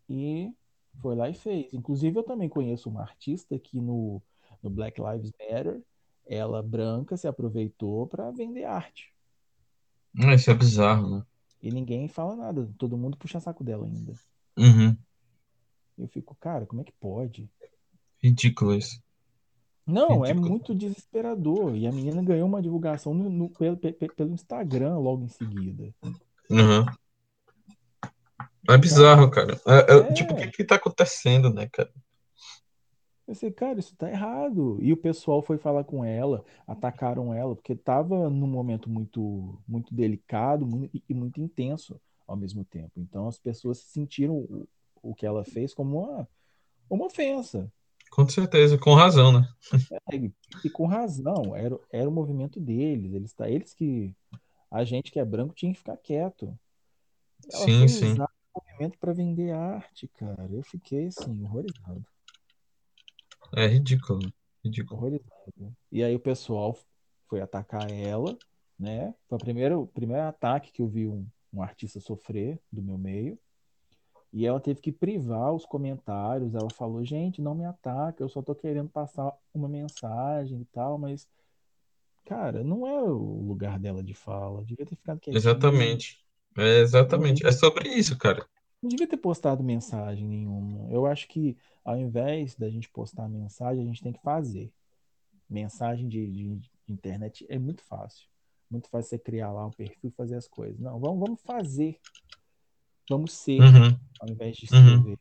e 0.08 0.52
foi 1.00 1.14
lá 1.14 1.28
e 1.28 1.34
fez. 1.34 1.72
Inclusive, 1.72 2.18
eu 2.18 2.22
também 2.22 2.48
conheço 2.48 2.88
uma 2.88 3.02
artista 3.02 3.58
que 3.58 3.80
no, 3.80 4.22
no 4.62 4.68
Black 4.68 5.00
Lives 5.00 5.32
Matter, 5.38 5.82
ela 6.26 6.62
branca 6.62 7.16
se 7.16 7.26
aproveitou 7.26 8.06
para 8.06 8.30
vender 8.30 8.64
arte. 8.64 9.14
Ah, 10.18 10.34
Isso 10.34 10.50
é 10.50 10.54
bizarro, 10.54 11.18
né? 11.18 11.22
E 11.62 11.70
ninguém 11.70 12.08
fala 12.08 12.36
nada, 12.36 12.70
todo 12.78 12.96
mundo 12.96 13.16
puxa 13.16 13.40
saco 13.40 13.64
dela 13.64 13.86
ainda. 13.86 14.12
Uhum. 14.56 14.96
Eu 15.98 16.06
fico, 16.08 16.36
cara, 16.40 16.64
como 16.66 16.80
é 16.80 16.84
que 16.84 16.92
pode? 17.00 17.50
Ridículo 18.22 18.74
isso. 18.74 19.00
Não, 19.86 20.24
é 20.24 20.28
Ridículo. 20.28 20.50
muito 20.50 20.74
desesperador. 20.74 21.74
E 21.74 21.86
a 21.86 21.92
menina 21.92 22.22
ganhou 22.22 22.46
uma 22.46 22.60
divulgação 22.62 23.14
no, 23.14 23.28
no- 23.30 23.48
pelo, 23.50 23.76
pe- 23.76 23.92
pe- 23.92 24.14
pelo 24.14 24.32
Instagram 24.32 24.98
logo 24.98 25.24
em 25.24 25.28
seguida. 25.28 25.94
Uhum. 26.50 26.84
É 28.68 28.76
bizarro, 28.76 29.30
cara. 29.30 29.58
É, 29.66 29.92
é, 29.94 29.96
É. 30.10 30.12
Tipo, 30.12 30.34
o 30.34 30.36
que 30.36 30.48
que 30.48 30.64
tá 30.64 30.74
acontecendo, 30.76 31.52
né, 31.52 31.68
cara? 31.72 31.90
Eu 33.26 33.34
sei, 33.34 33.50
cara, 33.50 33.78
isso 33.78 33.94
tá 33.96 34.10
errado. 34.10 34.78
E 34.80 34.92
o 34.92 34.96
pessoal 34.96 35.42
foi 35.42 35.58
falar 35.58 35.84
com 35.84 36.04
ela, 36.04 36.44
atacaram 36.66 37.32
ela, 37.32 37.54
porque 37.54 37.74
tava 37.74 38.28
num 38.30 38.46
momento 38.46 38.88
muito, 38.88 39.58
muito 39.66 39.94
delicado 39.94 40.66
e 41.08 41.14
muito 41.14 41.40
intenso 41.40 42.00
ao 42.26 42.36
mesmo 42.36 42.64
tempo. 42.64 42.92
Então 42.96 43.26
as 43.28 43.38
pessoas 43.38 43.78
sentiram 43.78 44.46
o, 45.02 45.14
que 45.14 45.26
ela 45.26 45.44
fez 45.44 45.74
como 45.74 46.04
uma, 46.04 46.28
uma 46.88 47.06
ofensa. 47.06 47.70
Com 48.10 48.28
certeza, 48.28 48.78
com 48.78 48.94
razão, 48.94 49.32
né? 49.32 49.48
E, 50.12 50.32
e 50.64 50.70
com 50.70 50.86
razão, 50.86 51.54
era, 51.54 51.78
era 51.92 52.08
o 52.08 52.12
movimento 52.12 52.58
deles. 52.58 53.12
Eles, 53.12 53.32
tá, 53.32 53.48
eles 53.48 53.74
que. 53.74 54.14
A 54.70 54.84
gente 54.84 55.10
que 55.10 55.18
é 55.18 55.24
branco 55.24 55.54
tinha 55.54 55.72
que 55.72 55.78
ficar 55.78 55.96
quieto. 55.96 56.58
Ela 57.50 57.64
Sim, 57.64 57.88
sim. 57.88 58.16
movimento 58.54 58.98
para 58.98 59.12
vender 59.12 59.52
arte, 59.52 60.08
cara. 60.08 60.48
Eu 60.50 60.62
fiquei 60.62 61.06
assim, 61.06 61.42
horrorizado. 61.44 62.04
É 63.56 63.66
ridículo. 63.66 64.32
Ridículo. 64.64 65.00
Horrorizado. 65.00 65.76
E 65.90 66.02
aí 66.02 66.14
o 66.14 66.20
pessoal 66.20 66.76
foi 67.28 67.40
atacar 67.40 67.90
ela, 67.90 68.36
né? 68.78 69.14
Foi 69.28 69.36
o 69.36 69.40
primeiro, 69.40 69.82
o 69.82 69.86
primeiro 69.86 70.24
ataque 70.24 70.72
que 70.72 70.82
eu 70.82 70.88
vi 70.88 71.06
um, 71.06 71.26
um 71.52 71.62
artista 71.62 72.00
sofrer 72.00 72.60
do 72.70 72.82
meu 72.82 72.98
meio. 72.98 73.38
E 74.32 74.46
ela 74.46 74.60
teve 74.60 74.80
que 74.80 74.92
privar 74.92 75.52
os 75.54 75.64
comentários. 75.64 76.54
Ela 76.54 76.68
falou, 76.70 77.04
gente, 77.04 77.40
não 77.40 77.54
me 77.54 77.64
ataca, 77.64 78.22
eu 78.22 78.28
só 78.28 78.42
tô 78.42 78.54
querendo 78.54 78.88
passar 78.90 79.32
uma 79.54 79.68
mensagem 79.68 80.60
e 80.60 80.64
tal, 80.66 80.98
mas, 80.98 81.26
cara, 82.24 82.62
não 82.62 82.86
é 82.86 83.02
o 83.02 83.42
lugar 83.42 83.78
dela 83.78 84.02
de 84.02 84.14
fala. 84.14 84.64
Devia 84.64 84.84
ter 84.86 84.96
ficado 84.96 85.18
quietinha. 85.20 85.38
Exatamente. 85.38 86.24
É 86.56 86.80
exatamente. 86.80 87.46
É 87.46 87.52
sobre 87.52 87.88
isso, 87.88 88.16
cara. 88.18 88.46
Não 88.82 88.88
devia 88.88 89.08
ter 89.08 89.16
postado 89.16 89.62
mensagem 89.62 90.26
nenhuma. 90.26 90.88
Eu 90.90 91.06
acho 91.06 91.26
que 91.28 91.56
ao 91.84 91.96
invés 91.96 92.54
da 92.54 92.68
gente 92.68 92.88
postar 92.90 93.28
mensagem, 93.28 93.82
a 93.82 93.86
gente 93.86 94.02
tem 94.02 94.12
que 94.12 94.20
fazer. 94.22 94.70
Mensagem 95.48 96.08
de, 96.08 96.26
de- 96.30 96.56
de 96.56 96.70
internet 96.88 97.46
é 97.48 97.58
muito 97.58 97.82
fácil. 97.84 98.28
Muito 98.70 98.88
fácil 98.88 99.10
você 99.10 99.18
criar 99.18 99.50
lá 99.52 99.66
um 99.66 99.70
perfil 99.70 100.10
e 100.10 100.14
fazer 100.14 100.36
as 100.36 100.46
coisas. 100.46 100.78
Não, 100.78 100.98
vamos, 101.00 101.18
vamos 101.20 101.40
fazer. 101.42 101.98
Vamos 103.08 103.32
ser, 103.32 103.60
Uhum. 103.60 103.98
ao 104.20 104.28
invés 104.28 104.56
de 104.56 104.74
Uhum. 104.74 104.96
escrever. 104.96 105.18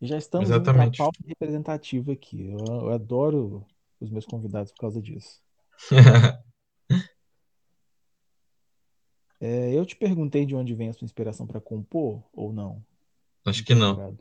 E 0.00 0.06
já 0.06 0.18
estamos 0.18 0.48
para 0.48 0.56
Exatamente. 0.56 0.98
pauta 0.98 1.18
representativa 1.26 2.12
aqui. 2.12 2.50
Eu, 2.50 2.64
eu 2.66 2.90
adoro 2.90 3.66
os 4.00 4.10
meus 4.10 4.26
convidados 4.26 4.72
por 4.72 4.78
causa 4.78 5.00
disso. 5.00 5.42
É, 9.40 9.74
eu 9.74 9.84
te 9.84 9.94
perguntei 9.94 10.46
de 10.46 10.54
onde 10.54 10.74
vem 10.74 10.88
a 10.88 10.92
sua 10.94 11.04
inspiração 11.04 11.46
para 11.46 11.60
compor 11.60 12.22
ou 12.32 12.50
não? 12.50 12.82
Acho 13.44 13.62
que 13.62 13.74
não. 13.74 14.16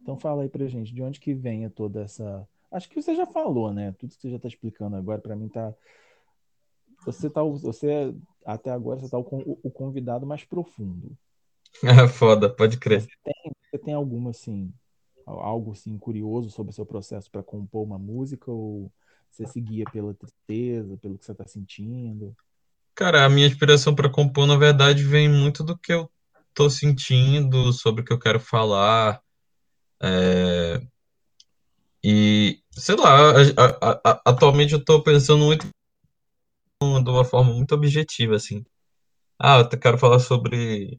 Então 0.00 0.16
fala 0.16 0.42
aí 0.42 0.48
pra 0.48 0.68
gente, 0.68 0.94
de 0.94 1.02
onde 1.02 1.18
que 1.18 1.34
vem 1.34 1.68
toda 1.70 2.02
essa. 2.02 2.46
Acho 2.70 2.88
que 2.88 3.02
você 3.02 3.14
já 3.16 3.26
falou, 3.26 3.72
né? 3.72 3.90
Tudo 3.98 4.14
que 4.14 4.20
você 4.20 4.30
já 4.30 4.38
tá 4.38 4.46
explicando 4.46 4.94
agora, 4.94 5.20
pra 5.20 5.34
mim 5.34 5.48
tá. 5.48 5.74
Você 7.04 7.30
tá. 7.30 7.42
Você, 7.42 8.14
até 8.44 8.70
agora, 8.70 9.00
você 9.00 9.08
tá 9.10 9.18
o, 9.18 9.58
o 9.62 9.70
convidado 9.70 10.26
mais 10.26 10.44
profundo. 10.44 11.16
É 11.82 12.08
foda, 12.08 12.48
pode 12.54 12.78
crer. 12.78 13.00
Você 13.00 13.08
tem, 13.24 13.52
você 13.70 13.78
tem 13.78 13.94
alguma, 13.94 14.30
assim, 14.30 14.72
algo 15.26 15.72
assim 15.72 15.96
curioso 15.98 16.50
sobre 16.50 16.70
o 16.70 16.74
seu 16.74 16.84
processo 16.84 17.30
para 17.30 17.42
compor 17.42 17.84
uma 17.84 17.98
música? 17.98 18.50
Ou 18.50 18.90
você 19.30 19.46
seguia 19.46 19.84
pela 19.92 20.12
tristeza, 20.14 20.96
pelo 20.98 21.16
que 21.16 21.24
você 21.24 21.34
tá 21.34 21.46
sentindo? 21.46 22.34
Cara, 22.94 23.24
a 23.24 23.28
minha 23.30 23.46
inspiração 23.46 23.94
pra 23.94 24.10
compor, 24.10 24.46
na 24.46 24.56
verdade, 24.56 25.04
vem 25.04 25.28
muito 25.28 25.64
do 25.64 25.78
que 25.78 25.92
eu 25.92 26.10
tô 26.52 26.68
sentindo, 26.68 27.72
sobre 27.72 28.02
o 28.02 28.04
que 28.04 28.12
eu 28.12 28.18
quero 28.18 28.40
falar. 28.40 29.22
É, 30.02 30.80
E, 32.02 32.60
sei 32.72 32.96
lá, 32.96 33.30
a- 33.32 33.90
a- 33.92 34.00
a- 34.12 34.22
atualmente 34.26 34.72
eu 34.72 34.82
tô 34.84 35.02
pensando 35.02 35.44
muito 35.44 35.66
de 36.82 37.10
uma 37.10 37.24
forma 37.24 37.52
muito 37.52 37.74
objetiva, 37.74 38.36
assim. 38.36 38.64
Ah, 39.38 39.58
eu 39.58 39.68
quero 39.78 39.98
falar 39.98 40.18
sobre 40.18 40.98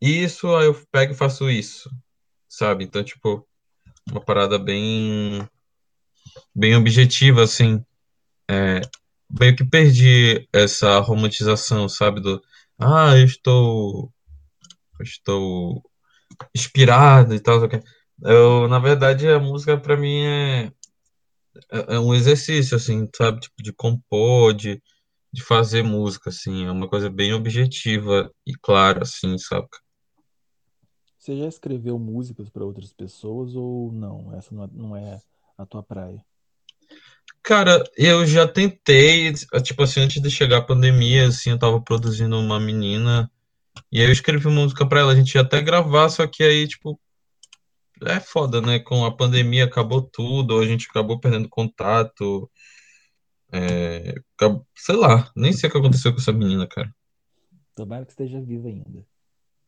isso, 0.00 0.54
aí 0.56 0.66
eu 0.66 0.74
pego 0.90 1.12
e 1.12 1.16
faço 1.16 1.48
isso, 1.50 1.90
sabe? 2.48 2.84
Então, 2.84 3.04
tipo, 3.04 3.46
uma 4.10 4.24
parada 4.24 4.58
bem, 4.58 5.48
bem 6.54 6.74
objetiva, 6.76 7.42
assim. 7.44 7.84
É, 8.50 8.80
meio 9.40 9.56
que 9.56 9.64
perdi 9.64 10.48
essa 10.52 10.98
romantização, 11.00 11.88
sabe? 11.88 12.20
Do, 12.20 12.42
ah, 12.78 13.16
eu 13.16 13.24
estou, 13.26 14.12
eu 14.98 15.04
estou 15.04 15.82
inspirado 16.54 17.34
e 17.34 17.40
tal. 17.40 17.60
Eu, 18.22 18.68
na 18.68 18.78
verdade, 18.80 19.28
a 19.28 19.38
música 19.38 19.78
pra 19.78 19.96
mim 19.96 20.24
é, 20.24 20.72
é 21.70 21.94
é 21.96 21.98
um 21.98 22.14
exercício, 22.14 22.76
assim, 22.76 23.08
sabe? 23.14 23.40
Tipo, 23.40 23.62
de 23.62 23.72
compor, 23.72 24.54
de, 24.54 24.82
de 25.32 25.42
fazer 25.42 25.82
música, 25.82 26.30
assim. 26.30 26.66
É 26.66 26.70
uma 26.70 26.88
coisa 26.88 27.10
bem 27.10 27.32
objetiva 27.32 28.32
e 28.46 28.52
clara, 28.54 29.02
assim, 29.02 29.36
saca? 29.38 29.78
Você 31.18 31.36
já 31.36 31.46
escreveu 31.46 31.98
músicas 31.98 32.48
para 32.48 32.64
outras 32.64 32.92
pessoas 32.92 33.54
ou 33.54 33.92
não? 33.92 34.34
Essa 34.34 34.54
não 34.54 34.64
é, 34.64 34.68
não 34.72 34.96
é 34.96 35.20
a 35.58 35.66
tua 35.66 35.82
praia? 35.82 36.24
Cara, 37.42 37.82
eu 37.96 38.26
já 38.26 38.46
tentei, 38.46 39.32
tipo 39.62 39.82
assim, 39.82 40.00
antes 40.00 40.20
de 40.20 40.30
chegar 40.30 40.58
a 40.58 40.64
pandemia, 40.64 41.28
assim, 41.28 41.50
eu 41.50 41.58
tava 41.58 41.80
produzindo 41.80 42.38
uma 42.38 42.60
menina 42.60 43.30
e 43.90 44.00
aí 44.00 44.06
eu 44.06 44.12
escrevi 44.12 44.46
uma 44.46 44.62
música 44.62 44.86
pra 44.86 45.00
ela, 45.00 45.12
a 45.12 45.16
gente 45.16 45.34
ia 45.34 45.40
até 45.40 45.60
gravar, 45.60 46.08
só 46.08 46.26
que 46.26 46.42
aí, 46.42 46.66
tipo, 46.66 47.00
é 48.06 48.20
foda, 48.20 48.60
né? 48.60 48.78
Com 48.78 49.04
a 49.04 49.14
pandemia 49.14 49.64
acabou 49.64 50.02
tudo, 50.02 50.58
a 50.58 50.66
gente 50.66 50.86
acabou 50.90 51.18
perdendo 51.20 51.48
contato, 51.48 52.50
é, 53.52 54.14
sei 54.76 54.96
lá, 54.96 55.30
nem 55.36 55.52
sei 55.52 55.68
o 55.68 55.72
que 55.72 55.78
aconteceu 55.78 56.12
com 56.12 56.20
essa 56.20 56.32
menina, 56.32 56.66
cara. 56.66 56.92
Tomara 57.74 58.04
que 58.04 58.12
esteja 58.12 58.40
viva 58.40 58.68
ainda. 58.68 59.04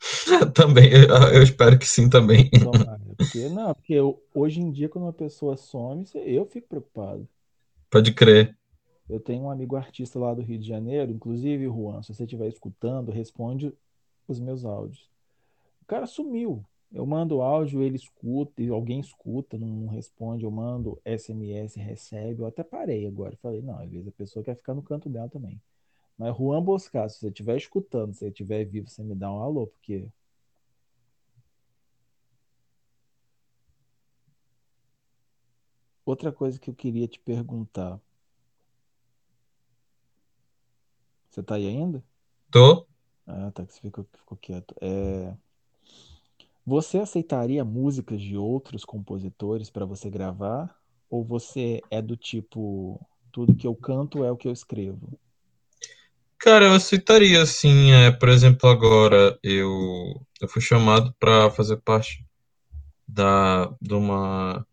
Também, 0.55 0.91
eu, 0.93 1.09
eu 1.35 1.43
espero 1.43 1.79
que 1.79 1.87
sim 1.87 2.09
também. 2.09 2.51
Tomara. 2.51 3.01
Porque, 3.17 3.49
não, 3.49 3.75
porque 3.75 3.95
eu- 3.95 4.23
hoje 4.35 4.61
em 4.61 4.71
dia, 4.71 4.89
quando 4.89 5.05
uma 5.05 5.13
pessoa 5.13 5.57
some, 5.57 6.05
eu 6.15 6.45
fico 6.47 6.69
preocupado. 6.69 7.29
Pode 7.91 8.13
crer. 8.13 8.57
Eu 9.09 9.21
tenho 9.21 9.45
um 9.45 9.51
amigo 9.51 9.77
artista 9.77 10.19
lá 10.19 10.33
do 10.33 10.43
Rio 10.43 10.59
de 10.59 10.67
Janeiro, 10.67 11.11
inclusive, 11.13 11.67
Juan, 11.67 12.03
se 12.03 12.15
você 12.15 12.25
estiver 12.25 12.49
escutando, 12.49 13.11
responde 13.11 13.73
os 14.27 14.39
meus 14.41 14.65
áudios. 14.65 15.11
O 15.83 15.87
cara 15.87 16.07
sumiu. 16.07 16.65
Eu 16.93 17.07
mando 17.07 17.41
áudio, 17.41 17.83
ele 17.83 17.97
escuta, 17.97 18.63
e 18.63 18.69
alguém 18.69 19.01
escuta, 19.01 19.57
não, 19.57 19.67
não 19.67 19.89
responde. 19.89 20.45
Eu 20.45 20.51
mando 20.51 21.01
SMS, 21.05 21.79
recebe. 21.81 22.43
Eu 22.43 22.47
até 22.47 22.63
parei 22.63 23.07
agora. 23.07 23.37
Falei, 23.37 23.63
não, 23.63 23.79
às 23.79 23.91
vezes 23.91 24.09
a 24.09 24.13
pessoa 24.13 24.45
quer 24.45 24.57
ficar 24.57 24.75
no 24.75 24.83
canto 24.83 25.09
dela 25.09 25.29
também. 25.29 25.61
Mas 26.19 26.37
Juan 26.37 26.63
Boscar, 26.63 27.09
se 27.09 27.19
você 27.19 27.29
estiver 27.29 27.57
escutando, 27.57 28.13
se 28.13 28.21
você 28.21 28.29
estiver 28.29 28.65
vivo, 28.65 28.89
você 28.89 29.03
me 29.03 29.15
dá 29.15 29.33
um 29.33 29.43
alô, 29.43 29.67
porque 29.69 30.07
outra 36.05 36.31
coisa 36.31 36.59
que 36.59 36.69
eu 36.69 36.75
queria 36.75 37.09
te 37.09 37.19
perguntar. 37.19 37.99
Você 41.31 41.43
tá 41.43 41.55
aí 41.55 41.67
ainda? 41.67 42.05
Tô? 42.51 42.87
Ah, 43.27 43.51
tá, 43.53 43.65
que 43.65 43.73
você 43.73 43.81
ficou, 43.81 44.07
ficou 44.13 44.37
quieto. 44.37 44.75
É, 44.81 45.35
Você 46.65 46.99
aceitaria 46.99 47.65
músicas 47.65 48.21
de 48.21 48.37
outros 48.37 48.85
compositores 48.85 49.69
para 49.69 49.85
você 49.85 50.09
gravar? 50.09 50.75
Ou 51.11 51.25
você 51.25 51.81
é 51.91 52.01
do 52.01 52.17
tipo, 52.17 53.01
tudo 53.33 53.55
que 53.55 53.67
eu 53.67 53.75
canto 53.75 54.25
é 54.25 54.31
o 54.31 54.37
que 54.37 54.47
eu 54.47 54.53
escrevo? 54.53 55.19
Cara, 56.39 56.67
eu 56.67 56.73
aceitaria, 56.73 57.41
assim, 57.41 57.93
é, 57.93 58.11
por 58.11 58.29
exemplo, 58.29 58.69
agora 58.69 59.39
eu, 59.43 60.21
eu 60.41 60.49
fui 60.49 60.61
chamado 60.61 61.15
para 61.19 61.51
fazer 61.51 61.77
parte 61.79 62.25
da, 63.07 63.67
de 63.81 63.95
uma, 63.95 64.67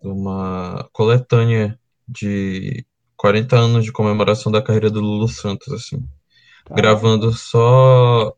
de 0.00 0.08
uma 0.08 0.88
coletânea 0.92 1.78
de 2.06 2.86
40 3.16 3.56
anos 3.56 3.84
de 3.84 3.90
comemoração 3.90 4.52
da 4.52 4.62
carreira 4.62 4.90
do 4.90 5.00
Lulu 5.00 5.26
Santos, 5.26 5.72
assim, 5.72 6.06
Caramba, 6.64 6.74
gravando 6.74 7.32
só, 7.32 8.36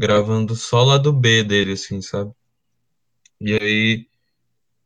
gravando 0.00 0.56
só 0.56 0.82
lá 0.82 0.96
do 0.96 1.12
B 1.12 1.44
dele, 1.44 1.72
assim, 1.72 2.00
sabe? 2.00 2.32
E 3.40 3.52
aí 3.54 4.06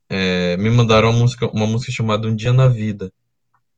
é, 0.08 0.56
me 0.56 0.70
mandaram 0.70 1.10
uma 1.10 1.18
música, 1.20 1.46
uma 1.48 1.66
música 1.66 1.92
chamada 1.92 2.28
Um 2.28 2.36
Dia 2.36 2.52
na 2.52 2.68
Vida, 2.68 3.12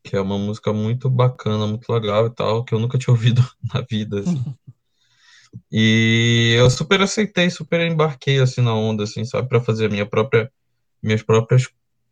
que 0.04 0.16
é 0.16 0.20
uma 0.20 0.38
música 0.38 0.72
muito 0.72 1.10
bacana, 1.10 1.66
muito 1.66 1.90
legal 1.92 2.26
e 2.26 2.30
tal, 2.34 2.64
que 2.64 2.74
eu 2.74 2.80
nunca 2.80 2.98
tinha 2.98 3.12
ouvido 3.14 3.42
na 3.74 3.82
vida, 3.82 4.20
assim. 4.20 4.42
E 5.70 6.54
eu 6.58 6.70
super 6.70 7.00
aceitei, 7.02 7.50
super 7.50 7.80
embarquei 7.80 8.38
assim 8.38 8.60
na 8.62 8.74
onda, 8.74 9.04
assim, 9.04 9.24
sabe, 9.24 9.48
Pra 9.48 9.60
fazer 9.60 9.86
a 9.86 9.88
minha 9.88 10.06
própria, 10.06 10.50
minhas 11.02 11.22
próprias 11.22 11.68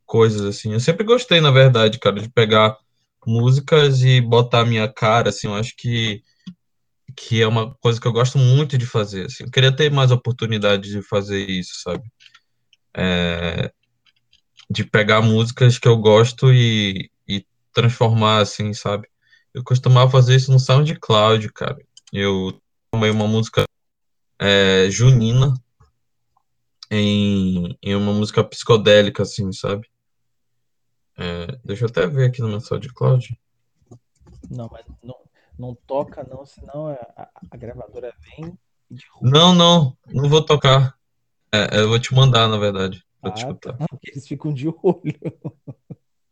coisas, 0.07 0.43
assim. 0.43 0.73
Eu 0.73 0.81
sempre 0.81 1.05
gostei, 1.05 1.41
na 1.41 1.51
verdade, 1.51 1.99
cara, 1.99 2.21
de 2.21 2.29
pegar 2.29 2.77
músicas 3.27 4.03
e 4.03 4.21
botar 4.21 4.61
a 4.61 4.67
minha 4.67 4.89
cara, 4.93 5.31
assim. 5.31 5.47
Eu 5.47 5.55
acho 5.55 5.75
que 5.77 6.23
que 7.17 7.43
é 7.43 7.47
uma 7.47 7.75
coisa 7.77 8.01
que 8.01 8.07
eu 8.07 8.13
gosto 8.13 8.39
muito 8.39 8.77
de 8.79 8.87
fazer, 8.87 9.27
assim. 9.27 9.45
Eu 9.45 9.51
queria 9.51 9.75
ter 9.75 9.91
mais 9.91 10.11
oportunidade 10.11 10.91
de 10.91 11.03
fazer 11.03 11.49
isso, 11.49 11.81
sabe? 11.83 12.03
De 14.71 14.85
pegar 14.85 15.21
músicas 15.23 15.79
que 15.79 15.89
eu 15.89 15.97
gosto 15.97 16.53
e, 16.53 17.11
e 17.29 17.47
transformar, 17.73 18.39
assim, 18.41 18.73
sabe? 18.73 19.09
Eu 19.53 19.63
costumava 19.63 20.11
fazer 20.11 20.37
isso 20.37 20.51
no 20.51 20.59
SoundCloud, 20.59 21.53
cara. 21.53 21.79
Eu 22.13 22.61
tomei 22.91 23.11
uma 23.11 23.27
música 23.27 23.65
é, 24.39 24.89
junina 24.91 25.55
em, 26.91 27.77
em 27.83 27.95
uma 27.95 28.13
música 28.13 28.43
psicodélica, 28.43 29.23
assim, 29.23 29.53
sabe? 29.53 29.89
É, 31.17 31.59
deixa 31.65 31.85
eu 31.85 31.89
até 31.89 32.07
ver 32.07 32.29
aqui 32.29 32.41
no 32.41 32.49
meu 32.49 32.61
SoundCloud. 32.61 33.39
não, 34.51 34.69
mas 34.69 34.85
não, 35.03 35.17
não 35.59 35.75
toca 35.75 36.25
não, 36.25 36.45
senão 36.45 36.89
a, 36.89 37.29
a, 37.51 37.57
gravadora 37.57 38.15
vem 38.21 38.59
e 38.91 38.95
derruba. 38.95 39.31
Não, 39.31 39.55
não, 39.55 39.97
não 40.07 40.29
vou 40.29 40.45
tocar. 40.45 40.99
É, 41.53 41.81
eu 41.81 41.89
vou 41.89 41.99
te 41.99 42.15
mandar, 42.15 42.49
na 42.49 42.57
verdade, 42.57 43.05
pra 43.21 43.33
te 43.33 43.43
Ah, 43.43 43.47
tá. 43.47 43.53
escutar. 43.53 43.89
Porque 43.89 44.11
eles 44.11 44.27
ficam 44.27 44.53
de 44.53 44.69
olho. 44.69 45.21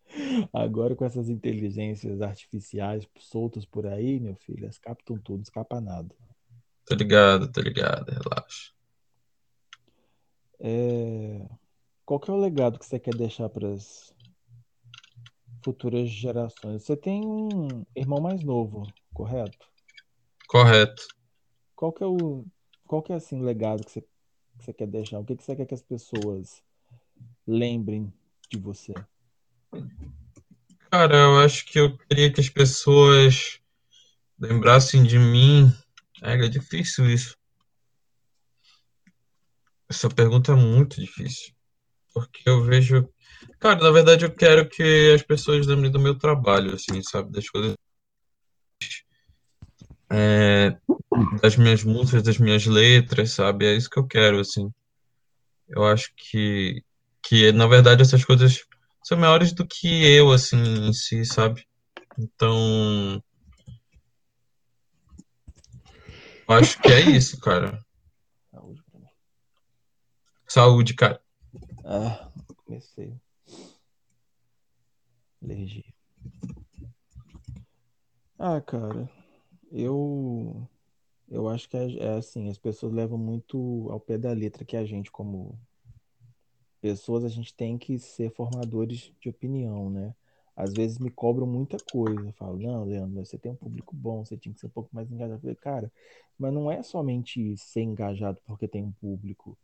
Agora 0.52 0.94
com 0.94 1.04
essas 1.04 1.28
inteligências 1.28 2.20
artificiais 2.20 3.08
soltas 3.18 3.64
por 3.64 3.86
aí, 3.86 4.20
meu 4.20 4.36
filho, 4.36 4.64
elas 4.64 4.78
captam 4.78 5.16
tudo, 5.18 5.42
escapa 5.42 5.80
nada. 5.80 6.14
Tô 6.84 6.94
ligado, 6.94 7.50
tô 7.50 7.60
ligado, 7.60 8.10
relaxa. 8.10 8.72
É, 10.60 11.48
Qual 12.04 12.20
que 12.20 12.30
é 12.30 12.34
o 12.34 12.36
legado 12.36 12.78
que 12.78 12.84
você 12.84 12.98
quer 12.98 13.14
deixar 13.14 13.48
para 13.48 13.68
as 13.68 14.14
futuras 15.64 16.10
gerações? 16.10 16.82
Você 16.82 16.96
tem 16.96 17.24
um 17.24 17.84
irmão 17.96 18.20
mais 18.20 18.42
novo, 18.42 18.82
correto? 19.12 19.68
Correto. 20.46 21.06
Qual 21.74 21.92
que 21.92 22.02
é 22.02 22.06
o, 22.06 22.44
qual 22.86 23.02
que 23.02 23.12
é 23.12 23.16
assim 23.16 23.40
o 23.40 23.44
legado 23.44 23.84
que 23.84 23.90
você, 23.90 24.00
que 24.00 24.64
você 24.64 24.72
quer 24.72 24.86
deixar? 24.86 25.18
O 25.18 25.24
que 25.24 25.36
que 25.36 25.42
você 25.42 25.56
quer 25.56 25.66
que 25.66 25.74
as 25.74 25.82
pessoas 25.82 26.62
lembrem 27.46 28.12
de 28.50 28.58
você? 28.58 28.94
Cara, 30.90 31.16
eu 31.16 31.38
acho 31.40 31.64
que 31.64 31.80
eu 31.80 31.96
queria 31.96 32.30
que 32.30 32.40
as 32.40 32.50
pessoas 32.50 33.58
lembrassem 34.38 35.02
de 35.02 35.18
mim. 35.18 35.72
É, 36.22 36.34
é 36.34 36.48
difícil 36.48 37.08
isso. 37.08 37.34
Essa 39.88 40.08
pergunta 40.08 40.52
é 40.52 40.54
muito 40.54 41.00
difícil. 41.00 41.54
Porque 42.12 42.48
eu 42.48 42.62
vejo. 42.62 43.08
Cara, 43.58 43.82
na 43.82 43.90
verdade 43.90 44.24
eu 44.24 44.34
quero 44.34 44.68
que 44.68 45.12
as 45.14 45.22
pessoas 45.22 45.66
lembrem 45.66 45.90
do 45.90 45.98
meu 45.98 46.18
trabalho, 46.18 46.74
assim, 46.74 47.02
sabe? 47.02 47.32
Das 47.32 47.48
coisas. 47.48 47.74
É, 50.12 50.76
das 51.40 51.56
minhas 51.56 51.82
músicas, 51.82 52.22
das 52.22 52.38
minhas 52.38 52.66
letras, 52.66 53.32
sabe? 53.32 53.66
É 53.66 53.74
isso 53.74 53.88
que 53.88 53.98
eu 53.98 54.06
quero, 54.06 54.40
assim. 54.40 54.70
Eu 55.68 55.84
acho 55.86 56.12
que, 56.14 56.82
que 57.22 57.50
na 57.52 57.66
verdade, 57.66 58.02
essas 58.02 58.24
coisas 58.24 58.64
são 59.02 59.16
maiores 59.18 59.52
do 59.52 59.66
que 59.66 60.04
eu, 60.04 60.30
assim, 60.30 60.58
em 60.58 60.92
si, 60.92 61.24
sabe? 61.24 61.66
Então, 62.18 63.22
eu 66.48 66.54
acho 66.54 66.80
que 66.80 66.92
é 66.92 67.00
isso, 67.00 67.40
cara. 67.40 67.78
Saúde 68.50 68.82
pra 68.90 69.00
mim. 69.00 69.06
Saúde, 70.46 70.94
cara. 70.94 71.22
Ah, 71.84 72.30
comecei. 72.66 73.18
Alergia. 75.42 75.84
Ah, 78.38 78.60
cara, 78.60 79.08
eu 79.72 80.68
eu 81.28 81.48
acho 81.48 81.68
que 81.68 81.76
é, 81.76 81.96
é 81.98 82.08
assim, 82.18 82.48
as 82.50 82.58
pessoas 82.58 82.92
levam 82.92 83.18
muito 83.18 83.88
ao 83.90 84.00
pé 84.00 84.18
da 84.18 84.32
letra 84.32 84.64
que 84.64 84.76
a 84.76 84.84
gente, 84.84 85.10
como 85.12 85.58
pessoas, 86.80 87.24
a 87.24 87.28
gente 87.28 87.54
tem 87.54 87.78
que 87.78 87.98
ser 87.98 88.30
formadores 88.32 89.12
de 89.20 89.28
opinião, 89.28 89.90
né? 89.90 90.14
Às 90.56 90.74
vezes 90.74 90.98
me 90.98 91.10
cobram 91.10 91.46
muita 91.46 91.78
coisa. 91.80 92.28
Eu 92.28 92.32
falo, 92.34 92.58
não, 92.58 92.84
Leandro, 92.84 93.24
você 93.24 93.38
tem 93.38 93.52
um 93.52 93.56
público 93.56 93.94
bom, 93.96 94.24
você 94.24 94.36
tinha 94.36 94.52
que 94.54 94.60
ser 94.60 94.66
um 94.66 94.70
pouco 94.70 94.90
mais 94.94 95.10
engajado. 95.10 95.34
Eu 95.36 95.40
falei, 95.40 95.56
cara, 95.56 95.92
mas 96.38 96.52
não 96.52 96.70
é 96.70 96.82
somente 96.82 97.56
ser 97.56 97.82
engajado 97.82 98.38
porque 98.44 98.68
tem 98.68 98.84
um 98.84 98.92
público. 98.92 99.56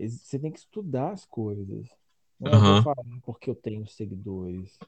Você 0.00 0.38
tem 0.38 0.52
que 0.52 0.58
estudar 0.60 1.12
as 1.12 1.24
coisas. 1.26 1.88
Não 2.40 2.62
é, 2.62 2.62
Aham, 2.62 2.82
falar 2.82 2.96
porque 3.24 3.50
eu 3.50 3.54
tenho 3.54 3.86
seguidores. 3.86 4.78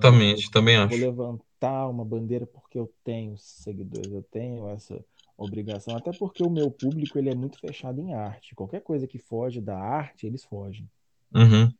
Vou, 0.00 0.26
exatamente, 0.34 0.50
também 0.50 0.76
vou 0.86 0.96
acho. 0.96 0.98
levantar 0.98 1.88
uma 1.88 2.04
bandeira 2.04 2.46
porque 2.46 2.78
eu 2.78 2.92
tenho 3.04 3.36
seguidores, 3.38 4.12
eu 4.12 4.22
tenho 4.24 4.68
essa 4.68 5.04
obrigação. 5.36 5.96
Até 5.96 6.12
porque 6.12 6.42
o 6.42 6.50
meu 6.50 6.70
público 6.70 7.18
ele 7.18 7.28
é 7.30 7.34
muito 7.34 7.58
fechado 7.58 8.00
em 8.00 8.14
arte. 8.14 8.54
Qualquer 8.54 8.80
coisa 8.82 9.06
que 9.06 9.18
foge 9.18 9.60
da 9.60 9.78
arte, 9.78 10.26
eles 10.26 10.44
fogem. 10.44 10.88
Uhum, 11.34 11.74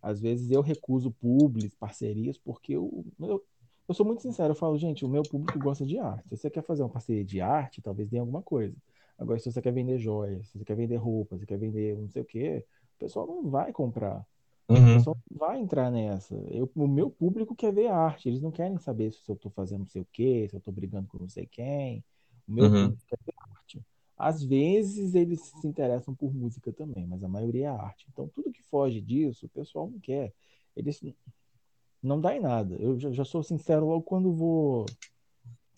Às 0.00 0.20
vezes 0.20 0.50
eu 0.50 0.60
recuso 0.62 1.10
publis, 1.10 1.74
parcerias, 1.74 2.38
porque 2.38 2.72
eu, 2.74 3.04
eu, 3.20 3.44
eu 3.88 3.94
sou 3.94 4.06
muito 4.06 4.22
sincero. 4.22 4.52
Eu 4.52 4.56
falo, 4.56 4.78
gente, 4.78 5.04
o 5.04 5.08
meu 5.08 5.24
público 5.24 5.58
gosta 5.58 5.84
de 5.84 5.98
arte. 5.98 6.28
Se 6.28 6.36
você 6.36 6.50
quer 6.50 6.62
fazer 6.62 6.82
uma 6.82 6.88
parceria 6.90 7.24
de 7.24 7.40
arte, 7.40 7.82
talvez 7.82 8.08
dê 8.08 8.18
alguma 8.18 8.42
coisa. 8.42 8.76
Agora, 9.18 9.38
se 9.40 9.50
você 9.50 9.60
quer 9.60 9.72
vender 9.72 9.98
joias, 9.98 10.48
se 10.48 10.58
você 10.58 10.64
quer 10.64 10.76
vender 10.76 10.96
roupas, 10.96 11.38
se 11.38 11.42
você 11.44 11.46
quer 11.46 11.58
vender 11.58 11.96
não 11.98 12.08
sei 12.08 12.22
o 12.22 12.24
quê, 12.24 12.64
o 12.96 12.98
pessoal 12.98 13.26
não 13.26 13.50
vai 13.50 13.72
comprar. 13.72 14.24
O 14.72 14.82
uhum, 14.82 14.98
pessoal 14.98 15.16
não 15.30 15.38
vai 15.38 15.58
entrar 15.60 15.90
nessa. 15.90 16.34
Eu, 16.50 16.70
o 16.74 16.86
meu 16.88 17.10
público 17.10 17.54
quer 17.56 17.72
ver 17.72 17.88
arte. 17.88 18.28
Eles 18.28 18.40
não 18.42 18.50
querem 18.52 18.78
saber 18.78 19.12
se 19.12 19.30
eu 19.30 19.34
estou 19.34 19.50
fazendo 19.50 19.80
não 19.80 19.88
sei 19.88 20.02
o 20.02 20.08
quê, 20.12 20.46
se 20.48 20.56
eu 20.56 20.58
estou 20.58 20.72
brigando 20.74 21.08
com 21.08 21.18
não 21.18 21.28
sei 21.28 21.46
quem. 21.46 22.04
O 22.46 22.52
meu 22.52 22.70
uhum, 22.70 22.96
público 22.96 23.02
quer 23.06 23.18
ver 23.26 23.34
arte. 23.56 23.82
Às 24.16 24.42
vezes 24.42 25.14
eles 25.14 25.40
se 25.42 25.66
interessam 25.66 26.14
por 26.14 26.34
música 26.34 26.72
também, 26.72 27.06
mas 27.06 27.22
a 27.24 27.28
maioria 27.28 27.66
é 27.66 27.68
arte. 27.68 28.06
Então 28.12 28.28
tudo 28.28 28.52
que 28.52 28.62
foge 28.64 29.00
disso, 29.00 29.46
o 29.46 29.48
pessoal 29.50 29.88
não 29.90 30.00
quer. 30.00 30.32
Eles 30.76 31.00
não 32.02 32.20
dá 32.20 32.34
em 32.34 32.40
nada. 32.40 32.74
Eu 32.76 32.98
já, 32.98 33.10
já 33.12 33.24
sou 33.24 33.42
sincero 33.42 33.86
logo 33.86 34.02
quando 34.02 34.32
vou 34.32 34.86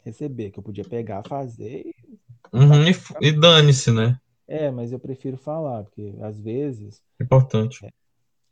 receber, 0.04 0.50
que 0.50 0.58
eu 0.58 0.62
podia 0.62 0.84
pegar, 0.84 1.24
fazer 1.24 1.86
e 1.86 1.94
uhum, 2.52 2.84
e, 2.84 2.90
tacar. 2.90 2.94
f- 2.94 3.14
e 3.20 3.32
dane-se, 3.32 3.90
né? 3.90 4.20
É, 4.46 4.70
mas 4.70 4.92
eu 4.92 4.98
prefiro 4.98 5.36
falar, 5.38 5.84
porque 5.84 6.14
às 6.22 6.38
vezes 6.40 7.02
Importante. 7.20 7.86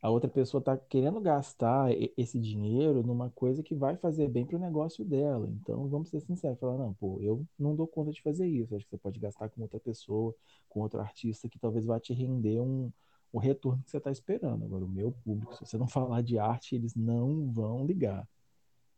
A 0.00 0.08
outra 0.10 0.28
pessoa 0.28 0.60
está 0.60 0.76
querendo 0.76 1.20
gastar 1.20 1.92
e- 1.92 2.12
esse 2.16 2.38
dinheiro 2.38 3.02
numa 3.02 3.30
coisa 3.30 3.62
que 3.62 3.74
vai 3.74 3.96
fazer 3.96 4.28
bem 4.28 4.46
para 4.46 4.56
o 4.56 4.60
negócio 4.60 5.04
dela. 5.04 5.48
Então, 5.48 5.88
vamos 5.88 6.08
ser 6.08 6.20
sinceros, 6.20 6.58
falar, 6.58 6.78
não, 6.78 6.94
pô, 6.94 7.18
eu 7.20 7.44
não 7.58 7.74
dou 7.74 7.86
conta 7.86 8.12
de 8.12 8.22
fazer 8.22 8.46
isso. 8.46 8.74
Acho 8.74 8.84
que 8.84 8.90
você 8.90 8.98
pode 8.98 9.18
gastar 9.18 9.48
com 9.48 9.60
outra 9.62 9.80
pessoa, 9.80 10.34
com 10.68 10.80
outro 10.80 11.00
artista 11.00 11.48
que 11.48 11.58
talvez 11.58 11.84
vá 11.84 11.98
te 11.98 12.12
render 12.14 12.60
um, 12.60 12.92
o 13.32 13.38
retorno 13.38 13.82
que 13.82 13.90
você 13.90 13.98
está 13.98 14.10
esperando. 14.12 14.64
Agora, 14.64 14.84
o 14.84 14.88
meu 14.88 15.10
público, 15.24 15.54
se 15.54 15.66
você 15.66 15.76
não 15.76 15.88
falar 15.88 16.22
de 16.22 16.38
arte, 16.38 16.76
eles 16.76 16.94
não 16.94 17.50
vão 17.50 17.84
ligar. 17.84 18.26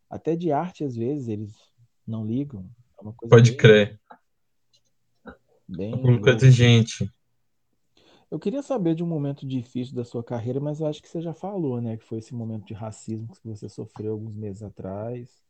Até 0.09 0.37
de 0.37 0.53
arte, 0.53 0.85
às 0.85 0.97
vezes, 0.97 1.29
eles 1.29 1.55
não 2.07 2.27
ligam. 2.27 2.69
É 2.99 3.03
uma 3.03 3.13
coisa 3.13 3.35
Pode 3.35 3.51
bem, 3.53 3.59
crer. 3.59 4.01
O 5.25 5.77
bem 5.77 5.91
público 5.93 6.29
é 6.29 6.33
louca. 6.33 6.47
exigente. 6.47 7.11
Eu 8.31 8.39
queria 8.39 8.63
saber 8.63 8.95
de 8.95 9.03
um 9.03 9.07
momento 9.07 9.47
difícil 9.47 9.95
da 9.95 10.05
sua 10.05 10.23
carreira, 10.23 10.61
mas 10.61 10.81
eu 10.81 10.87
acho 10.87 11.03
que 11.03 11.09
você 11.09 11.21
já 11.21 11.35
falou, 11.35 11.81
né? 11.81 11.97
Que 11.97 12.05
foi 12.05 12.19
esse 12.19 12.33
momento 12.33 12.65
de 12.65 12.75
racismo 12.75 13.29
que 13.29 13.49
você 13.49 13.69
sofreu 13.69 14.13
alguns 14.13 14.35
meses 14.37 14.63
atrás. 14.63 15.43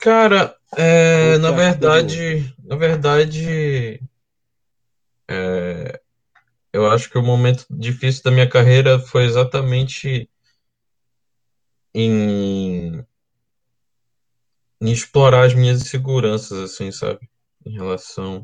Cara, 0.00 0.56
é, 0.76 1.36
na 1.38 1.50
teve 1.50 1.60
outro? 1.60 1.70
verdade, 1.70 2.54
na 2.64 2.76
verdade, 2.76 4.00
eu 6.72 6.90
acho 6.90 7.10
que 7.10 7.18
o 7.18 7.22
momento 7.22 7.66
difícil 7.70 8.22
da 8.24 8.30
minha 8.30 8.48
carreira 8.48 8.98
foi 8.98 9.24
exatamente 9.24 10.28
em 11.94 13.04
em 14.80 14.90
explorar 14.90 15.44
as 15.44 15.54
minhas 15.54 15.80
inseguranças, 15.80 16.58
assim, 16.58 16.90
sabe? 16.90 17.30
Em 17.64 17.72
relação 17.72 18.42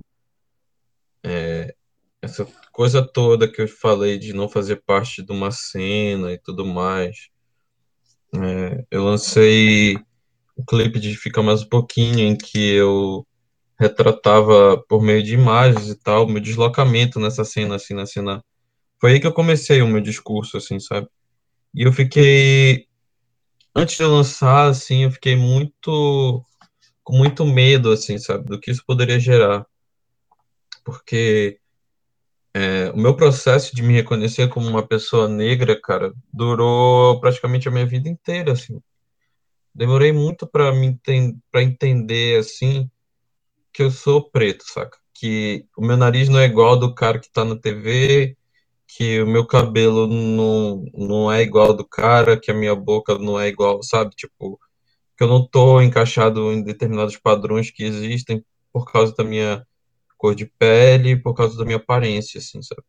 a 1.25 1.75
essa 2.23 2.47
coisa 2.73 3.03
toda 3.03 3.51
que 3.51 3.63
eu 3.63 3.69
falei 3.69 4.19
de 4.19 4.33
não 4.33 4.49
fazer 4.49 4.83
parte 4.85 5.23
de 5.23 5.33
uma 5.33 5.51
cena 5.51 6.33
e 6.33 6.39
tudo 6.39 6.65
mais. 6.65 7.29
É, 8.35 8.85
eu 8.91 9.05
lancei 9.05 9.97
o 10.57 10.65
clipe 10.65 10.99
de 10.99 11.17
Fica 11.17 11.43
Mais 11.43 11.63
um 11.63 11.69
Pouquinho, 11.69 12.19
em 12.21 12.37
que 12.37 12.75
eu 12.75 13.27
retratava 13.79 14.77
por 14.89 15.01
meio 15.01 15.23
de 15.23 15.35
imagens 15.35 15.89
e 15.89 15.95
tal, 15.95 16.27
meu 16.27 16.43
deslocamento 16.43 17.21
nessa 17.21 17.45
cena, 17.45 17.77
assim, 17.77 17.95
na 17.95 18.07
cena. 18.07 18.45
Foi 19.01 19.13
aí 19.13 19.21
que 19.21 19.27
eu 19.27 19.33
comecei 19.33 19.81
o 19.81 19.87
meu 19.87 20.01
discurso, 20.01 20.57
assim, 20.57 20.81
sabe? 20.81 21.09
E 21.73 21.83
eu 21.83 21.93
fiquei, 21.93 22.87
antes 23.75 23.97
de 23.97 24.05
lançar, 24.05 24.69
assim, 24.69 25.05
eu 25.05 25.13
fiquei 25.13 25.37
muito, 25.37 26.45
com 27.05 27.17
muito 27.17 27.47
medo, 27.47 27.93
assim, 27.93 28.19
sabe, 28.19 28.47
do 28.47 28.59
que 28.59 28.73
isso 28.73 28.83
poderia 28.85 29.21
gerar. 29.21 29.65
Porque 30.85 31.58
é, 32.55 32.91
o 32.91 32.97
meu 32.97 33.15
processo 33.15 33.75
de 33.75 33.83
me 33.83 33.95
reconhecer 33.95 34.49
como 34.49 34.69
uma 34.69 34.87
pessoa 34.87 35.29
negra, 35.29 35.81
cara, 35.81 36.13
durou 36.33 37.21
praticamente 37.21 37.69
a 37.69 37.71
minha 37.71 37.87
vida 37.87 38.09
inteira, 38.09 38.53
assim. 38.53 38.81
Demorei 39.75 40.13
muito 40.13 40.47
para 40.47 40.73
me 40.73 40.87
enten 40.89 41.41
para 41.53 41.63
entender, 41.63 42.41
assim, 42.41 42.91
que 43.73 43.83
eu 43.83 43.91
sou 43.91 44.29
preto, 44.31 44.65
saca? 44.67 44.99
Que 45.15 45.67
o 45.77 45.85
meu 45.85 45.97
nariz 45.97 46.29
não 46.29 46.41
é 46.41 46.47
igual 46.47 46.71
ao 46.71 46.79
do 46.79 46.95
cara 46.95 47.19
que 47.19 47.31
tá 47.31 47.45
na 47.45 47.57
TV, 47.57 48.37
que 48.89 49.21
o 49.23 49.27
meu 49.27 49.47
cabelo 49.47 50.07
não, 50.09 50.85
não 50.95 51.33
é 51.33 51.43
igual 51.43 51.69
ao 51.69 51.77
do 51.77 51.87
cara, 51.87 52.41
que 52.41 52.51
a 52.51 52.55
minha 52.55 52.75
boca 52.75 53.19
não 53.19 53.39
é 53.39 53.49
igual, 53.49 53.83
sabe? 53.83 54.15
Tipo, 54.17 54.59
que 55.17 55.25
eu 55.25 55.29
não 55.29 55.47
tô 55.47 55.81
encaixado 55.83 56.53
em 56.53 56.63
determinados 56.63 57.17
padrões 57.17 57.71
que 57.71 57.85
existem 57.85 58.45
por 58.73 58.91
causa 58.91 59.15
da 59.15 59.25
minha 59.25 59.67
cor 60.19 60.35
de 60.37 60.47
pele, 60.47 61.17
por 61.23 61.35
causa 61.35 61.59
da 61.59 61.65
minha 61.67 61.79
aparência, 61.79 62.39
assim, 62.41 62.63
sabe? 62.63 62.83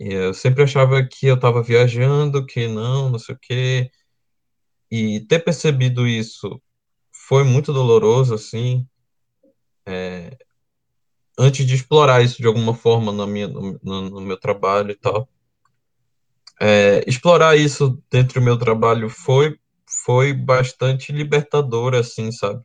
E 0.00 0.12
eu 0.12 0.32
sempre 0.34 0.62
achava 0.64 1.04
que 1.06 1.26
eu 1.26 1.38
tava 1.38 1.62
viajando, 1.62 2.44
que 2.46 2.66
não, 2.68 3.10
não 3.10 3.18
sei 3.18 3.34
o 3.34 3.38
quê. 3.40 3.90
E 4.90 5.20
ter 5.20 5.38
percebido 5.40 6.06
isso 6.06 6.60
foi 7.12 7.44
muito 7.44 7.72
doloroso, 7.72 8.34
assim, 8.34 8.86
antes 11.38 11.64
de 11.66 11.74
explorar 11.74 12.22
isso 12.22 12.36
de 12.38 12.46
alguma 12.46 12.74
forma 12.74 13.10
na 13.12 13.26
minha, 13.26 13.48
no, 13.48 13.78
no- 13.82 14.10
no 14.10 14.20
meu 14.20 14.38
trabalho 14.38 14.90
e 14.90 14.94
tal. 14.96 15.26
É, 16.60 17.04
explorar 17.08 17.56
isso 17.56 18.02
dentro 18.10 18.40
do 18.40 18.44
meu 18.44 18.58
trabalho 18.58 19.08
foi, 19.08 19.58
foi 20.04 20.32
bastante 20.32 21.12
libertador, 21.12 21.94
assim, 21.94 22.30
sabe? 22.32 22.62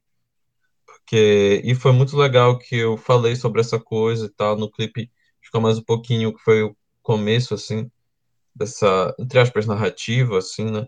Porque, 1.05 1.61
e 1.63 1.75
foi 1.75 1.91
muito 1.91 2.17
legal 2.17 2.57
que 2.57 2.77
eu 2.77 2.97
falei 2.97 3.35
sobre 3.35 3.61
essa 3.61 3.79
coisa 3.79 4.25
e 4.25 4.29
tal, 4.29 4.57
no 4.57 4.71
clipe 4.71 5.11
ficou 5.41 5.61
mais 5.61 5.77
um 5.77 5.83
pouquinho, 5.83 6.33
que 6.33 6.41
foi 6.41 6.63
o 6.63 6.75
começo, 7.01 7.53
assim, 7.53 7.91
dessa, 8.55 9.13
entre 9.19 9.39
aspas, 9.39 9.65
narrativa, 9.65 10.37
assim, 10.37 10.71
né? 10.71 10.87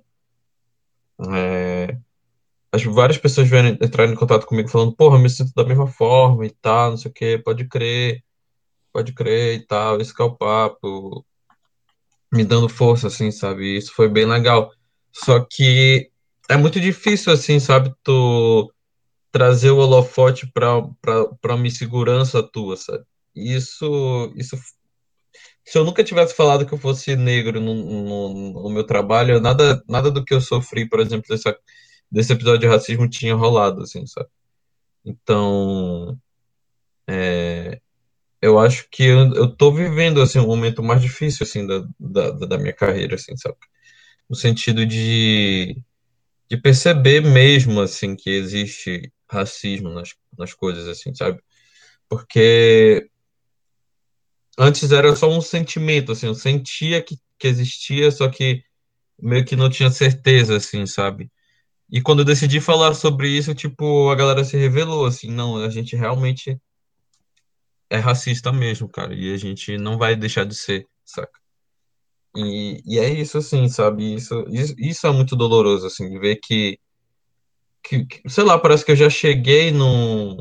É, 1.34 1.97
as 2.72 2.84
várias 2.84 3.18
pessoas 3.18 3.47
vieram 3.49 3.70
entrar 3.70 4.05
em 4.07 4.16
contato 4.16 4.45
comigo 4.45 4.70
falando, 4.70 4.95
porra, 4.95 5.20
me 5.20 5.30
sinto 5.30 5.53
da 5.55 5.66
mesma 5.66 5.88
forma 5.88 6.45
e 6.45 6.49
tal, 6.49 6.91
não 6.91 6.97
sei 6.97 7.11
o 7.11 7.13
quê, 7.13 7.41
pode 7.43 7.68
crer, 7.68 8.24
pode 8.93 9.13
crer 9.13 9.55
e 9.55 9.66
tal, 9.66 9.99
esse 10.01 10.13
que 10.13 10.22
é 10.22 10.26
o 10.26 10.36
papo, 10.36 11.26
me 12.32 12.43
dando 12.43 12.70
força, 12.70 13.07
assim, 13.07 13.32
sabe? 13.32 13.78
Isso 13.78 13.93
foi 13.93 14.09
bem 14.09 14.26
legal. 14.26 14.72
Só 15.11 15.39
que 15.39 16.09
é 16.49 16.57
muito 16.57 16.80
difícil, 16.80 17.32
assim, 17.34 17.59
sabe? 17.59 17.93
Tu 18.03 18.74
trazer 19.36 19.69
o 19.69 19.79
holofote 19.79 20.49
para 20.49 20.79
uma 21.53 21.67
insegurança 21.67 22.41
tua, 22.41 22.77
sabe? 22.77 23.03
Isso, 23.36 24.31
isso. 24.38 24.55
Se 25.65 25.77
eu 25.77 25.83
nunca 25.83 26.05
tivesse 26.05 26.33
falado 26.33 26.65
que 26.65 26.73
eu 26.73 26.77
fosse 26.77 27.17
negro 27.17 27.59
no, 27.59 27.73
no, 27.73 28.63
no 28.63 28.69
meu 28.69 28.86
trabalho, 28.86 29.41
nada, 29.41 29.83
nada 29.89 30.09
do 30.09 30.23
que 30.23 30.33
eu 30.33 30.39
sofri, 30.39 30.88
por 30.88 31.01
exemplo, 31.01 31.25
dessa, 31.27 31.53
desse 32.09 32.31
episódio 32.31 32.61
de 32.61 32.67
racismo 32.67 33.09
tinha 33.09 33.36
rolado, 33.36 33.81
assim, 33.81 34.07
sabe? 34.07 34.29
Então, 35.03 36.17
eu 38.41 38.57
acho 38.57 38.88
que 38.89 39.03
eu, 39.03 39.33
eu 39.33 39.53
tô 39.53 39.69
vivendo, 39.69 40.21
assim, 40.21 40.39
um 40.39 40.47
momento 40.47 40.81
mais 40.81 41.01
difícil, 41.01 41.43
assim, 41.43 41.67
da, 41.67 41.86
da, 41.99 42.31
da 42.31 42.57
minha 42.57 42.73
carreira, 42.73 43.15
assim, 43.15 43.36
sabe? 43.36 43.57
No 44.29 44.36
sentido 44.36 44.86
de 44.86 45.75
de 46.49 46.57
perceber 46.57 47.21
mesmo 47.21 47.81
assim 47.81 48.15
que 48.15 48.29
existe 48.29 49.11
racismo 49.30 49.89
nas, 49.89 50.15
nas 50.38 50.53
coisas 50.53 50.88
assim, 50.88 51.13
sabe? 51.13 51.41
Porque 52.09 53.09
antes 54.57 54.91
era 54.91 55.15
só 55.15 55.30
um 55.30 55.41
sentimento 55.41 56.11
assim, 56.11 56.28
eu 56.28 56.36
sentia 56.36 57.01
que, 57.01 57.17
que 57.38 57.47
existia, 57.47 58.11
só 58.11 58.30
que 58.30 58.63
meio 59.19 59.45
que 59.45 59.55
não 59.55 59.69
tinha 59.69 59.89
certeza 59.91 60.57
assim, 60.57 60.86
sabe? 60.86 61.32
E 61.91 62.01
quando 62.01 62.19
eu 62.19 62.26
decidi 62.26 62.59
falar 62.59 62.93
sobre 62.95 63.30
isso, 63.30 63.53
tipo, 63.53 64.09
a 64.09 64.15
galera 64.15 64.43
se 64.43 64.57
revelou 64.57 65.05
assim, 65.05 65.32
não, 65.32 65.57
a 65.57 65.69
gente 65.69 65.95
realmente 65.95 66.59
é 67.89 67.97
racista 67.97 68.51
mesmo, 68.51 68.89
cara, 68.89 69.13
e 69.13 69.34
a 69.34 69.38
gente 69.38 69.78
não 69.78 69.97
vai 69.97 70.15
deixar 70.15 70.45
de 70.45 70.55
ser, 70.55 70.88
saca? 71.03 71.39
E, 72.36 72.82
e 72.86 72.99
é 72.99 73.09
isso 73.09 73.38
assim, 73.38 73.69
sabe? 73.69 74.15
Isso, 74.15 74.45
isso, 74.49 74.76
isso 74.78 75.07
é 75.07 75.11
muito 75.11 75.36
doloroso 75.36 75.88
assim, 75.88 76.19
ver 76.19 76.38
que 76.38 76.78
que, 77.88 78.05
que, 78.05 78.29
sei 78.29 78.43
lá, 78.43 78.57
parece 78.57 78.83
que 78.83 78.91
eu 78.91 78.95
já 78.95 79.09
cheguei 79.09 79.71
num, 79.71 80.38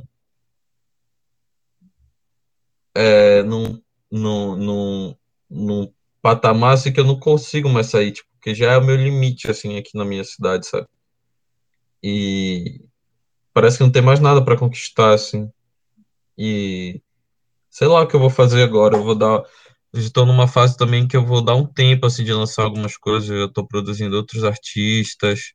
é, 2.95 3.43
num, 3.43 3.81
num, 4.11 4.57
num, 4.57 5.17
num 5.51 5.93
patamar 6.23 6.75
assim 6.75 6.93
que 6.93 7.01
eu 7.01 7.05
não 7.05 7.19
consigo 7.19 7.69
mais 7.69 7.89
sair, 7.89 8.13
tipo, 8.13 8.29
porque 8.35 8.55
já 8.55 8.73
é 8.73 8.79
o 8.79 8.85
meu 8.85 8.97
limite, 8.97 9.51
assim, 9.51 9.77
aqui 9.79 9.97
na 9.97 10.05
minha 10.05 10.25
cidade, 10.25 10.67
sabe? 10.67 10.87
E 12.03 12.83
parece 13.55 13.79
que 13.79 13.85
não 13.85 13.93
tem 13.93 14.03
mais 14.03 14.21
nada 14.21 14.45
para 14.45 14.59
conquistar, 14.59 15.15
assim. 15.15 15.51
E 16.37 17.01
sei 17.71 17.89
lá 17.89 18.03
o 18.03 18.07
que 18.07 18.17
eu 18.17 18.21
vou 18.21 18.31
fazer 18.31 18.63
agora, 18.63 18.97
eu 18.97 19.05
vou 19.05 19.15
dar. 19.15 19.43
Estou 19.95 20.27
numa 20.27 20.49
fase 20.49 20.77
também 20.77 21.09
que 21.09 21.17
eu 21.17 21.25
vou 21.25 21.43
dar 21.43 21.55
um 21.55 21.67
tempo, 21.67 22.07
assim, 22.07 22.25
de 22.25 22.33
lançar 22.33 22.65
algumas 22.65 22.97
coisas, 22.97 23.31
eu 23.31 23.47
estou 23.47 23.67
produzindo 23.67 24.17
outros 24.17 24.45
artistas, 24.45 25.55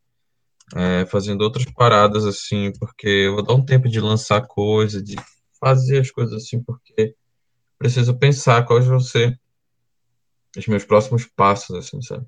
é, 0.76 1.06
fazendo 1.06 1.42
outras 1.42 1.66
paradas, 1.66 2.26
assim, 2.26 2.72
porque 2.80 3.08
eu 3.08 3.36
vou 3.36 3.44
dar 3.44 3.54
um 3.54 3.66
tempo 3.66 3.88
de 3.90 4.00
lançar 4.00 4.46
coisa, 4.46 5.02
de 5.02 5.16
fazer 5.60 6.00
as 6.00 6.12
coisas 6.12 6.44
assim, 6.44 6.64
porque 6.64 7.16
preciso 7.78 8.18
pensar 8.18 8.66
quais 8.66 8.86
vão 8.86 9.00
ser 9.00 9.40
os 10.58 10.68
meus 10.68 10.84
próximos 10.84 11.26
passos, 11.26 11.76
assim, 11.76 12.02
sabe? 12.02 12.28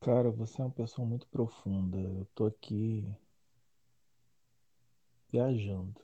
Cara, 0.00 0.30
você 0.30 0.60
é 0.60 0.64
uma 0.64 0.70
pessoa 0.70 1.06
muito 1.06 1.26
profunda. 1.28 1.98
Eu 1.98 2.26
tô 2.34 2.46
aqui 2.46 3.06
viajando. 5.32 5.94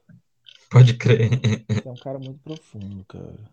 Pode 0.71 0.97
crer. 0.97 1.31
Você 1.69 1.89
é 1.89 1.91
um 1.91 1.97
cara 1.97 2.19
muito 2.19 2.41
profundo, 2.41 3.05
cara. 3.05 3.51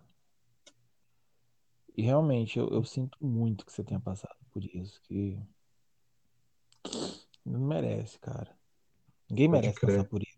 E 1.96 2.02
realmente, 2.02 2.58
eu, 2.60 2.70
eu 2.70 2.84
sinto 2.84 3.18
muito 3.20 3.66
que 3.66 3.74
você 3.74 3.84
tenha 3.84 4.00
passado 4.00 4.38
por 4.52 4.64
isso, 4.64 5.02
que 5.02 5.38
não 7.46 7.60
merece, 7.62 8.20
cara. 8.20 8.50
Ninguém 9.30 9.48
Pode 9.50 9.62
merece 9.62 9.80
passar 9.82 9.94
crer. 9.98 10.08
por 10.10 10.22
isso. 10.22 10.38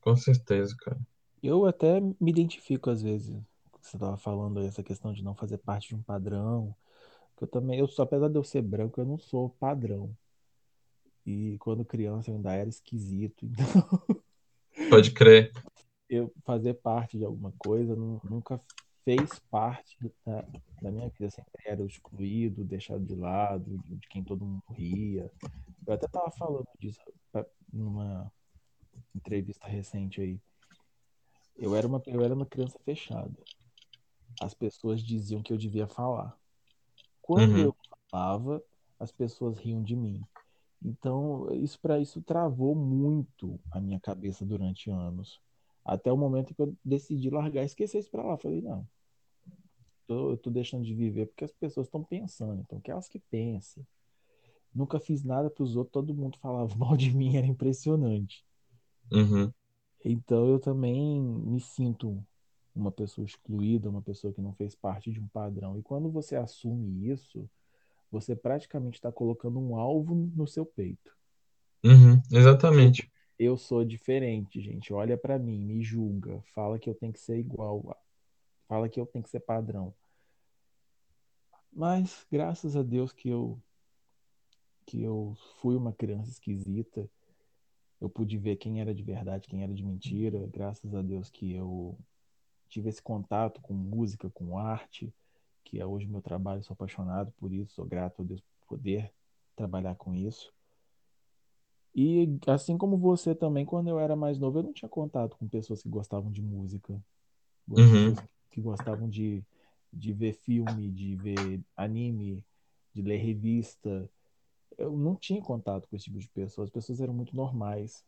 Com 0.00 0.16
certeza, 0.16 0.74
cara. 0.78 0.98
Eu 1.42 1.66
até 1.66 2.00
me 2.00 2.30
identifico 2.30 2.90
às 2.90 3.02
vezes 3.02 3.30
com 3.70 3.78
o 3.78 3.80
que 3.80 3.86
você 3.88 3.96
estava 3.96 4.16
falando 4.16 4.58
aí, 4.58 4.66
essa 4.66 4.82
questão 4.82 5.12
de 5.12 5.22
não 5.22 5.34
fazer 5.34 5.58
parte 5.58 5.88
de 5.88 5.94
um 5.94 6.02
padrão. 6.02 6.74
Que 7.36 7.44
eu 7.44 7.48
também, 7.48 7.78
eu 7.78 7.88
apesar 7.98 8.28
de 8.28 8.36
eu 8.36 8.42
ser 8.44 8.62
branco, 8.62 9.00
eu 9.00 9.04
não 9.04 9.18
sou 9.18 9.50
padrão. 9.50 10.16
E 11.24 11.56
quando 11.58 11.84
criança 11.84 12.30
eu 12.30 12.36
ainda 12.36 12.52
era 12.54 12.68
esquisito. 12.68 13.46
Então, 14.80 14.90
Pode 14.90 15.10
crer. 15.10 15.52
eu 16.08 16.32
fazer 16.44 16.74
parte 16.74 17.18
de 17.18 17.24
alguma 17.24 17.52
coisa 17.58 17.96
nu- 17.96 18.20
nunca 18.24 18.60
fez 19.08 19.38
parte 19.50 19.96
da, 20.26 20.44
da 20.82 20.90
minha 20.92 21.08
vida. 21.08 21.30
Sempre 21.30 21.62
era 21.64 21.82
o 21.82 21.86
excluído, 21.86 22.62
deixado 22.62 23.02
de 23.02 23.14
lado, 23.14 23.78
de, 23.78 23.96
de 23.96 24.06
quem 24.08 24.22
todo 24.22 24.44
mundo 24.44 24.62
ria. 24.68 25.32
Eu 25.86 25.94
até 25.94 26.06
tava 26.06 26.30
falando 26.32 26.66
disso 26.78 27.00
pra- 27.32 27.46
numa 27.72 28.30
entrevista 29.14 29.66
recente 29.66 30.20
aí. 30.20 30.38
Eu 31.56 31.74
era 31.74 31.86
uma, 31.86 32.02
eu 32.06 32.22
era 32.22 32.34
uma 32.34 32.44
criança 32.44 32.78
fechada. 32.84 33.32
As 34.42 34.52
pessoas 34.52 35.02
diziam 35.02 35.42
que 35.42 35.54
eu 35.54 35.56
devia 35.56 35.88
falar. 35.88 36.38
Quando 37.22 37.52
Uhum. 37.52 37.64
eu 37.64 37.76
falava, 38.10 38.62
as 39.00 39.10
pessoas 39.10 39.56
riam 39.58 39.82
de 39.82 39.96
mim. 39.96 40.20
Então, 40.84 41.50
isso 41.54 41.80
para 41.80 41.98
isso 41.98 42.20
travou 42.20 42.74
muito 42.74 43.58
a 43.70 43.80
minha 43.80 43.98
cabeça 43.98 44.44
durante 44.44 44.90
anos. 44.90 45.40
Até 45.82 46.12
o 46.12 46.16
momento 46.18 46.54
que 46.54 46.60
eu 46.60 46.76
decidi 46.84 47.30
largar 47.30 47.62
e 47.62 47.66
esquecer 47.66 48.00
isso 48.00 48.10
para 48.10 48.22
lá. 48.22 48.36
Falei, 48.36 48.60
não, 48.60 48.86
tô- 50.08 50.32
eu 50.32 50.38
tô 50.38 50.50
deixando 50.50 50.84
de 50.86 50.94
viver 50.94 51.28
porque 51.28 51.44
as 51.46 51.52
pessoas 51.52 51.88
estão 51.88 52.04
pensando, 52.04 52.62
então 52.62 52.80
que 52.80 52.90
elas 52.92 53.08
que 53.08 53.20
pensem. 53.20 53.86
nunca 54.74 55.00
fiz 55.00 55.24
nada 55.24 55.50
para 55.50 55.64
os 55.64 55.76
outros, 55.76 55.92
todo 55.92 56.14
mundo 56.14 56.38
falava 56.40 56.74
mal 56.76 56.96
de 56.96 57.14
mim, 57.16 57.36
era 57.36 57.46
impressionante. 57.46 58.44
Uhum. 59.12 59.52
Então 60.04 60.48
eu 60.48 60.58
também 60.58 61.20
me 61.22 61.60
sinto 61.60 62.24
uma 62.74 62.90
pessoa 62.92 63.24
excluída, 63.24 63.88
uma 63.90 64.02
pessoa 64.02 64.32
que 64.32 64.40
não 64.40 64.52
fez 64.54 64.74
parte 64.74 65.10
de 65.12 65.20
um 65.20 65.28
padrão. 65.28 65.78
E 65.78 65.82
quando 65.82 66.10
você 66.10 66.36
assume 66.36 67.08
isso, 67.10 67.48
você 68.10 68.36
praticamente 68.36 68.98
está 68.98 69.12
colocando 69.12 69.60
um 69.60 69.76
alvo 69.76 70.14
no 70.14 70.46
seu 70.48 70.66
peito. 70.66 71.16
Uhum. 71.84 72.22
Exatamente. 72.30 73.10
Eu 73.38 73.56
sou 73.56 73.84
diferente, 73.84 74.60
gente. 74.60 74.92
Olha 74.92 75.16
para 75.16 75.38
mim, 75.38 75.58
me 75.60 75.82
julga, 75.82 76.40
fala 76.54 76.78
que 76.78 76.88
eu 76.90 76.94
tenho 76.94 77.12
que 77.12 77.20
ser 77.20 77.38
igual, 77.38 77.96
fala 78.68 78.88
que 78.88 79.00
eu 79.00 79.06
tenho 79.06 79.24
que 79.24 79.30
ser 79.30 79.40
padrão. 79.40 79.94
Mas 81.72 82.26
graças 82.30 82.76
a 82.76 82.82
Deus 82.82 83.12
que 83.12 83.28
eu 83.28 83.60
que 84.86 85.02
eu 85.02 85.36
fui 85.60 85.76
uma 85.76 85.92
criança 85.92 86.30
esquisita. 86.30 87.08
Eu 88.00 88.08
pude 88.08 88.38
ver 88.38 88.56
quem 88.56 88.80
era 88.80 88.94
de 88.94 89.02
verdade, 89.02 89.46
quem 89.46 89.62
era 89.62 89.74
de 89.74 89.84
mentira. 89.84 90.46
Graças 90.46 90.94
a 90.94 91.02
Deus 91.02 91.28
que 91.28 91.52
eu 91.52 91.98
tive 92.68 92.88
esse 92.88 93.02
contato 93.02 93.60
com 93.60 93.74
música, 93.74 94.30
com 94.30 94.56
arte, 94.56 95.12
que 95.62 95.78
é 95.78 95.84
hoje 95.84 96.06
meu 96.06 96.22
trabalho. 96.22 96.62
Sou 96.62 96.72
apaixonado 96.72 97.32
por 97.32 97.52
isso, 97.52 97.74
sou 97.74 97.84
grato 97.84 98.22
a 98.22 98.24
Deus 98.24 98.40
por 98.40 98.76
poder 98.76 99.12
trabalhar 99.54 99.94
com 99.96 100.14
isso. 100.14 100.52
E 101.94 102.38
assim 102.46 102.78
como 102.78 102.96
você 102.96 103.34
também, 103.34 103.66
quando 103.66 103.88
eu 103.88 103.98
era 103.98 104.16
mais 104.16 104.38
novo, 104.38 104.60
eu 104.60 104.62
não 104.62 104.72
tinha 104.72 104.88
contato 104.88 105.36
com 105.36 105.48
pessoas 105.48 105.82
que 105.82 105.88
gostavam 105.88 106.30
de 106.30 106.40
música, 106.40 106.98
Uhum. 107.70 108.14
Que 108.50 108.60
gostavam 108.60 109.08
de, 109.08 109.42
de 109.92 110.12
ver 110.12 110.32
filme, 110.34 110.90
de 110.90 111.16
ver 111.16 111.60
anime, 111.76 112.44
de 112.92 113.02
ler 113.02 113.18
revista. 113.18 114.08
Eu 114.76 114.96
não 114.96 115.16
tinha 115.16 115.40
contato 115.42 115.88
com 115.88 115.96
esse 115.96 116.06
tipo 116.06 116.18
de 116.18 116.28
pessoas. 116.28 116.68
As 116.68 116.72
pessoas 116.72 117.00
eram 117.00 117.12
muito 117.14 117.34
normais. 117.34 118.04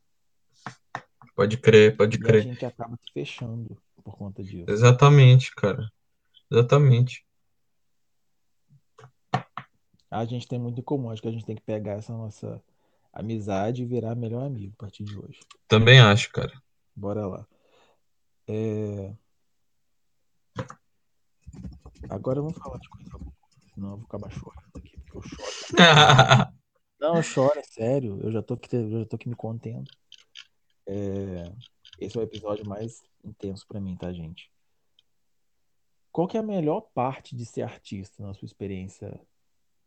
Pode 1.34 1.56
crer, 1.58 1.96
pode 1.96 2.16
E 2.16 2.20
a 2.20 2.22
crer. 2.22 2.42
gente 2.42 2.64
acaba 2.64 2.96
se 2.96 3.12
fechando 3.12 3.76
por 4.02 4.16
conta 4.16 4.42
disso. 4.42 4.70
Exatamente, 4.70 5.54
cara. 5.54 5.90
Exatamente. 6.50 7.24
A 10.10 10.24
gente 10.24 10.48
tem 10.48 10.58
muito 10.58 10.80
em 10.80 10.82
comum. 10.82 11.10
Acho 11.10 11.22
que 11.22 11.28
a 11.28 11.32
gente 11.32 11.44
tem 11.44 11.54
que 11.54 11.62
pegar 11.62 11.92
essa 11.92 12.12
nossa 12.12 12.62
amizade 13.12 13.82
e 13.82 13.86
virar 13.86 14.14
melhor 14.14 14.44
amigo 14.44 14.74
a 14.76 14.80
partir 14.80 15.04
de 15.04 15.16
hoje. 15.16 15.40
Também 15.68 16.00
acho, 16.00 16.32
cara. 16.32 16.52
Bora 16.94 17.26
lá. 17.26 17.46
É... 18.48 19.12
Agora 22.08 22.40
vamos 22.40 22.58
falar 22.58 22.78
de 22.78 22.88
coisa 22.88 23.10
boa. 23.18 23.32
Senão 23.74 23.90
eu 23.92 23.96
vou 23.98 24.06
acabar 24.06 24.30
chorando 24.30 24.70
aqui, 24.76 24.96
porque 24.98 25.16
eu 25.16 25.22
choro. 25.22 25.50
Não, 27.00 27.16
eu 27.16 27.22
choro, 27.22 27.58
é 27.58 27.62
sério. 27.62 28.20
Eu 28.22 28.30
já 28.30 28.42
tô 28.42 28.54
aqui, 28.54 28.74
eu 28.76 29.00
já 29.00 29.06
tô 29.06 29.16
aqui 29.16 29.28
me 29.28 29.34
contendo. 29.34 29.90
É... 30.86 31.50
Esse 31.98 32.16
é 32.16 32.20
o 32.20 32.24
episódio 32.24 32.66
mais 32.66 33.02
intenso 33.24 33.66
pra 33.66 33.80
mim, 33.80 33.96
tá, 33.96 34.12
gente? 34.12 34.50
Qual 36.12 36.26
que 36.26 36.36
é 36.36 36.40
a 36.40 36.42
melhor 36.42 36.82
parte 36.92 37.36
de 37.36 37.46
ser 37.46 37.62
artista 37.62 38.22
na 38.22 38.34
sua 38.34 38.44
experiência, 38.46 39.20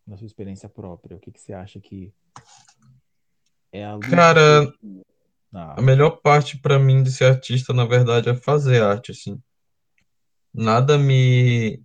na 0.07 0.17
sua 0.17 0.25
experiência 0.25 0.69
própria? 0.69 1.17
O 1.17 1.19
que 1.19 1.31
que 1.31 1.39
você 1.39 1.53
acha 1.53 1.79
que 1.79 2.13
é 3.71 3.85
a 3.85 3.99
Cara, 3.99 4.63
seu- 4.63 5.05
na 5.51 5.73
a 5.73 5.81
melhor 5.81 6.21
parte 6.21 6.57
pra 6.57 6.79
mim 6.79 7.03
de 7.03 7.11
ser 7.11 7.25
artista, 7.25 7.73
na 7.73 7.85
verdade, 7.85 8.29
é 8.29 8.35
fazer 8.35 8.81
arte, 8.81 9.11
assim. 9.11 9.41
Nada 10.53 10.97
me 10.97 11.83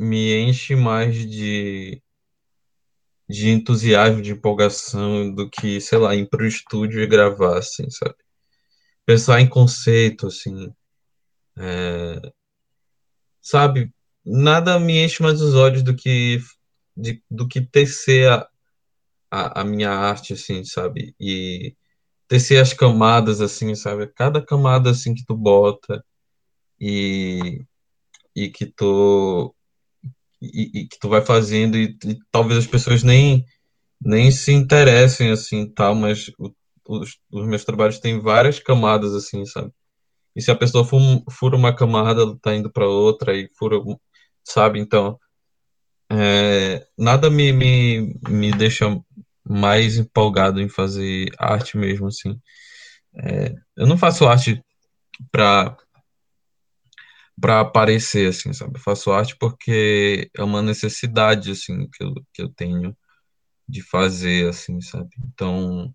me 0.00 0.34
enche 0.48 0.74
mais 0.76 1.14
de 1.30 2.02
de 3.28 3.48
entusiasmo, 3.48 4.20
de 4.20 4.32
empolgação 4.32 5.32
do 5.34 5.48
que, 5.48 5.80
sei 5.80 5.96
lá, 5.98 6.14
ir 6.14 6.28
pro 6.28 6.46
estúdio 6.46 7.00
e 7.00 7.06
gravar, 7.06 7.58
assim, 7.58 7.88
sabe? 7.90 8.14
Pensar 9.06 9.40
em 9.40 9.48
conceito, 9.48 10.28
assim, 10.28 10.72
sabe? 13.40 13.92
Nada 14.24 14.78
me 14.78 15.02
enche 15.04 15.22
mais 15.22 15.40
os 15.40 15.54
olhos 15.54 15.82
do 15.82 15.94
que 15.96 16.38
de- 16.96 17.22
do 17.30 17.48
que 17.48 17.60
tecer 17.60 18.28
a, 18.30 18.48
a, 19.30 19.62
a 19.62 19.64
minha 19.64 19.90
arte, 19.90 20.34
assim, 20.34 20.64
sabe? 20.64 21.14
E 21.20 21.76
tecer 22.28 22.60
as 22.62 22.74
camadas, 22.74 23.40
assim, 23.40 23.74
sabe? 23.76 24.08
Cada 24.08 24.44
camada, 24.44 24.90
assim, 24.92 25.14
que 25.14 25.24
tu 25.26 25.36
bota 25.36 26.04
e, 26.80 27.62
e 28.36 28.50
que 28.50 28.66
tu 28.66 29.54
e, 30.42 30.82
e 30.82 30.88
que 30.88 30.98
tu 31.00 31.08
vai 31.08 31.20
fazendo 31.22 31.76
e, 31.76 31.96
e 32.04 32.18
talvez 32.30 32.58
as 32.60 32.66
pessoas 32.66 33.02
nem 33.02 33.44
nem 34.02 34.30
se 34.30 34.52
interessem, 34.52 35.30
assim, 35.32 35.68
tal, 35.74 35.94
mas 35.94 36.28
o- 36.38 36.52
os, 36.88 37.18
os 37.32 37.46
meus 37.48 37.64
trabalhos 37.64 37.98
têm 38.00 38.20
várias 38.20 38.58
camadas, 38.60 39.14
assim, 39.14 39.44
sabe? 39.46 39.72
E 40.36 40.42
se 40.42 40.50
a 40.50 40.56
pessoa 40.56 40.84
fu- 40.84 40.98
fura 41.30 41.56
uma 41.56 41.74
camada, 41.76 42.22
ela 42.22 42.38
tá 42.42 42.54
indo 42.54 42.70
para 42.72 42.86
outra 42.88 43.36
e 43.36 43.50
fura, 43.58 43.78
sabe? 44.44 44.80
Então, 44.80 45.18
é, 46.10 46.86
nada 46.98 47.30
me, 47.30 47.52
me, 47.52 48.14
me 48.28 48.52
deixa 48.52 48.86
mais 49.44 49.96
empolgado 49.98 50.60
em 50.60 50.68
fazer 50.68 51.30
arte 51.38 51.76
mesmo, 51.78 52.08
assim. 52.08 52.38
É, 53.16 53.54
eu 53.76 53.86
não 53.86 53.98
faço 53.98 54.26
arte 54.28 54.62
para 55.32 55.76
para 57.40 57.60
aparecer, 57.60 58.28
assim, 58.28 58.52
sabe? 58.52 58.78
Eu 58.78 58.82
faço 58.82 59.10
arte 59.12 59.36
porque 59.38 60.30
é 60.36 60.42
uma 60.44 60.62
necessidade, 60.62 61.50
assim, 61.52 61.88
que 61.90 62.04
eu, 62.04 62.14
que 62.34 62.42
eu 62.42 62.48
tenho 62.54 62.96
de 63.68 63.82
fazer, 63.82 64.48
assim, 64.50 64.80
sabe? 64.82 65.10
Então, 65.24 65.94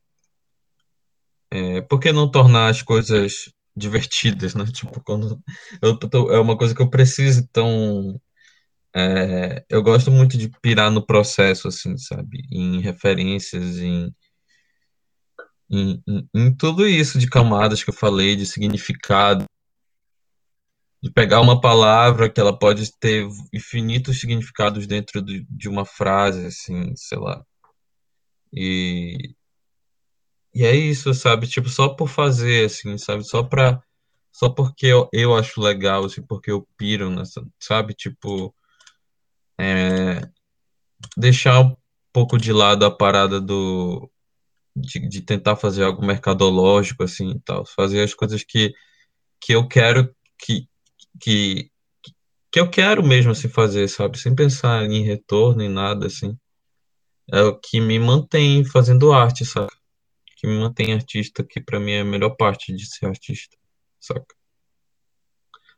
é, 1.52 1.82
por 1.82 2.00
que 2.00 2.12
não 2.12 2.30
tornar 2.30 2.70
as 2.70 2.82
coisas 2.82 3.52
divertidas, 3.76 4.56
né? 4.56 4.66
Tipo, 4.72 5.02
quando 5.04 5.42
eu 5.82 5.98
tô, 5.98 6.32
é 6.32 6.40
uma 6.40 6.58
coisa 6.58 6.74
que 6.76 6.82
eu 6.82 6.90
preciso, 6.90 7.42
então 7.42 8.20
É, 8.96 9.64
eu 9.70 9.84
gosto 9.84 10.12
muito 10.12 10.38
de 10.38 10.50
pirar 10.62 10.92
no 10.92 11.06
processo, 11.06 11.68
assim, 11.68 11.98
sabe? 11.98 12.44
Em 12.52 12.82
referências, 12.82 13.78
em, 13.80 14.14
em, 15.70 16.02
em, 16.08 16.30
em 16.34 16.56
tudo 16.56 16.88
isso 16.88 17.18
de 17.20 17.28
camadas 17.30 17.84
que 17.84 17.90
eu 17.90 17.94
falei, 17.94 18.36
de 18.36 18.46
significado, 18.46 19.46
de 21.06 21.12
pegar 21.12 21.40
uma 21.40 21.62
palavra 21.62 22.28
que 22.28 22.42
ela 22.42 22.58
pode 22.58 22.92
ter 22.98 23.28
infinitos 23.54 24.20
significados 24.20 24.88
dentro 24.88 25.22
de, 25.22 25.70
uma 25.70 25.86
frase, 25.86 26.48
assim, 26.48 26.96
sei 26.96 27.20
lá. 27.20 27.46
E, 28.52 29.36
e 30.52 30.66
é 30.66 30.76
isso, 30.76 31.14
sabe? 31.14 31.46
Tipo, 31.46 31.70
só 31.70 31.90
por 31.90 32.08
fazer, 32.10 32.66
assim, 32.66 32.98
sabe? 32.98 33.24
Só 33.24 33.44
pra, 33.44 33.80
só 34.32 34.50
porque 34.50 34.88
eu, 34.88 35.08
eu 35.14 35.36
acho 35.36 35.62
legal, 35.62 36.06
assim, 36.06 36.24
porque 36.24 36.50
eu 36.50 36.68
piro 36.76 37.12
nessa, 37.12 37.46
sabe? 37.60 37.94
Tipo, 37.94 38.52
deixar 41.16 41.60
um 41.60 41.78
pouco 42.12 42.36
de 42.36 42.52
lado 42.52 42.84
a 42.84 42.90
parada 42.90 43.40
do 43.40 44.10
de, 44.76 45.08
de 45.08 45.22
tentar 45.22 45.56
fazer 45.56 45.84
algo 45.84 46.04
mercadológico 46.04 47.04
assim 47.04 47.30
e 47.30 47.40
tal, 47.42 47.64
fazer 47.64 48.02
as 48.02 48.16
coisas 48.16 48.44
que, 48.44 48.74
que 49.40 49.54
eu 49.54 49.68
quero 49.68 50.14
que, 50.38 50.68
que 51.20 51.70
que 52.52 52.60
eu 52.60 52.70
quero 52.70 53.04
mesmo 53.04 53.32
assim 53.32 53.50
fazer, 53.50 53.88
sabe? 53.90 54.18
Sem 54.18 54.34
pensar 54.34 54.86
em 54.86 55.04
retorno 55.04 55.62
em 55.62 55.70
nada 55.70 56.08
assim. 56.08 56.38
É 57.32 57.42
o 57.42 57.60
que 57.60 57.82
me 57.82 58.00
mantém 58.00 58.64
fazendo 58.64 59.12
arte, 59.12 59.46
saca? 59.46 59.76
Que 60.38 60.48
me 60.48 60.58
mantém 60.60 60.94
artista, 60.94 61.44
que 61.44 61.62
pra 61.62 61.80
mim 61.80 61.92
é 61.92 62.02
a 62.02 62.06
melhor 62.06 62.32
parte 62.38 62.74
de 62.74 62.86
ser 62.86 63.08
artista, 63.08 63.58
saca? 64.00 64.36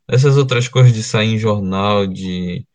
Essas 0.08 0.36
outras 0.36 0.68
coisas 0.68 0.92
de 0.92 1.02
sair 1.02 1.34
em 1.34 1.38
jornal, 1.38 2.06
de 2.06 2.66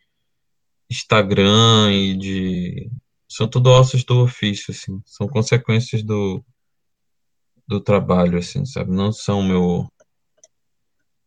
Instagram 0.89 1.91
e 1.91 2.17
de 2.17 2.91
são 3.27 3.47
tudo 3.47 3.71
ossos 3.71 4.03
do 4.03 4.21
ofício, 4.21 4.71
assim. 4.71 5.01
São 5.05 5.27
consequências 5.27 6.03
do, 6.03 6.43
do 7.67 7.81
trabalho, 7.81 8.37
assim, 8.37 8.65
sabe? 8.65 8.91
Não 8.91 9.11
são 9.11 9.41
meu, 9.41 9.91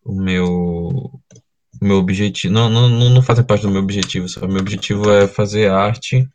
o 0.07 0.15
meu, 0.15 1.21
meu 1.81 1.97
objetivo. 1.97 2.55
Não, 2.55 2.71
não, 2.71 2.89
não 2.89 3.23
fazem 3.23 3.45
parte 3.45 3.63
do 3.63 3.71
meu 3.71 3.83
objetivo, 3.83 4.29
sabe? 4.29 4.49
Meu 4.49 4.61
objetivo 4.61 5.11
é 5.11 5.27
fazer 5.27 5.71
arte 5.71 6.29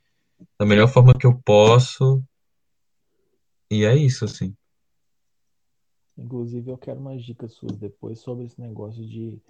da 0.60 0.66
melhor 0.66 0.88
forma 0.88 1.14
que 1.14 1.26
eu 1.26 1.40
posso. 1.44 2.22
E 3.70 3.86
é 3.86 3.96
isso, 3.96 4.26
assim. 4.26 4.54
Inclusive, 6.18 6.70
eu 6.70 6.78
quero 6.78 7.00
umas 7.00 7.24
dicas 7.24 7.54
suas 7.54 7.78
depois 7.78 8.20
sobre 8.20 8.46
esse 8.46 8.60
negócio 8.60 9.04
de, 9.08 9.42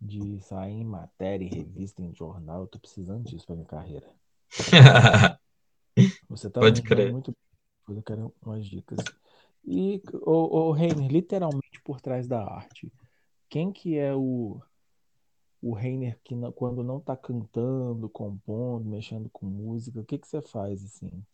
de 0.00 0.40
sair 0.40 0.74
em 0.74 0.84
matéria, 0.84 1.44
em 1.44 1.48
revista, 1.48 2.00
em 2.02 2.14
jornal. 2.14 2.62
Eu 2.62 2.66
tô 2.68 2.78
precisando 2.78 3.24
disso 3.24 3.44
pra 3.44 3.56
minha 3.56 3.66
carreira. 3.66 4.06
Você 6.28 6.48
tá 6.48 6.60
Pode 6.60 6.82
crer. 6.82 7.12
muito 7.12 7.34
eu 7.88 8.02
quero 8.02 8.34
umas 8.40 8.64
dicas. 8.66 8.98
E, 9.64 10.02
o, 10.22 10.68
o 10.68 10.72
Reiner, 10.72 11.10
literalmente 11.10 11.80
por 11.82 12.00
trás 12.00 12.26
da 12.26 12.42
arte, 12.42 12.90
quem 13.54 13.72
que 13.72 13.96
é 13.96 14.12
o, 14.14 14.60
o 15.60 15.74
Reiner 15.74 16.16
que 16.22 16.32
não- 16.36 16.52
quando 16.52 16.84
não 16.84 17.00
tá 17.00 17.16
cantando, 17.16 18.08
compondo, 18.08 18.84
mexendo 18.88 19.28
com 19.30 19.46
música, 19.46 19.98
o 20.00 20.04
que 20.04 20.16
que 20.18 20.28
você 20.28 20.40
faz 20.40 20.84
assim? 20.84 21.24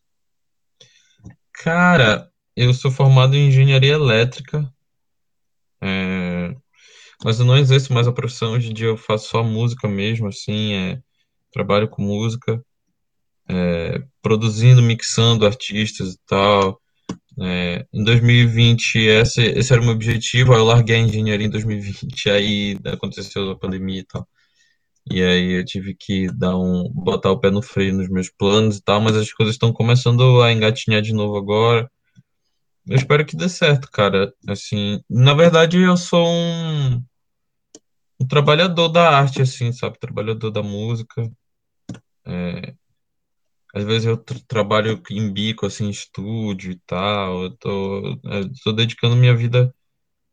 Cara, 1.52 2.30
eu 2.56 2.72
sou 2.74 2.90
formado 2.90 3.36
em 3.36 3.48
engenharia 3.48 3.92
elétrica, 3.94 4.72
é, 5.82 6.54
mas 7.24 7.40
eu 7.40 7.46
não 7.46 7.56
exerço 7.58 7.92
mais 7.92 8.08
a 8.08 8.12
profissão. 8.12 8.52
Hoje 8.54 8.70
em 8.70 8.74
dia 8.74 8.88
eu 8.88 8.96
faço 8.96 9.28
só 9.30 9.42
música 9.42 9.88
mesmo, 9.88 10.28
assim, 10.28 10.74
é, 10.74 11.02
trabalho 11.52 11.88
com 11.88 12.02
música, 12.02 12.64
é, 13.48 14.02
produzindo, 14.22 14.82
mixando 14.82 15.46
artistas 15.46 16.14
e 16.14 16.18
tal. 16.26 16.80
É, 17.43 17.86
em 17.93 18.05
2020, 18.05 18.99
esse, 18.99 19.43
esse 19.43 19.72
era 19.72 19.80
o 19.80 19.84
meu 19.84 19.95
objetivo. 19.95 20.53
Aí 20.53 20.59
eu 20.59 20.64
larguei 20.64 20.97
a 20.97 20.99
engenharia 20.99 21.47
em 21.47 21.51
2020, 21.51 22.30
aí 22.30 22.78
aconteceu 22.84 23.51
a 23.51 23.59
pandemia 23.59 24.01
e 24.01 24.05
tal. 24.05 24.28
E 25.11 25.22
aí 25.22 25.53
eu 25.59 25.64
tive 25.64 25.95
que 25.95 26.28
dar 26.32 26.57
um, 26.57 26.88
botar 26.93 27.30
o 27.30 27.41
pé 27.41 27.51
no 27.51 27.62
freio 27.62 27.95
nos 27.95 28.09
meus 28.09 28.30
planos 28.30 28.78
e 28.78 28.82
tal, 28.82 29.01
mas 29.01 29.16
as 29.16 29.32
coisas 29.32 29.55
estão 29.55 29.72
começando 29.72 30.43
a 30.43 30.53
engatinhar 30.53 31.03
de 31.03 31.12
novo 31.14 31.36
agora. 31.36 31.91
Eu 32.86 32.97
espero 32.97 33.24
que 33.24 33.36
dê 33.36 33.49
certo, 33.49 33.91
cara. 33.91 34.32
Assim, 34.49 35.01
na 35.09 35.34
verdade, 35.34 35.78
eu 35.78 35.97
sou 35.97 36.26
um, 36.28 37.03
um 38.20 38.26
trabalhador 38.28 38.88
da 38.88 39.11
arte, 39.11 39.43
assim, 39.43 39.72
sabe? 39.72 39.99
Trabalhador 39.99 40.51
da 40.51 40.62
música. 40.62 41.30
É, 42.26 42.74
às 43.74 43.84
vezes 43.84 44.06
eu 44.06 44.16
tra- 44.16 44.38
trabalho 44.48 45.00
em 45.10 45.32
bico, 45.32 45.66
assim, 45.66 45.86
em 45.86 45.90
estúdio 45.90 46.72
e 46.72 46.80
tal. 46.86 47.44
Eu 47.44 47.56
tô, 47.56 48.00
eu 48.24 48.50
tô 48.64 48.72
dedicando 48.72 49.16
minha 49.16 49.36
vida 49.36 49.74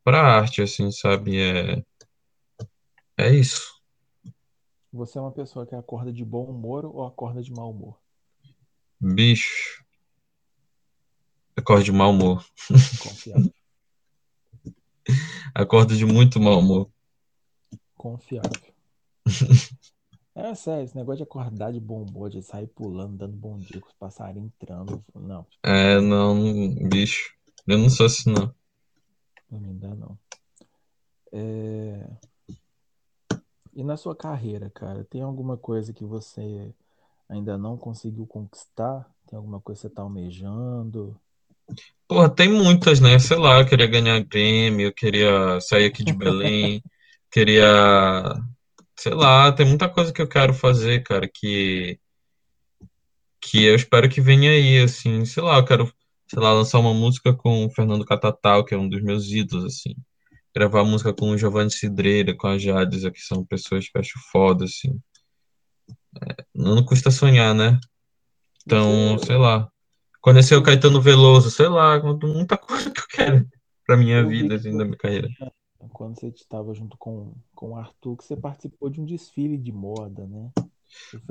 pra 0.04 0.20
arte, 0.22 0.62
assim, 0.62 0.90
sabe? 0.92 1.38
É, 1.40 1.82
é 3.16 3.34
isso. 3.34 3.78
Você 4.92 5.18
é 5.18 5.20
uma 5.20 5.32
pessoa 5.32 5.66
que 5.66 5.74
acorda 5.74 6.12
de 6.12 6.24
bom 6.24 6.44
humor 6.44 6.84
ou 6.84 7.06
acorda 7.06 7.42
de 7.42 7.52
mau 7.52 7.70
humor? 7.70 7.98
Bicho, 9.00 9.84
acordo 11.56 11.84
de 11.84 11.92
mau 11.92 12.10
humor. 12.10 12.44
Confiável. 12.98 13.52
Acordo 15.54 15.96
de 15.96 16.04
muito 16.04 16.40
mau 16.40 16.58
humor. 16.58 16.90
Confiável. 17.96 18.50
É 20.38 20.54
sério, 20.54 20.84
esse 20.84 20.94
negócio 20.94 21.16
de 21.16 21.22
acordar 21.24 21.72
de 21.72 21.80
bom 21.80 22.04
humor, 22.04 22.30
de 22.30 22.40
sair 22.42 22.68
pulando, 22.68 23.16
dando 23.16 23.36
bom 23.36 23.58
dia 23.58 23.80
com 23.80 23.88
os 23.88 23.94
passarinhos 23.94 24.52
entrando. 24.54 25.04
Não, 25.12 25.44
É, 25.64 26.00
não, 26.00 26.88
bicho. 26.88 27.34
Eu 27.66 27.76
não 27.76 27.90
sou 27.90 28.06
assim, 28.06 28.30
não. 28.32 28.54
não 29.50 29.60
me 29.60 29.74
dá, 29.74 29.94
não. 29.96 30.16
É, 31.32 32.18
E 33.78 33.84
na 33.84 33.96
sua 33.96 34.12
carreira, 34.16 34.68
cara, 34.70 35.04
tem 35.04 35.22
alguma 35.22 35.56
coisa 35.56 35.92
que 35.92 36.04
você 36.04 36.74
ainda 37.28 37.56
não 37.56 37.76
conseguiu 37.76 38.26
conquistar? 38.26 39.08
Tem 39.28 39.36
alguma 39.36 39.60
coisa 39.60 39.80
que 39.80 39.88
você 39.88 39.94
tá 39.94 40.02
almejando? 40.02 41.16
Porra, 42.08 42.28
tem 42.28 42.48
muitas, 42.50 43.00
né? 43.00 43.18
Sei 43.20 43.36
lá, 43.36 43.60
eu 43.60 43.66
queria 43.66 43.86
ganhar 43.86 44.18
Grammy, 44.24 44.82
eu 44.82 44.92
queria 44.92 45.60
sair 45.60 45.84
aqui 45.86 46.02
de 46.02 46.12
Belém, 46.12 46.82
queria, 47.30 48.34
sei 48.98 49.14
lá, 49.14 49.52
tem 49.52 49.64
muita 49.64 49.88
coisa 49.88 50.12
que 50.12 50.20
eu 50.20 50.28
quero 50.28 50.52
fazer, 50.52 51.02
cara, 51.04 51.28
que 51.32 51.98
que 53.40 53.64
eu 53.64 53.76
espero 53.76 54.08
que 54.08 54.20
venha 54.20 54.50
aí, 54.50 54.80
assim, 54.80 55.24
sei 55.24 55.42
lá, 55.42 55.58
eu 55.58 55.64
quero, 55.64 55.92
sei 56.28 56.42
lá, 56.42 56.52
lançar 56.52 56.80
uma 56.80 56.92
música 56.92 57.32
com 57.32 57.66
o 57.66 57.70
Fernando 57.70 58.04
Catatal, 58.04 58.64
que 58.64 58.74
é 58.74 58.78
um 58.78 58.88
dos 58.88 59.00
meus 59.00 59.30
ídolos, 59.30 59.64
assim. 59.64 59.94
Gravar 60.54 60.84
música 60.84 61.14
com 61.14 61.30
o 61.30 61.38
Giovanni 61.38 61.70
Cidreira, 61.70 62.36
com 62.36 62.48
a 62.48 62.58
Jades, 62.58 63.08
que 63.10 63.20
são 63.20 63.44
pessoas 63.44 63.88
que 63.88 63.96
eu 63.96 64.00
acho 64.00 64.18
foda, 64.32 64.64
assim. 64.64 65.00
Não, 66.52 66.74
não 66.74 66.84
custa 66.84 67.10
sonhar, 67.12 67.54
né? 67.54 67.78
Então, 68.66 69.18
sei 69.20 69.36
lá. 69.36 69.70
Conhecer 70.20 70.56
o 70.56 70.62
Caetano 70.62 71.00
Veloso, 71.00 71.50
sei 71.50 71.68
lá, 71.68 72.02
muita 72.02 72.58
coisa 72.58 72.90
que 72.90 73.00
eu 73.00 73.06
quero 73.08 73.48
pra 73.86 73.96
minha 73.96 74.26
vida, 74.26 74.56
assim, 74.56 74.76
da 74.76 74.84
minha 74.84 74.98
carreira. 74.98 75.28
Quando 75.92 76.18
você 76.18 76.28
estava 76.28 76.74
junto 76.74 76.96
com, 76.96 77.34
com 77.54 77.70
o 77.70 77.76
Arthur, 77.76 78.16
que 78.16 78.24
você 78.24 78.36
participou 78.36 78.90
de 78.90 79.00
um 79.00 79.04
desfile 79.04 79.56
de 79.56 79.72
moda, 79.72 80.26
né? 80.26 80.50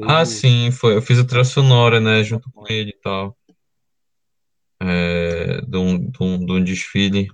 Ah, 0.03 0.21
o. 0.21 0.25
sim, 0.25 0.71
foi. 0.71 0.95
Eu 0.95 1.01
fiz 1.01 1.19
a 1.19 1.25
trilha 1.25 1.43
sonora, 1.43 1.99
né, 1.99 2.23
junto 2.23 2.51
com 2.51 2.65
ele 2.67 2.91
e 2.91 3.01
tal. 3.01 3.37
É, 4.79 5.61
de 5.61 5.77
um, 5.77 6.09
de 6.09 6.23
um, 6.23 6.45
de 6.45 6.51
um 6.51 6.63
desfile 6.63 7.27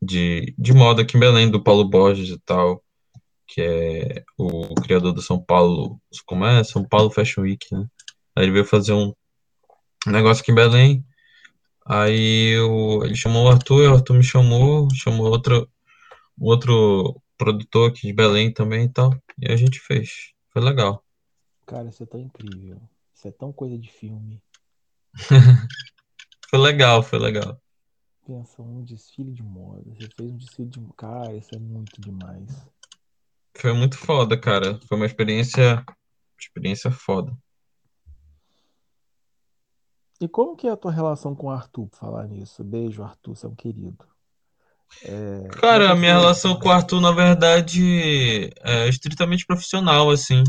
de, 0.00 0.54
de 0.58 0.72
moda 0.72 1.02
aqui 1.02 1.16
em 1.16 1.20
Belém, 1.20 1.50
do 1.50 1.62
Paulo 1.62 1.88
Borges 1.88 2.28
e 2.28 2.38
tal, 2.40 2.82
que 3.46 3.60
é 3.60 4.24
o 4.36 4.74
criador 4.76 5.12
do 5.12 5.22
São 5.22 5.42
Paulo, 5.42 6.00
como 6.26 6.44
é? 6.44 6.62
São 6.62 6.84
Paulo 6.84 7.10
Fashion 7.10 7.42
Week, 7.42 7.66
né? 7.72 7.86
Aí 8.36 8.44
ele 8.44 8.52
veio 8.52 8.64
fazer 8.64 8.92
um 8.92 9.12
negócio 10.06 10.42
aqui 10.42 10.52
em 10.52 10.54
Belém. 10.54 11.04
Aí 11.84 12.50
eu, 12.56 13.00
ele 13.04 13.16
chamou 13.16 13.46
o 13.46 13.48
Arthur, 13.48 13.90
o 13.90 13.94
Arthur 13.94 14.14
me 14.14 14.22
chamou, 14.22 14.88
chamou 14.94 15.26
outro, 15.30 15.68
outro 16.40 17.20
produtor 17.36 17.90
aqui 17.90 18.06
de 18.06 18.12
Belém 18.12 18.52
também 18.52 18.84
e 18.84 18.88
tal. 18.88 19.10
E 19.38 19.50
a 19.50 19.56
gente 19.56 19.80
fez. 19.80 20.32
Foi 20.50 20.62
legal. 20.62 21.04
Cara, 21.66 21.88
isso 21.88 22.02
é 22.02 22.06
tão 22.06 22.20
incrível. 22.20 22.80
Isso 23.14 23.28
é 23.28 23.30
tão 23.30 23.52
coisa 23.52 23.78
de 23.78 23.90
filme. 23.90 24.42
Foi 26.50 26.58
legal, 26.58 27.02
foi 27.02 27.18
legal. 27.18 27.60
Pensa, 28.26 28.62
um 28.62 28.82
desfile 28.82 29.32
de 29.32 29.42
moda. 29.42 29.82
Você 29.94 30.08
fez 30.16 30.30
um 30.30 30.36
desfile 30.38 30.70
de. 30.70 30.80
Cara, 30.96 31.34
isso 31.34 31.54
é 31.54 31.58
muito 31.58 32.00
demais. 32.00 32.66
Foi 33.54 33.74
muito 33.74 33.98
foda, 33.98 34.40
cara. 34.40 34.80
Foi 34.88 34.96
uma 34.96 35.04
experiência, 35.04 35.84
experiência 36.40 36.90
foda. 36.90 37.36
E 40.18 40.26
como 40.26 40.56
que 40.56 40.66
é 40.66 40.70
a 40.70 40.76
tua 40.76 40.90
relação 40.90 41.34
com 41.34 41.48
o 41.48 41.50
Arthur, 41.50 41.86
por 41.86 41.98
falar 41.98 42.26
nisso? 42.26 42.64
Beijo, 42.64 43.02
Arthur, 43.02 43.36
você 43.36 43.44
é 43.44 43.48
um 43.48 43.54
querido. 43.54 44.06
É, 45.02 45.48
Cara, 45.48 45.90
a 45.92 45.94
minha 45.96 46.12
sua. 46.12 46.20
relação 46.20 46.58
com 46.58 46.68
o 46.68 46.72
Arthur, 46.72 47.00
na 47.00 47.12
verdade, 47.12 48.50
é 48.60 48.88
estritamente 48.88 49.46
profissional, 49.46 50.10
assim. 50.10 50.42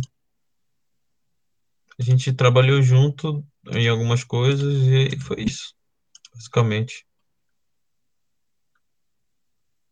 A 1.99 2.03
gente 2.03 2.31
trabalhou 2.33 2.81
junto 2.81 3.43
em 3.71 3.87
algumas 3.87 4.23
coisas 4.23 4.73
e 4.87 5.19
foi 5.19 5.43
isso, 5.43 5.73
basicamente. 6.33 7.05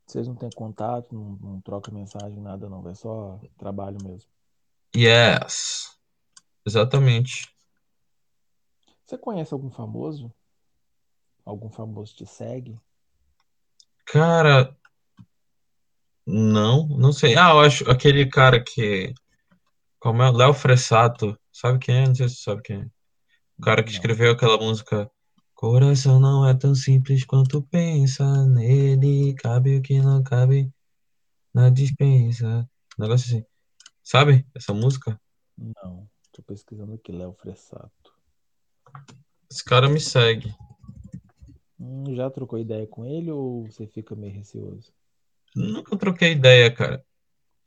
Vocês 0.06 0.26
não 0.26 0.36
têm 0.36 0.50
contato, 0.50 1.14
não, 1.14 1.38
não 1.42 1.62
trocam 1.62 1.94
mensagem, 1.94 2.40
nada, 2.40 2.70
não. 2.70 2.88
É 2.88 2.96
só 2.96 3.40
trabalho 3.58 3.98
mesmo. 4.02 4.30
Yes, 4.96 5.98
exatamente. 6.66 7.54
Você 9.06 9.18
conhece 9.18 9.54
algum 9.54 9.70
famoso? 9.70 10.34
Algum 11.46 11.70
famoso 11.70 12.16
te 12.16 12.26
segue? 12.26 12.80
Cara, 14.08 14.76
não, 16.26 16.88
não 16.88 17.12
sei. 17.12 17.38
Ah, 17.38 17.52
eu 17.52 17.60
acho 17.60 17.90
aquele 17.90 18.26
cara 18.26 18.64
que. 18.64 19.14
Como 20.00 20.22
é? 20.22 20.32
Léo 20.32 20.54
Fressato. 20.54 21.38
Sabe 21.52 21.80
quem 21.80 22.04
é? 22.04 22.08
Não 22.08 22.16
sei 22.16 22.30
se 22.30 22.36
você 22.36 22.42
sabe 22.44 22.62
quem 22.62 22.82
é. 22.82 22.86
O 23.58 23.62
cara 23.62 23.84
que 23.84 23.90
Não. 23.90 23.96
escreveu 23.96 24.32
aquela 24.32 24.58
música. 24.58 25.10
Coração 25.54 26.20
não 26.20 26.48
é 26.48 26.54
tão 26.54 26.76
simples 26.76 27.26
quanto 27.26 27.62
pensa. 27.64 28.46
Nele 28.46 29.34
cabe 29.36 29.78
o 29.78 29.82
que 29.82 30.00
não 30.00 30.22
cabe 30.24 30.72
na 31.54 31.70
dispensa. 31.70 32.70
Um 32.98 33.04
negócio 33.04 33.28
assim. 33.28 33.46
Sabe 34.04 34.46
essa 34.56 34.74
música? 34.74 35.20
Não. 35.58 36.08
Tô 36.32 36.44
pesquisando 36.44 36.94
aqui, 36.94 37.12
Léo 37.12 37.34
Fressato. 37.34 37.92
Esse 39.50 39.64
cara 39.64 39.90
me 39.90 40.00
segue. 40.00 40.54
Hum, 41.80 42.16
já 42.16 42.30
trocou 42.30 42.58
ideia 42.58 42.88
com 42.88 43.06
ele 43.06 43.32
ou 43.32 43.66
você 43.66 43.86
fica 43.86 44.16
meio 44.16 44.34
receoso? 44.34 44.92
Nunca 45.56 45.98
troquei 45.98 46.32
ideia, 46.32 46.74
cara. 46.74 47.04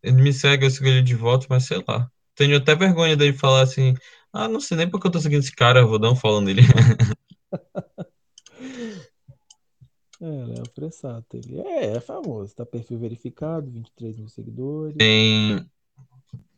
Ele 0.03 0.23
me 0.23 0.33
segue, 0.33 0.65
eu 0.65 0.71
sigo 0.71 0.87
ele 0.87 1.03
de 1.03 1.15
volta, 1.15 1.47
mas 1.49 1.67
sei 1.67 1.83
lá. 1.87 2.11
Tenho 2.35 2.57
até 2.57 2.75
vergonha 2.75 3.17
dele 3.17 3.37
falar 3.37 3.63
assim. 3.63 3.95
Ah, 4.33 4.49
não 4.49 4.61
sei 4.61 4.77
nem 4.77 4.89
porque 4.91 5.07
eu 5.07 5.11
tô 5.11 5.21
seguindo 5.21 5.41
esse 5.41 5.55
cara, 5.55 5.81
eu 5.81 5.89
vou 5.89 5.99
dar 5.99 6.11
um 6.11 6.17
follow 6.17 6.41
nele. 6.41 6.63
É, 10.21 10.27
Léo 10.27 10.67
Fressato. 10.75 11.39
Ele 11.39 11.59
é, 11.61 11.97
é 11.97 12.01
famoso. 12.01 12.55
Tá 12.55 12.67
perfil 12.67 12.99
verificado, 12.99 13.71
23 13.71 14.19
mil 14.19 14.29
seguidores. 14.29 14.97
Tem, 14.99 15.67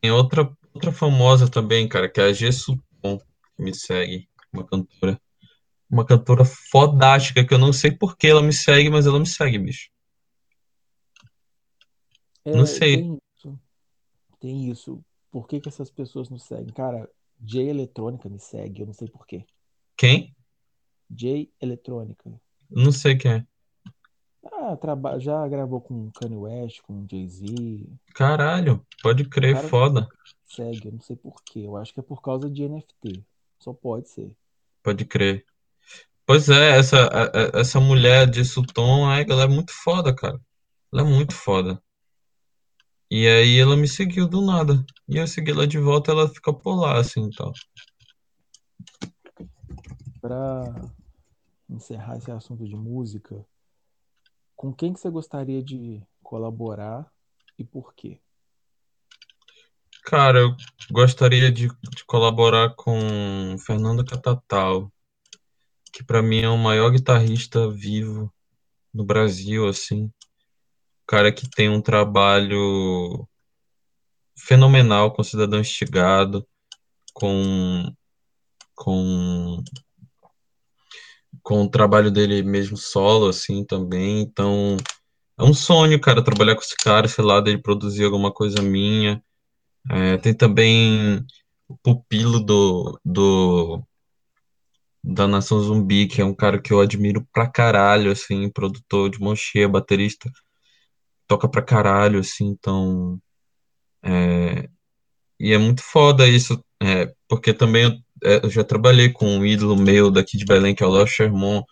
tem 0.00 0.10
outra, 0.10 0.50
outra 0.74 0.90
famosa 0.90 1.48
também, 1.48 1.88
cara, 1.88 2.08
que 2.08 2.20
é 2.20 2.24
a 2.24 2.32
G 2.32 2.50
Supon, 2.50 3.18
que 3.56 3.62
me 3.62 3.72
segue. 3.72 4.28
Uma 4.52 4.66
cantora. 4.66 5.20
Uma 5.92 6.06
cantora 6.06 6.42
fodástica, 6.44 7.46
que 7.46 7.52
eu 7.52 7.58
não 7.58 7.70
sei 7.72 7.92
por 7.92 8.16
que 8.16 8.26
ela 8.26 8.42
me 8.42 8.52
segue, 8.52 8.88
mas 8.88 9.06
ela 9.06 9.20
me 9.20 9.26
segue, 9.26 9.58
bicho. 9.58 9.90
Não 12.46 12.62
É, 12.62 12.66
sei. 12.66 12.96
tem 12.96 13.18
isso. 13.36 13.60
Tem 14.40 14.70
isso. 14.70 15.04
Por 15.30 15.46
que 15.46 15.60
que 15.60 15.68
essas 15.68 15.90
pessoas 15.90 16.30
nos 16.30 16.44
seguem? 16.44 16.72
Cara, 16.72 17.08
J 17.38 17.68
Eletrônica 17.68 18.28
me 18.28 18.38
segue, 18.40 18.80
eu 18.80 18.86
não 18.86 18.94
sei 18.94 19.06
por 19.08 19.26
quê. 19.26 19.44
Quem? 19.96 20.34
J 21.10 21.52
Eletrônica. 21.60 22.32
Não 22.70 22.90
sei 22.90 23.16
quem 23.16 23.32
é. 23.32 23.46
Ah, 24.44 24.76
traba... 24.76 25.18
já 25.20 25.46
gravou 25.46 25.80
com 25.80 26.10
Kanye 26.12 26.36
West, 26.36 26.80
com 26.82 27.06
Jay-Z. 27.08 27.86
Caralho, 28.14 28.84
pode 29.02 29.24
crer, 29.28 29.54
cara 29.54 29.68
foda. 29.68 30.08
segue, 30.46 30.88
eu 30.88 30.92
não 30.92 31.00
sei 31.00 31.16
por 31.16 31.42
quê. 31.44 31.60
Eu 31.60 31.76
acho 31.76 31.92
que 31.92 32.00
é 32.00 32.02
por 32.02 32.22
causa 32.22 32.50
de 32.50 32.66
NFT. 32.68 33.22
Só 33.58 33.72
pode 33.72 34.08
ser. 34.08 34.34
Pode 34.82 35.04
crer. 35.04 35.46
Pois 36.26 36.48
é, 36.48 36.78
essa, 36.78 36.98
a- 37.06 37.24
a- 37.24 37.60
essa 37.60 37.80
mulher 37.80 38.28
de 38.30 38.44
Sutton, 38.44 39.10
ela 39.10 39.42
é 39.44 39.48
muito 39.48 39.72
foda, 39.72 40.14
cara. 40.14 40.40
Ela 40.92 41.02
é 41.02 41.04
muito 41.04 41.34
foda. 41.34 41.82
E 43.10 43.26
aí 43.26 43.58
ela 43.58 43.76
me 43.76 43.88
seguiu 43.88 44.28
do 44.28 44.40
nada. 44.40 44.84
E 45.08 45.16
eu 45.16 45.26
segui 45.26 45.50
ela 45.50 45.66
de 45.66 45.78
volta, 45.78 46.12
ela 46.12 46.28
fica 46.28 46.52
por 46.52 46.76
lá, 46.76 46.98
assim, 46.98 47.28
tal. 47.30 47.52
Para 50.20 50.72
encerrar 51.68 52.16
esse 52.18 52.30
assunto 52.30 52.64
de 52.66 52.76
música, 52.76 53.44
com 54.54 54.72
quem 54.72 54.92
que 54.92 55.00
você 55.00 55.10
gostaria 55.10 55.62
de 55.62 56.00
colaborar 56.22 57.10
e 57.58 57.64
por 57.64 57.94
quê? 57.94 58.20
Cara, 60.04 60.40
eu 60.40 60.56
gostaria 60.90 61.50
de, 61.50 61.68
de 61.68 62.04
colaborar 62.06 62.74
com 62.74 63.56
Fernando 63.64 64.04
Catatal, 64.04 64.91
que 65.92 66.02
pra 66.02 66.22
mim 66.22 66.40
é 66.40 66.48
o 66.48 66.56
maior 66.56 66.90
guitarrista 66.90 67.70
vivo 67.70 68.32
no 68.92 69.04
Brasil, 69.04 69.68
assim. 69.68 70.10
Cara 71.06 71.32
que 71.32 71.48
tem 71.48 71.68
um 71.68 71.82
trabalho 71.82 73.28
fenomenal 74.36 75.12
com 75.12 75.22
Cidadão 75.22 75.60
Estigado, 75.60 76.46
com, 77.12 77.94
com, 78.74 79.62
com 81.42 81.62
o 81.62 81.70
trabalho 81.70 82.10
dele 82.10 82.42
mesmo 82.42 82.76
solo, 82.76 83.28
assim, 83.28 83.64
também. 83.64 84.22
Então, 84.22 84.76
é 85.38 85.44
um 85.44 85.54
sonho, 85.54 86.00
cara, 86.00 86.24
trabalhar 86.24 86.54
com 86.54 86.62
esse 86.62 86.76
cara, 86.76 87.06
sei 87.08 87.24
lá, 87.24 87.40
dele 87.40 87.58
produzir 87.58 88.04
alguma 88.04 88.32
coisa 88.32 88.62
minha. 88.62 89.22
É, 89.90 90.16
tem 90.18 90.34
também 90.34 91.24
o 91.68 91.76
pupilo 91.76 92.40
do, 92.40 92.98
do, 93.04 93.82
da 95.02 95.26
Nação 95.28 95.60
Zumbi, 95.60 96.06
que 96.06 96.20
é 96.20 96.24
um 96.24 96.34
cara 96.34 96.60
que 96.60 96.72
eu 96.72 96.80
admiro 96.80 97.26
pra 97.32 97.48
caralho, 97.50 98.12
assim, 98.12 98.50
produtor 98.50 99.10
de 99.10 99.20
mão 99.20 99.34
cheia, 99.36 99.68
baterista, 99.68 100.30
toca 101.26 101.48
pra 101.48 101.62
caralho, 101.62 102.20
assim, 102.20 102.46
então. 102.46 103.20
é, 104.04 104.68
E 105.40 105.52
é 105.52 105.58
muito 105.58 105.82
foda 105.82 106.28
isso, 106.28 106.62
é, 106.82 107.12
porque 107.28 107.52
também 107.54 107.84
eu, 107.84 107.92
é, 108.24 108.46
eu 108.46 108.50
já 108.50 108.64
trabalhei 108.64 109.10
com 109.12 109.26
um 109.26 109.46
ídolo 109.46 109.76
meu 109.76 110.10
daqui 110.10 110.36
de 110.38 110.44
Belém, 110.46 110.74
que 110.74 110.82
é 110.84 110.86
o 110.86 110.90
Léo 110.90 111.06
Sherman, 111.06 111.62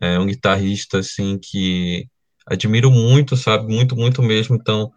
é 0.00 0.18
um 0.20 0.26
guitarrista, 0.26 0.98
assim, 1.00 1.38
que 1.38 2.08
admiro 2.46 2.90
muito, 2.90 3.36
sabe? 3.36 3.72
Muito, 3.72 3.96
muito 3.96 4.22
mesmo. 4.22 4.56
Então, 4.56 4.92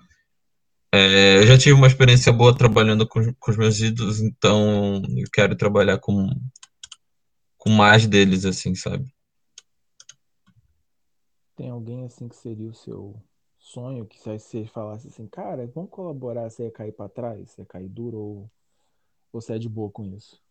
é, 0.93 1.37
eu 1.39 1.47
já 1.47 1.57
tive 1.57 1.73
uma 1.73 1.87
experiência 1.87 2.31
boa 2.31 2.55
trabalhando 2.55 3.07
com, 3.07 3.33
com 3.39 3.51
os 3.51 3.57
meus 3.57 3.79
ídolos, 3.79 4.19
então 4.21 5.01
eu 5.17 5.27
quero 5.33 5.55
trabalhar 5.55 5.97
com, 5.99 6.29
com 7.67 7.73
mais 7.73 8.07
deles, 8.07 8.45
assim, 8.45 8.73
sabe? 8.73 9.13
Tem 11.53 11.69
alguém 11.69 12.05
assim 12.05 12.29
que 12.29 12.35
seria 12.35 12.69
o 12.69 12.73
seu 12.73 13.21
sonho, 13.59 14.05
que 14.05 14.17
se 14.17 14.39
você 14.39 14.65
falasse 14.65 15.09
assim, 15.09 15.27
cara, 15.27 15.67
vamos 15.67 15.89
colaborar, 15.89 16.49
você 16.49 16.63
ia 16.63 16.71
cair 16.71 16.93
pra 16.93 17.09
trás, 17.09 17.51
você 17.51 17.61
ia 17.61 17.65
cair 17.65 17.89
duro 17.89 18.17
ou 18.17 18.51
você 19.33 19.55
é 19.55 19.59
de 19.59 19.67
boa 19.67 19.91
com 19.91 20.05
isso? 20.05 20.41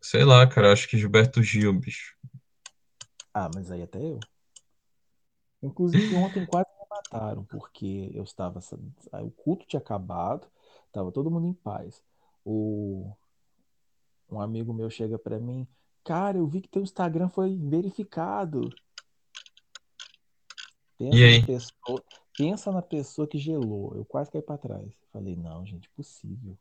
Sei 0.00 0.24
lá, 0.24 0.46
cara, 0.46 0.72
acho 0.72 0.88
que 0.88 0.96
Gilberto 0.96 1.42
Gil, 1.42 1.74
bicho. 1.74 2.16
Ah, 3.34 3.50
mas 3.54 3.70
aí 3.70 3.82
até 3.82 4.02
eu. 4.02 4.18
Inclusive, 5.62 6.14
ontem 6.14 6.46
quase 6.46 6.68
me 6.80 6.86
mataram, 6.90 7.44
porque 7.44 8.10
eu 8.14 8.24
estava. 8.24 8.60
O 9.22 9.30
culto 9.30 9.66
tinha 9.66 9.78
acabado, 9.78 10.46
estava 10.86 11.12
todo 11.12 11.30
mundo 11.30 11.46
em 11.46 11.52
paz. 11.52 12.02
O, 12.44 13.14
um 14.30 14.40
amigo 14.40 14.72
meu 14.72 14.90
chega 14.90 15.18
para 15.18 15.38
mim, 15.38 15.68
cara, 16.04 16.38
eu 16.38 16.46
vi 16.46 16.60
que 16.60 16.68
teu 16.68 16.82
Instagram 16.82 17.28
foi 17.28 17.56
verificado. 17.56 18.68
E 20.98 21.10
Pensa 21.10 21.18
na 21.18 21.26
aí? 21.26 21.46
pessoa, 21.46 22.04
pensa 22.36 22.72
na 22.72 22.82
pessoa 22.82 23.26
que 23.26 23.38
gelou. 23.38 23.94
Eu 23.96 24.04
quase 24.04 24.30
caí 24.30 24.42
para 24.42 24.58
trás. 24.58 24.92
Falei, 25.12 25.36
não, 25.36 25.66
gente, 25.66 25.88
possível. 25.90 26.56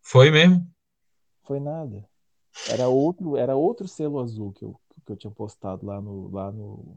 Foi 0.00 0.30
mesmo? 0.30 0.66
Foi 1.42 1.58
nada. 1.60 2.08
Era 2.68 2.88
outro, 2.88 3.36
era 3.36 3.56
outro 3.56 3.88
selo 3.88 4.20
azul 4.20 4.52
que 4.52 4.64
eu, 4.64 4.78
que 5.04 5.12
eu 5.12 5.16
tinha 5.16 5.30
postado 5.30 5.84
lá 5.84 6.00
no, 6.00 6.30
lá 6.30 6.52
no, 6.52 6.96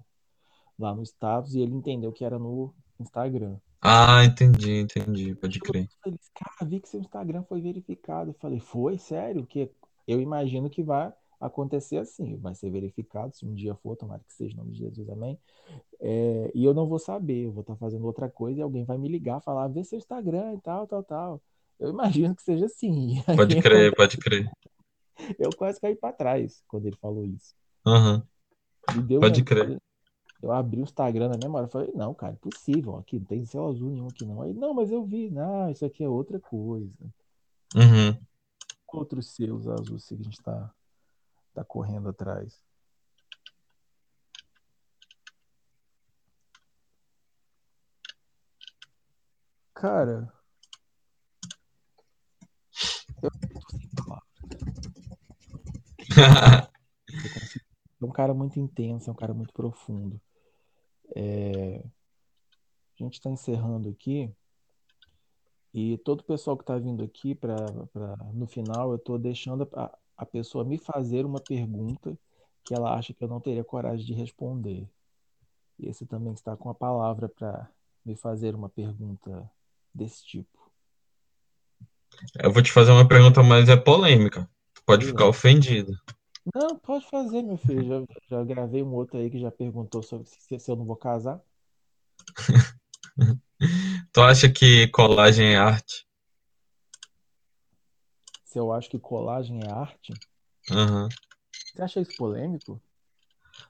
lá 0.77 0.93
no 0.93 1.03
status 1.03 1.55
e 1.55 1.61
ele 1.61 1.73
entendeu 1.73 2.11
que 2.11 2.23
era 2.23 2.37
no 2.37 2.73
Instagram. 2.99 3.57
Ah, 3.81 4.23
entendi, 4.25 4.79
entendi, 4.81 5.35
pode 5.35 5.59
crer. 5.59 5.87
feliz, 6.03 6.29
cara, 6.33 6.69
vi 6.69 6.79
que 6.79 6.89
seu 6.89 6.99
Instagram 6.99 7.43
foi 7.43 7.61
verificado. 7.61 8.31
Eu 8.31 8.35
falei, 8.35 8.59
foi? 8.59 8.97
Sério? 8.97 9.45
Que 9.45 9.71
eu 10.07 10.21
imagino 10.21 10.69
que 10.69 10.83
vai 10.83 11.13
acontecer 11.39 11.97
assim, 11.97 12.35
vai 12.37 12.55
ser 12.55 12.69
verificado, 12.69 13.35
se 13.35 13.45
um 13.45 13.53
dia 13.53 13.75
for, 13.75 13.95
tomara 13.95 14.23
que 14.27 14.33
seja 14.33 14.53
em 14.53 14.57
nome 14.57 14.71
de 14.71 14.79
Jesus, 14.79 15.09
amém. 15.09 15.39
É, 15.99 16.51
e 16.53 16.63
eu 16.63 16.73
não 16.73 16.87
vou 16.87 16.99
saber, 16.99 17.45
eu 17.45 17.51
vou 17.51 17.61
estar 17.61 17.75
fazendo 17.75 18.05
outra 18.05 18.29
coisa 18.29 18.59
e 18.59 18.61
alguém 18.63 18.83
vai 18.83 18.97
me 18.97 19.07
ligar, 19.07 19.41
falar, 19.41 19.67
vê 19.67 19.83
seu 19.83 19.97
Instagram 19.97 20.53
e 20.53 20.61
tal, 20.61 20.87
tal, 20.87 21.03
tal. 21.03 21.41
Eu 21.79 21.89
imagino 21.89 22.35
que 22.35 22.41
seja 22.41 22.65
assim. 22.65 23.21
Pode 23.35 23.61
crer, 23.61 23.91
acontece, 23.91 23.95
pode 23.95 24.17
crer. 24.17 24.51
eu 25.37 25.49
quase 25.55 25.79
caí 25.79 25.95
para 25.95 26.13
trás 26.13 26.63
quando 26.67 26.87
ele 26.87 26.95
falou 26.97 27.23
isso. 27.23 27.55
Aham, 27.85 28.23
Me 28.95 29.03
deu 29.03 29.17
um 29.19 29.21
pode 29.21 29.43
crer. 29.43 29.63
negócio. 29.63 29.81
Eu 30.41 30.51
abri 30.51 30.81
o 30.81 30.83
Instagram 30.83 31.29
na 31.29 31.37
mesma 31.37 31.57
hora. 31.57 31.65
Eu 31.65 31.71
falei, 31.71 31.91
não, 31.95 32.13
cara, 32.13 32.33
impossível. 32.33 32.95
Aqui 32.97 33.17
não 33.17 33.25
tem 33.25 33.43
céu 33.45 33.67
azul 33.67 33.89
nenhum 33.89 34.07
aqui, 34.07 34.25
não. 34.25 34.41
Aí, 34.41 34.53
não, 34.53 34.73
mas 34.73 34.91
eu 34.91 35.03
vi. 35.03 35.29
Não, 35.29 35.69
isso 35.69 35.83
aqui 35.83 36.03
é 36.03 36.09
outra 36.09 36.39
coisa. 36.39 36.93
Uhum. 37.75 38.17
Outros 38.87 39.33
seus 39.35 39.67
azuis 39.67 40.07
que 40.07 40.13
a 40.13 40.17
gente 40.17 40.41
tá, 40.41 40.71
tá 41.57 41.63
correndo 41.65 42.09
atrás. 42.09 42.61
Cara, 49.73 50.31
eu 53.23 53.31
tô 53.31 53.61
sem 53.71 53.89
palavras. 53.95 54.27
É 57.99 58.05
um 58.05 58.11
cara 58.11 58.31
muito 58.31 58.59
intenso, 58.59 59.09
é 59.09 59.13
um 59.13 59.15
cara 59.15 59.33
muito 59.33 59.51
profundo. 59.51 60.21
É, 61.15 61.83
a 61.83 63.03
gente 63.03 63.15
está 63.15 63.27
encerrando 63.31 63.89
aqui 63.89 64.31
e 65.73 65.97
todo 65.97 66.19
o 66.19 66.23
pessoal 66.23 66.55
que 66.55 66.61
está 66.61 66.77
vindo 66.77 67.03
aqui 67.03 67.33
para 67.33 67.55
no 68.35 68.45
final 68.45 68.91
eu 68.91 68.97
estou 68.97 69.17
deixando 69.17 69.67
a, 69.73 69.97
a 70.17 70.25
pessoa 70.25 70.65
me 70.65 70.77
fazer 70.77 71.25
uma 71.25 71.39
pergunta 71.39 72.17
que 72.63 72.73
ela 72.73 72.93
acha 72.95 73.13
que 73.13 73.23
eu 73.23 73.27
não 73.27 73.39
teria 73.39 73.63
coragem 73.63 74.05
de 74.05 74.13
responder. 74.13 74.89
E 75.79 75.87
esse 75.87 76.05
também 76.05 76.33
está 76.33 76.57
com 76.57 76.69
a 76.69 76.75
palavra 76.75 77.29
para 77.29 77.69
me 78.03 78.15
fazer 78.15 78.55
uma 78.55 78.67
pergunta 78.67 79.49
desse 79.93 80.25
tipo. 80.25 80.71
Eu 82.41 82.51
vou 82.51 82.63
te 82.63 82.71
fazer 82.71 82.91
uma 82.91 83.07
pergunta, 83.07 83.43
mas 83.43 83.69
é 83.69 83.77
polêmica. 83.77 84.49
Tu 84.73 84.81
pode 84.85 85.03
Sei 85.03 85.11
ficar 85.11 85.27
ofendido. 85.27 85.93
Não, 86.53 86.79
pode 86.79 87.05
fazer, 87.09 87.41
meu 87.43 87.57
filho. 87.57 88.07
Já, 88.29 88.37
já 88.37 88.43
gravei 88.43 88.81
um 88.81 88.93
outro 88.93 89.19
aí 89.19 89.29
que 89.29 89.39
já 89.39 89.51
perguntou 89.51 90.01
sobre 90.01 90.27
se, 90.27 90.59
se 90.59 90.71
eu 90.71 90.75
não 90.75 90.85
vou 90.85 90.95
casar. 90.95 91.39
Tu 94.13 94.21
acha 94.21 94.49
que 94.49 94.87
colagem 94.89 95.53
é 95.53 95.57
arte? 95.57 96.06
Se 98.47 98.57
eu 98.57 98.71
acho 98.71 98.89
que 98.89 98.97
colagem 98.97 99.59
é 99.61 99.69
arte. 99.69 100.13
Aham. 100.71 101.09
Você 101.53 101.81
acha 101.81 101.99
isso 101.99 102.15
polêmico? 102.17 102.81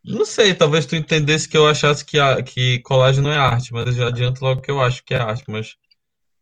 Não 0.05 0.23
sei, 0.23 0.53
talvez 0.53 0.85
tu 0.85 0.95
entendesse 0.95 1.49
que 1.49 1.57
eu 1.57 1.67
achasse 1.67 2.05
que, 2.05 2.19
a, 2.19 2.41
que 2.43 2.79
colagem 2.81 3.23
não 3.23 3.31
é 3.31 3.37
arte, 3.37 3.73
mas 3.73 3.87
eu 3.87 3.93
já 3.93 4.07
adianto 4.07 4.43
logo 4.43 4.61
que 4.61 4.69
eu 4.69 4.79
acho 4.79 5.03
que 5.03 5.15
é 5.15 5.17
arte, 5.17 5.43
mas 5.47 5.75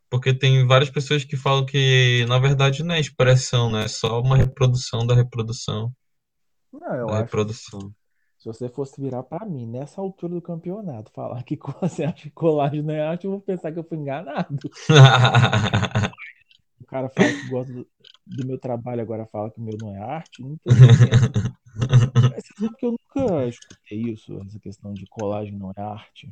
porque 0.10 0.34
tem 0.34 0.68
várias 0.68 0.90
pessoas 0.90 1.24
que 1.24 1.38
falam 1.38 1.66
que 1.66 2.26
na 2.28 2.40
verdade 2.40 2.84
não 2.84 2.94
é 2.96 3.00
expressão, 3.00 3.72
né? 3.72 3.86
É 3.86 3.88
só 3.88 4.20
uma 4.22 4.36
reprodução 4.38 5.08
da 5.08 5.16
reprodução 5.16 5.94
Não, 6.74 6.96
eu 6.96 7.08
da 7.08 7.14
acho 7.14 7.24
reprodução. 7.24 7.94
se 8.38 8.48
você 8.48 8.70
fosse 8.70 9.02
virar 9.02 9.24
para 9.24 9.46
mim 9.46 9.66
nessa 9.66 10.02
altura 10.02 10.36
do 10.36 10.42
campeonato, 10.42 11.12
falar 11.12 11.42
que 11.44 11.58
você 11.82 12.04
acha 12.04 12.24
que 12.24 12.30
colagem 12.32 12.82
não 12.82 12.94
é 12.94 13.02
arte, 13.02 13.26
eu 13.26 13.32
vou 13.32 13.42
pensar 13.42 13.72
que 13.72 13.80
eu 13.80 13.84
fui 13.84 13.98
enganado. 13.98 14.60
O 16.86 16.88
cara 16.88 17.10
fala 17.10 17.28
que 17.28 17.50
gosta 17.50 17.74
do, 17.74 17.88
do 18.28 18.46
meu 18.46 18.60
trabalho, 18.60 19.02
agora 19.02 19.26
fala 19.26 19.50
que 19.50 19.60
o 19.60 19.64
meu 19.64 19.76
não 19.80 19.96
é 19.96 19.98
arte, 19.98 20.44
não 20.44 20.56
tô 20.58 20.72
entendendo. 20.72 21.34
Mas 22.32 22.46
você 22.46 22.54
sabe 22.60 22.76
que 22.78 22.86
eu 22.86 22.92
nunca 22.92 23.48
escutei 23.48 24.02
isso, 24.14 24.40
essa 24.46 24.60
questão 24.60 24.94
de 24.94 25.08
colagem 25.08 25.58
não 25.58 25.72
é 25.76 25.82
arte. 25.82 26.32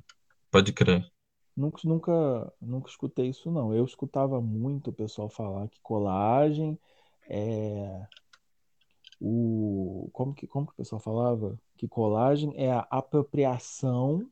Pode 0.51 0.71
crer. 0.71 1.11
Nunca, 1.57 1.81
nunca, 1.85 2.53
nunca 2.61 2.87
escutei 2.87 3.29
isso, 3.29 3.51
não. 3.51 3.73
Eu 3.73 3.83
escutava 3.83 4.39
muito 4.39 4.91
o 4.91 4.93
pessoal 4.93 5.27
falar 5.27 5.67
que 5.69 5.79
colagem 5.81 6.77
é 7.27 8.05
o. 9.19 10.07
Como 10.13 10.35
que, 10.35 10.45
como 10.45 10.67
que 10.67 10.73
o 10.73 10.75
pessoal 10.75 11.01
falava? 11.01 11.59
Que 11.77 11.87
colagem 11.87 12.53
é 12.55 12.71
a 12.71 12.85
apropriação 12.91 14.29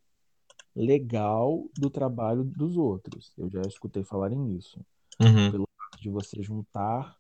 legal 0.76 1.66
do 1.80 1.90
trabalho 1.90 2.44
dos 2.44 2.78
outros. 2.78 3.34
Eu 3.40 3.50
já 3.50 3.62
escutei 3.64 4.04
falarem 4.04 4.38
nisso. 4.38 4.80
Uhum, 5.20 5.52
Pelo 5.52 5.71
de 6.00 6.10
você 6.10 6.42
juntar 6.42 7.18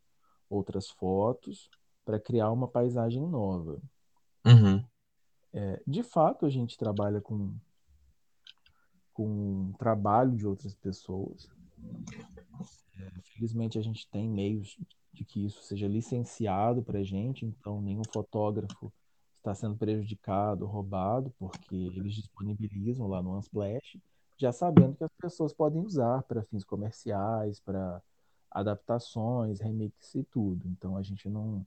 outras 0.49 0.89
fotos 0.89 1.69
para 2.03 2.19
criar 2.19 2.51
uma 2.51 2.67
paisagem 2.67 3.25
nova. 3.27 3.81
uhum. 4.45 4.83
É, 5.53 5.81
de 5.85 6.01
fato, 6.01 6.45
a 6.45 6.49
gente 6.49 6.77
trabalha 6.77 7.19
com, 7.19 7.53
com 9.13 9.73
trabalho 9.77 10.35
de 10.35 10.47
outras 10.47 10.73
pessoas. 10.73 11.49
É, 12.97 13.11
felizmente, 13.33 13.77
a 13.77 13.81
gente 13.81 14.07
tem 14.09 14.29
meios 14.29 14.77
de 15.13 15.25
que 15.25 15.45
isso 15.45 15.61
seja 15.63 15.87
licenciado 15.87 16.81
para 16.81 16.99
a 16.99 17.03
gente, 17.03 17.45
então 17.45 17.81
nenhum 17.81 18.03
fotógrafo 18.13 18.91
está 19.37 19.53
sendo 19.53 19.75
prejudicado, 19.75 20.65
roubado, 20.65 21.33
porque 21.37 21.75
eles 21.75 22.13
disponibilizam 22.13 23.07
lá 23.07 23.21
no 23.21 23.37
Unsplash, 23.37 23.99
já 24.37 24.51
sabendo 24.51 24.95
que 24.95 25.03
as 25.03 25.13
pessoas 25.19 25.53
podem 25.53 25.83
usar 25.83 26.23
para 26.23 26.43
fins 26.43 26.63
comerciais, 26.63 27.59
para 27.59 28.01
adaptações, 28.51 29.59
remix 29.59 30.13
e 30.15 30.23
tudo. 30.23 30.67
Então 30.67 30.97
a 30.97 31.01
gente 31.01 31.29
não 31.29 31.65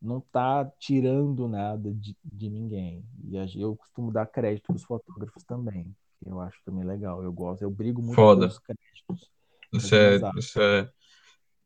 não 0.00 0.18
está 0.18 0.70
tirando 0.78 1.48
nada 1.48 1.92
de, 1.94 2.14
de 2.22 2.50
ninguém. 2.50 3.02
E 3.24 3.36
eu 3.58 3.74
costumo 3.74 4.12
dar 4.12 4.26
crédito 4.26 4.66
para 4.66 4.76
os 4.76 4.84
fotógrafos 4.84 5.42
também, 5.44 5.96
que 6.22 6.28
eu 6.28 6.40
acho 6.40 6.60
também 6.62 6.84
legal. 6.84 7.22
Eu 7.22 7.32
gosto, 7.32 7.62
eu 7.62 7.70
brigo 7.70 8.02
muito 8.02 8.14
Foda. 8.14 8.40
pelos 8.40 8.58
créditos. 8.58 9.30
Isso 9.72 9.94
é, 9.94 10.20
isso 10.36 10.60
é, 10.60 10.90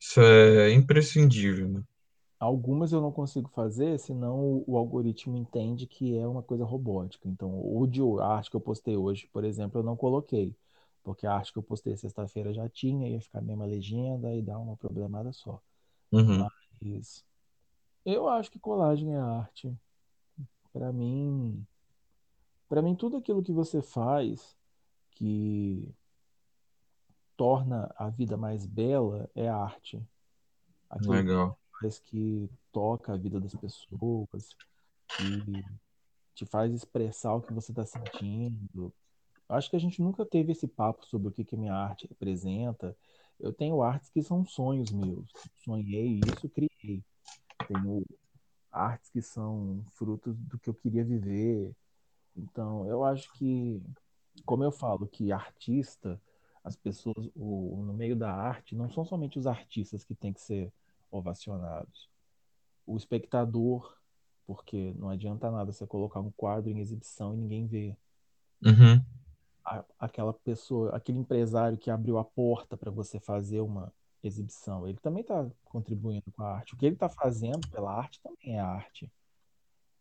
isso 0.01 0.21
é 0.21 0.73
imprescindível, 0.73 1.69
né? 1.69 1.83
Algumas 2.39 2.93
eu 2.93 3.01
não 3.01 3.11
consigo 3.11 3.51
fazer, 3.51 3.99
senão 3.99 4.63
o 4.65 4.77
algoritmo 4.77 5.37
entende 5.37 5.89
que 5.89 6.17
é 6.17 6.27
uma 6.27 6.43
coisa 6.43 6.65
robótica. 6.65 7.29
Então, 7.29 7.51
o 7.51 7.85
de 7.85 8.01
a 8.21 8.27
arte 8.27 8.51
que 8.51 8.57
eu 8.57 8.61
postei 8.61 8.97
hoje, 8.97 9.29
por 9.33 9.45
exemplo, 9.45 9.81
eu 9.81 9.85
não 9.85 9.97
coloquei, 9.97 10.55
porque 11.03 11.27
a 11.27 11.35
arte 11.35 11.53
que 11.53 11.59
eu 11.59 11.63
postei 11.63 11.97
sexta-feira 11.97 12.53
já 12.53 12.69
tinha, 12.69 13.09
ia 13.09 13.21
ficar 13.21 13.39
a 13.39 13.43
mesma 13.43 13.65
legenda 13.65 14.35
e 14.35 14.43
dar 14.43 14.59
uma 14.59 14.77
problemada 14.77 15.33
só. 15.33 15.61
Uhum. 16.13 16.47
Mas 16.81 17.25
eu 18.05 18.29
acho 18.29 18.51
que 18.51 18.59
colagem 18.59 19.15
é 19.15 19.19
arte. 19.19 19.75
Para 20.73 20.93
mim, 20.93 21.67
para 22.69 22.83
mim 22.83 22.95
tudo 22.95 23.17
aquilo 23.17 23.43
que 23.43 23.53
você 23.53 23.83
faz 23.83 24.57
que 25.13 25.93
torna 27.37 27.93
a 27.97 28.09
vida 28.11 28.37
mais 28.37 28.67
bela 28.67 29.31
é 29.35 29.49
arte. 29.49 30.03
Aquilo 30.91 31.13
Legal. 31.13 31.53
que 31.53 31.81
faz 31.81 31.99
que 31.99 32.51
toca 32.73 33.13
a 33.13 33.17
vida 33.17 33.41
das 33.41 33.55
pessoas, 33.55 34.57
que 35.17 35.65
te 36.35 36.47
faz 36.47 36.73
expressar 36.73 37.35
o 37.35 37.41
que 37.41 37.53
você 37.53 37.73
está 37.73 37.85
sentindo. 37.85 38.93
Acho 39.49 39.71
que 39.71 39.77
a 39.77 39.81
gente 39.81 40.03
nunca 40.03 40.27
teve 40.27 40.53
esse 40.53 40.69
papo 40.69 41.07
sobre 41.07 41.29
o 41.29 41.31
que 41.31 41.45
que 41.45 41.57
minha 41.57 41.75
arte 41.75 42.07
representa. 42.07 42.95
Eu 43.41 43.53
tenho 43.53 43.83
artes 43.83 44.11
que 44.11 44.23
são 44.23 44.45
sonhos 44.45 44.91
meus. 44.91 45.31
Sonhei 45.65 46.21
isso, 46.27 46.49
criei. 46.49 47.03
Tenho 47.67 48.05
artes 48.71 49.11
que 49.11 49.23
são 49.23 49.83
frutos 49.93 50.37
do 50.37 50.59
que 50.59 50.69
eu 50.69 50.75
queria 50.75 51.05
viver. 51.05 51.75
Então, 52.37 52.87
eu 52.87 53.05
acho 53.05 53.33
que, 53.33 53.83
como 54.45 54.65
eu 54.65 54.71
falo, 54.71 55.07
que 55.07 55.33
artista, 55.33 56.21
as 56.63 56.77
pessoas, 56.77 57.31
o, 57.35 57.83
no 57.85 57.95
meio 57.95 58.15
da 58.15 58.33
arte, 58.33 58.77
não 58.77 58.91
são 58.91 59.05
somente 59.05 59.39
os 59.39 59.47
artistas 59.47 60.05
que 60.05 60.15
têm 60.15 60.33
que 60.33 60.41
ser 60.41 60.71
ovacionados. 61.11 62.09
O 62.87 62.97
espectador, 62.97 63.97
porque 64.47 64.93
não 64.97 65.09
adianta 65.09 65.51
nada 65.51 65.73
você 65.73 65.87
colocar 65.87 66.21
um 66.21 66.31
quadro 66.33 66.71
em 66.71 66.81
exibição 66.81 67.35
e 67.35 67.39
ninguém 67.39 67.67
vê. 67.67 67.97
Uhum. 68.63 69.03
A- 69.71 69.85
aquela 69.99 70.33
pessoa, 70.33 70.97
aquele 70.97 71.19
empresário 71.19 71.77
que 71.77 71.91
abriu 71.91 72.17
a 72.17 72.25
porta 72.25 72.75
para 72.77 72.91
você 72.91 73.21
fazer 73.21 73.61
uma 73.61 73.93
exibição, 74.23 74.89
ele 74.89 74.99
também 74.99 75.21
está 75.21 75.47
contribuindo 75.65 76.25
com 76.33 76.43
a 76.43 76.55
arte. 76.55 76.75
O 76.75 76.79
que 76.79 76.87
ele 76.87 76.95
está 76.95 77.09
fazendo 77.09 77.61
pela 77.69 77.93
arte 77.93 78.19
também 78.23 78.57
é 78.57 78.59
arte. 78.61 79.13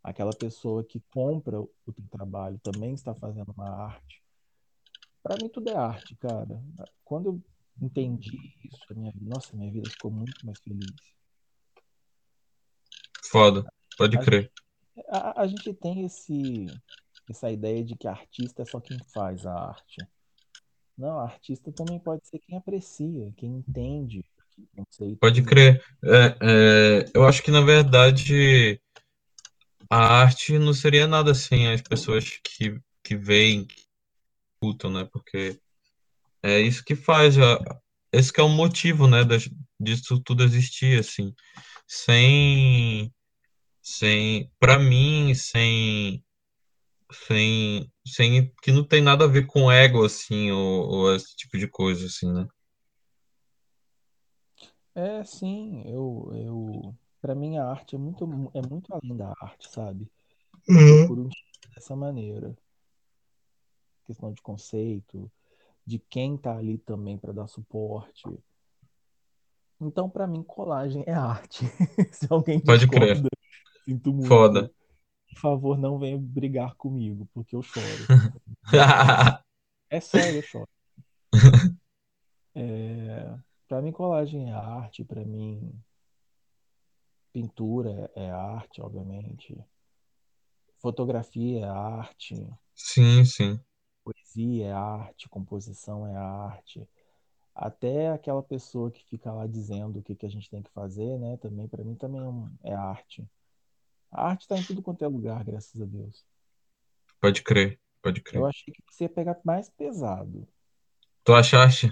Aquela 0.02 0.32
pessoa 0.34 0.84
que 0.86 1.02
compra 1.14 1.60
o 1.60 1.70
teu 1.94 2.06
trabalho 2.10 2.58
também 2.60 2.94
está 2.94 3.14
fazendo 3.14 3.52
uma 3.52 3.70
arte. 3.70 4.24
Para 5.22 5.36
mim 5.42 5.50
tudo 5.50 5.70
é 5.70 5.76
arte, 5.76 6.16
cara. 6.16 6.64
Quando 7.04 7.26
eu 7.28 7.42
entendi 7.82 8.38
isso, 8.64 8.80
a 8.90 8.94
minha, 8.94 9.14
nossa, 9.22 9.56
minha 9.56 9.70
vida 9.72 9.90
ficou 9.90 10.10
muito 10.10 10.46
mais 10.46 10.58
feliz. 10.62 10.96
Foda. 13.26 13.66
Pode 13.98 14.18
A 14.18 14.22
crer. 14.22 14.52
gente, 14.96 15.08
a, 15.10 15.42
a 15.42 15.48
gente 15.48 15.74
tem 15.74 16.06
esse, 16.06 16.66
essa 17.30 17.52
ideia 17.52 17.84
de 17.84 17.96
que 17.96 18.08
artista 18.08 18.62
é 18.62 18.66
só 18.66 18.80
quem 18.80 18.98
faz 19.14 19.46
a 19.46 19.54
arte. 19.54 19.98
Não, 20.98 21.20
artista 21.20 21.72
também 21.72 22.00
pode 22.00 22.28
ser 22.28 22.40
quem 22.40 22.58
aprecia, 22.58 23.32
quem 23.38 23.58
entende 23.58 24.24
Pode 25.20 25.42
de 25.42 25.48
crer. 25.48 25.84
É, 26.04 26.38
é, 26.42 27.06
eu 27.14 27.26
acho 27.26 27.44
que, 27.44 27.52
na 27.52 27.62
verdade, 27.62 28.82
a 29.90 30.22
arte 30.22 30.58
não 30.58 30.74
seria 30.74 31.08
nada 31.08 31.34
sem 31.34 31.72
as 31.72 31.82
pessoas 31.82 32.40
que, 32.44 32.80
que 33.04 33.16
veem, 33.16 33.66
que 33.66 33.76
escutam, 34.54 34.92
né? 34.92 35.08
Porque 35.12 35.60
é 36.42 36.60
isso 36.60 36.84
que 36.84 36.96
faz, 36.96 37.38
a, 37.38 37.60
esse 38.12 38.34
que 38.34 38.42
é 38.42 38.44
o 38.44 38.50
motivo, 38.50 39.08
né, 39.08 39.24
das, 39.24 39.48
disso 39.80 40.20
tudo 40.24 40.44
existir, 40.44 41.00
assim. 41.00 41.34
Sem, 41.88 43.14
sem, 43.82 44.52
para 44.60 44.80
mim, 44.80 45.34
sem, 45.36 46.24
sem, 47.12 47.92
sem, 48.06 48.54
que 48.62 48.72
não 48.72 48.84
tem 48.88 49.02
nada 49.02 49.26
a 49.26 49.28
ver 49.28 49.46
com 49.46 49.72
ego, 49.72 50.06
assim, 50.06 50.52
ou, 50.52 50.88
ou 50.88 51.16
esse 51.16 51.36
tipo 51.36 51.58
de 51.58 51.68
coisa, 51.68 52.06
assim, 52.06 52.32
né? 52.34 52.48
É, 54.96 55.24
sim, 55.24 55.84
eu, 55.86 56.32
eu, 56.34 56.96
para 57.22 57.36
mim 57.36 57.58
a 57.58 57.66
arte 57.70 57.96
é 57.96 58.00
muito, 58.00 58.26
é 58.54 58.62
muito 58.68 58.94
além 58.94 59.16
da 59.16 59.32
arte, 59.40 59.70
sabe? 59.70 60.10
Eu 60.68 60.76
Uhum. 60.76 61.28
enxergar 61.28 61.76
dessa 61.76 61.96
maneira, 61.96 62.58
questão 64.06 64.32
de 64.32 64.42
conceito, 64.42 65.32
de 65.86 66.00
quem 66.00 66.38
tá 66.38 66.58
ali 66.58 66.78
também 66.80 67.18
para 67.18 67.32
dar 67.32 67.48
suporte. 67.48 68.24
Então, 69.80 70.10
para 70.10 70.26
mim, 70.26 70.42
colagem 70.44 71.04
é 71.06 71.14
arte. 71.14 71.66
Se 72.12 72.28
alguém 72.30 72.60
Pode 72.60 72.88
crer. 72.88 73.14
discorda, 73.14 73.30
sinto 73.86 74.12
muito. 74.12 74.28
Foda. 74.28 74.72
Por 75.30 75.40
favor, 75.40 75.78
não 75.78 76.00
venha 76.00 76.18
brigar 76.18 76.76
comigo, 76.76 77.28
porque 77.34 77.56
eu 77.56 77.62
choro. 77.62 78.08
É 79.90 80.02
sério, 80.02 80.40
eu 80.40 80.44
choro. 80.44 80.70
É, 82.54 83.38
para 83.68 83.82
mim, 83.82 83.92
colagem 83.92 84.50
é 84.50 84.54
arte, 84.54 85.04
para 85.04 85.24
mim, 85.24 85.72
pintura 87.32 88.12
é 88.16 88.30
arte, 88.30 88.82
obviamente. 88.82 89.58
Fotografia 90.80 91.60
é 91.60 91.70
arte, 91.70 92.36
Sim, 92.76 93.26
sim. 93.26 93.60
poesia 94.04 94.68
é 94.68 94.72
arte, 94.72 95.30
composição 95.30 96.08
é 96.08 96.16
arte. 96.16 96.88
Até 97.56 98.10
aquela 98.10 98.44
pessoa 98.44 98.92
que 98.92 99.04
fica 99.06 99.32
lá 99.32 99.48
dizendo 99.48 100.00
o 100.00 100.04
que 100.04 100.16
que 100.16 100.26
a 100.26 100.30
gente 100.30 100.50
tem 100.50 100.62
que 100.62 100.72
fazer, 100.72 101.18
né? 101.20 101.38
Também, 101.38 101.68
para 101.68 101.84
mim, 101.84 101.96
também 101.96 102.22
é 102.64 102.72
é 102.72 102.74
arte. 102.74 103.28
A 104.12 104.30
arte 104.30 104.42
está 104.42 104.58
em 104.58 104.64
tudo 104.64 104.82
quanto 104.82 105.04
é 105.04 105.08
lugar, 105.08 105.44
graças 105.44 105.80
a 105.82 105.86
Deus. 105.86 106.24
Pode 107.20 107.42
crer. 107.44 107.80
Pode 108.02 108.20
Eu 108.20 108.24
crer. 108.24 108.44
achei 108.46 108.74
que 108.74 108.82
você 108.90 109.04
ia 109.06 109.10
pegar 109.10 109.38
mais 109.44 109.70
pesado. 109.70 110.48
Tu 111.24 111.34
achaste? 111.34 111.92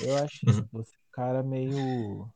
Eu 0.00 0.16
achei. 0.16 0.48
Você 0.72 0.94
é 0.94 0.98
um 0.98 1.10
cara 1.12 1.42
meio. 1.42 2.28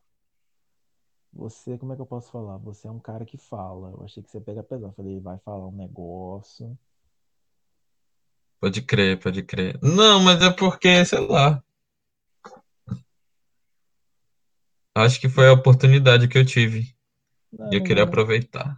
Você, 1.33 1.77
como 1.77 1.93
é 1.93 1.95
que 1.95 2.01
eu 2.01 2.05
posso 2.05 2.31
falar? 2.31 2.57
Você 2.57 2.87
é 2.87 2.91
um 2.91 2.99
cara 2.99 3.25
que 3.25 3.37
fala. 3.37 3.91
Eu 3.91 4.03
achei 4.03 4.21
que 4.23 4.29
você 4.29 4.37
ia 4.37 4.43
pegar 4.43 4.63
pesado. 4.63 4.91
Eu 4.91 4.95
falei, 4.95 5.19
vai 5.19 5.37
falar 5.39 5.67
um 5.67 5.71
negócio. 5.71 6.77
Pode 8.59 8.81
crer, 8.81 9.19
pode 9.19 9.41
crer. 9.43 9.79
Não, 9.81 10.19
mas 10.19 10.41
é 10.41 10.51
porque, 10.51 11.03
sei 11.05 11.19
lá. 11.19 11.63
Acho 14.95 15.19
que 15.21 15.29
foi 15.29 15.47
a 15.47 15.53
oportunidade 15.53 16.27
que 16.27 16.37
eu 16.37 16.45
tive. 16.45 16.93
Não, 17.51 17.71
E 17.71 17.75
eu 17.75 17.79
eu 17.79 17.83
queria 17.83 18.03
nu- 18.03 18.09
aproveitar. 18.09 18.77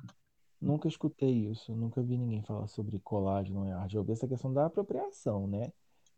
Nunca 0.64 0.88
escutei 0.88 1.32
isso. 1.50 1.76
Nunca 1.76 2.02
vi 2.02 2.18
ninguém 2.18 2.42
falar 2.44 2.68
sobre 2.68 3.00
é 3.00 3.72
arte. 3.74 3.96
Eu 3.96 4.04
vi 4.04 4.14
essa 4.14 4.28
questão 4.28 4.54
da 4.54 4.66
apropriação, 4.66 5.48
né? 5.48 5.72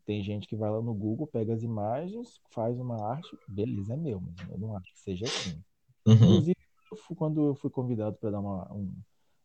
Tem 0.06 0.24
gente 0.24 0.48
que 0.48 0.56
vai 0.56 0.70
lá 0.70 0.82
no 0.82 0.94
Google, 0.94 1.28
pega 1.28 1.54
as 1.54 1.64
imagens, 1.64 2.40
faz 2.52 2.80
uma 2.80 3.04
arte. 3.04 3.38
Beleza, 3.48 3.94
é 3.94 3.98
meu, 3.98 4.22
mas 4.22 4.50
eu 4.50 4.58
não 4.58 4.76
acho 4.78 4.94
que 4.94 5.00
seja 5.00 5.26
assim. 5.26 5.64
Uhum, 6.08 6.16
Inclusive, 6.16 6.58
eu 6.92 6.98
fui- 6.98 7.16
quando 7.16 7.44
eu 7.48 7.56
fui 7.56 7.70
convidado 7.72 8.16
para 8.18 8.32
dar 8.32 8.40
uma, 8.40 8.72
um, 8.72 8.94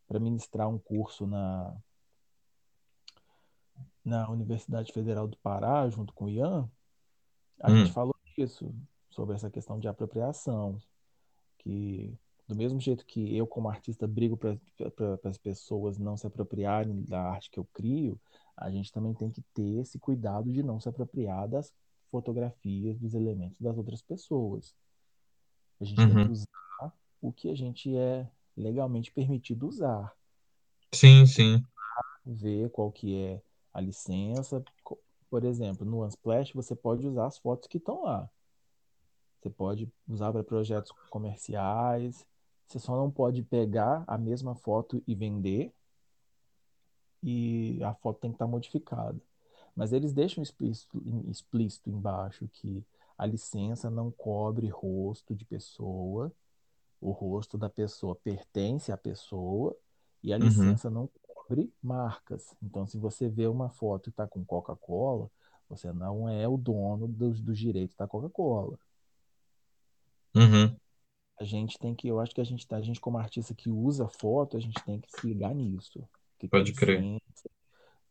para 0.06 0.20
ministrar 0.20 0.68
um 0.68 0.78
curso 0.78 1.26
na, 1.26 1.74
na 4.04 4.28
Universidade 4.30 4.92
Federal 4.92 5.26
do 5.26 5.36
Pará, 5.38 5.88
junto 5.88 6.12
com 6.12 6.26
o 6.26 6.28
Ian, 6.28 6.70
a 7.62 7.70
gente 7.70 7.88
uhum, 7.88 7.92
falou 7.92 8.14
disso, 8.36 8.74
sobre 9.10 9.34
essa 9.34 9.50
questão 9.50 9.78
de 9.78 9.88
apropriação, 9.88 10.78
que 11.58 12.18
do 12.50 12.56
mesmo 12.56 12.80
jeito 12.80 13.06
que 13.06 13.36
eu, 13.36 13.46
como 13.46 13.68
artista, 13.68 14.08
brigo 14.08 14.36
para 14.36 14.58
as 15.24 15.38
pessoas 15.38 15.98
não 15.98 16.16
se 16.16 16.26
apropriarem 16.26 17.04
da 17.04 17.22
arte 17.22 17.48
que 17.48 17.60
eu 17.60 17.64
crio, 17.72 18.20
a 18.56 18.68
gente 18.68 18.92
também 18.92 19.14
tem 19.14 19.30
que 19.30 19.40
ter 19.54 19.78
esse 19.78 20.00
cuidado 20.00 20.52
de 20.52 20.60
não 20.60 20.80
se 20.80 20.88
apropriar 20.88 21.48
das 21.48 21.72
fotografias, 22.10 22.98
dos 22.98 23.14
elementos 23.14 23.56
das 23.60 23.78
outras 23.78 24.02
pessoas. 24.02 24.74
A 25.80 25.84
gente 25.84 25.98
tem 25.98 26.10
que 26.10 26.16
uhum. 26.16 26.32
usar 26.32 26.92
o 27.22 27.32
que 27.32 27.48
a 27.48 27.54
gente 27.54 27.96
é 27.96 28.28
legalmente 28.56 29.12
permitido 29.12 29.68
usar. 29.68 30.12
Sim, 30.92 31.24
sim. 31.26 31.64
ver 32.26 32.68
qual 32.70 32.90
que 32.90 33.16
é 33.16 33.40
a 33.72 33.80
licença. 33.80 34.60
Por 35.30 35.44
exemplo, 35.44 35.86
no 35.86 36.04
Unsplash 36.04 36.52
você 36.52 36.74
pode 36.74 37.06
usar 37.06 37.26
as 37.26 37.38
fotos 37.38 37.68
que 37.68 37.78
estão 37.78 38.02
lá. 38.02 38.28
Você 39.40 39.48
pode 39.48 39.88
usar 40.08 40.32
para 40.32 40.42
projetos 40.42 40.90
comerciais. 41.08 42.26
Você 42.70 42.80
só 42.80 42.96
não 42.96 43.10
pode 43.10 43.42
pegar 43.42 44.04
a 44.08 44.16
mesma 44.18 44.54
foto 44.56 45.02
e 45.06 45.14
vender. 45.14 45.74
E 47.22 47.78
a 47.82 47.94
foto 47.94 48.20
tem 48.20 48.30
que 48.30 48.36
estar 48.36 48.46
modificada. 48.46 49.20
Mas 49.76 49.92
eles 49.92 50.12
deixam 50.12 50.42
explícito, 50.42 51.02
explícito 51.30 51.90
embaixo 51.90 52.48
que 52.48 52.84
a 53.18 53.26
licença 53.26 53.90
não 53.90 54.10
cobre 54.10 54.68
rosto 54.68 55.34
de 55.34 55.44
pessoa. 55.44 56.32
O 57.00 57.12
rosto 57.12 57.58
da 57.58 57.70
pessoa 57.70 58.16
pertence 58.16 58.92
à 58.92 58.98
pessoa 58.98 59.76
e 60.22 60.32
a 60.32 60.38
Uhum, 60.42 60.78
licença 60.78 60.90
não 60.90 61.08
cobre 61.22 61.72
marcas. 61.82 62.54
Então, 62.62 62.86
se 62.86 62.98
você 62.98 63.28
vê 63.28 63.46
uma 63.48 63.70
foto 63.70 64.08
e 64.08 64.10
está 64.10 64.26
com 64.28 64.44
Coca-Cola, 64.44 65.30
você 65.68 65.92
não 65.92 66.28
é 66.28 66.48
o 66.48 66.56
dono 66.58 67.08
dos, 67.08 67.40
dos 67.40 67.58
direitos 67.58 67.96
da 67.96 68.08
Coca-Cola. 68.08 68.78
uhum, 70.34 70.78
A 71.40 71.44
gente 71.44 71.78
tem 71.78 71.94
que, 71.94 72.06
eu 72.06 72.20
acho 72.20 72.34
que 72.34 72.40
a 72.42 72.44
gente, 72.44 72.66
tá, 72.66 72.76
a 72.76 72.82
gente 72.82 73.00
como 73.00 73.16
artista 73.16 73.54
que 73.54 73.70
usa 73.70 74.06
foto, 74.06 74.58
a 74.58 74.60
gente 74.60 74.78
tem 74.84 75.00
que 75.00 75.10
se 75.10 75.26
ligar 75.26 75.54
nisso. 75.54 76.06
Que, 76.38 76.46
pode 76.46 76.74
crer. 76.74 77.18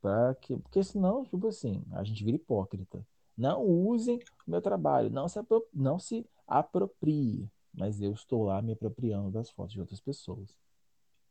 para 0.01 0.33
que, 0.33 0.57
porque 0.57 0.83
senão, 0.83 1.23
tipo 1.23 1.47
assim, 1.47 1.83
a 1.91 2.03
gente 2.03 2.23
vira 2.23 2.37
hipócrita. 2.37 3.05
Não 3.37 3.63
usem 3.63 4.17
o 4.47 4.51
meu 4.51 4.61
trabalho, 4.61 5.11
não 5.11 5.27
se, 5.27 5.39
não 5.71 5.99
se 5.99 6.25
aproprie, 6.47 7.47
mas 7.71 8.01
eu 8.01 8.13
estou 8.13 8.45
lá 8.45 8.63
me 8.63 8.73
apropriando 8.73 9.29
das 9.29 9.51
fotos 9.51 9.73
de 9.73 9.79
outras 9.79 10.01
pessoas. 10.01 10.57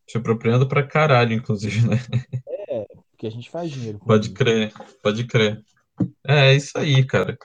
Se 0.08 0.16
apropriando 0.18 0.68
pra 0.68 0.86
caralho, 0.86 1.32
inclusive, 1.32 1.84
né? 1.84 1.96
É, 2.68 2.86
porque 3.10 3.26
a 3.26 3.30
gente 3.30 3.50
faz 3.50 3.72
dinheiro 3.72 3.98
Pode 3.98 4.30
crer, 4.30 4.72
pode 5.02 5.26
crer. 5.26 5.64
É, 6.24 6.52
é 6.52 6.54
isso 6.54 6.78
aí, 6.78 7.04
cara. 7.04 7.36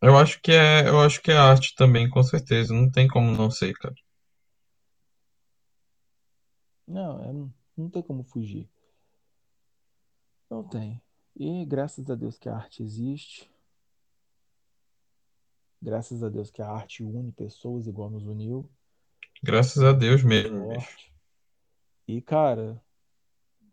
Eu 0.00 0.16
acho 0.16 0.40
que 0.40 0.52
é, 0.52 0.88
eu 0.88 1.00
acho 1.00 1.20
que 1.20 1.30
é 1.30 1.36
arte 1.36 1.74
também, 1.76 2.08
com 2.08 2.22
certeza. 2.22 2.72
Não 2.74 2.90
tem 2.90 3.08
como 3.08 3.32
não 3.32 3.50
ser, 3.50 3.72
cara. 3.74 3.94
Não, 6.86 7.22
é- 7.22 7.50
não 7.76 7.90
tem 7.90 8.02
como 8.02 8.22
fugir. 8.24 8.68
Não 10.50 10.64
tem. 10.64 11.00
E 11.36 11.64
graças 11.66 12.10
a 12.10 12.14
Deus 12.14 12.38
que 12.38 12.48
a 12.48 12.56
arte 12.56 12.82
existe, 12.82 13.50
graças 15.80 16.22
a 16.22 16.28
Deus 16.28 16.50
que 16.50 16.62
a 16.62 16.68
arte 16.68 17.02
une 17.02 17.32
pessoas 17.32 17.86
igual 17.86 18.10
nos 18.10 18.26
uniu, 18.26 18.68
Graças 19.42 19.82
a 19.84 19.92
Deus 19.92 20.24
mesmo, 20.24 20.68
bicho. 20.68 21.12
E, 22.08 22.20
cara, 22.20 22.82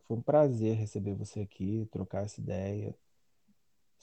foi 0.07 0.18
um 0.18 0.22
prazer 0.22 0.76
receber 0.76 1.15
você 1.15 1.41
aqui, 1.41 1.88
trocar 1.91 2.23
essa 2.23 2.39
ideia. 2.39 2.95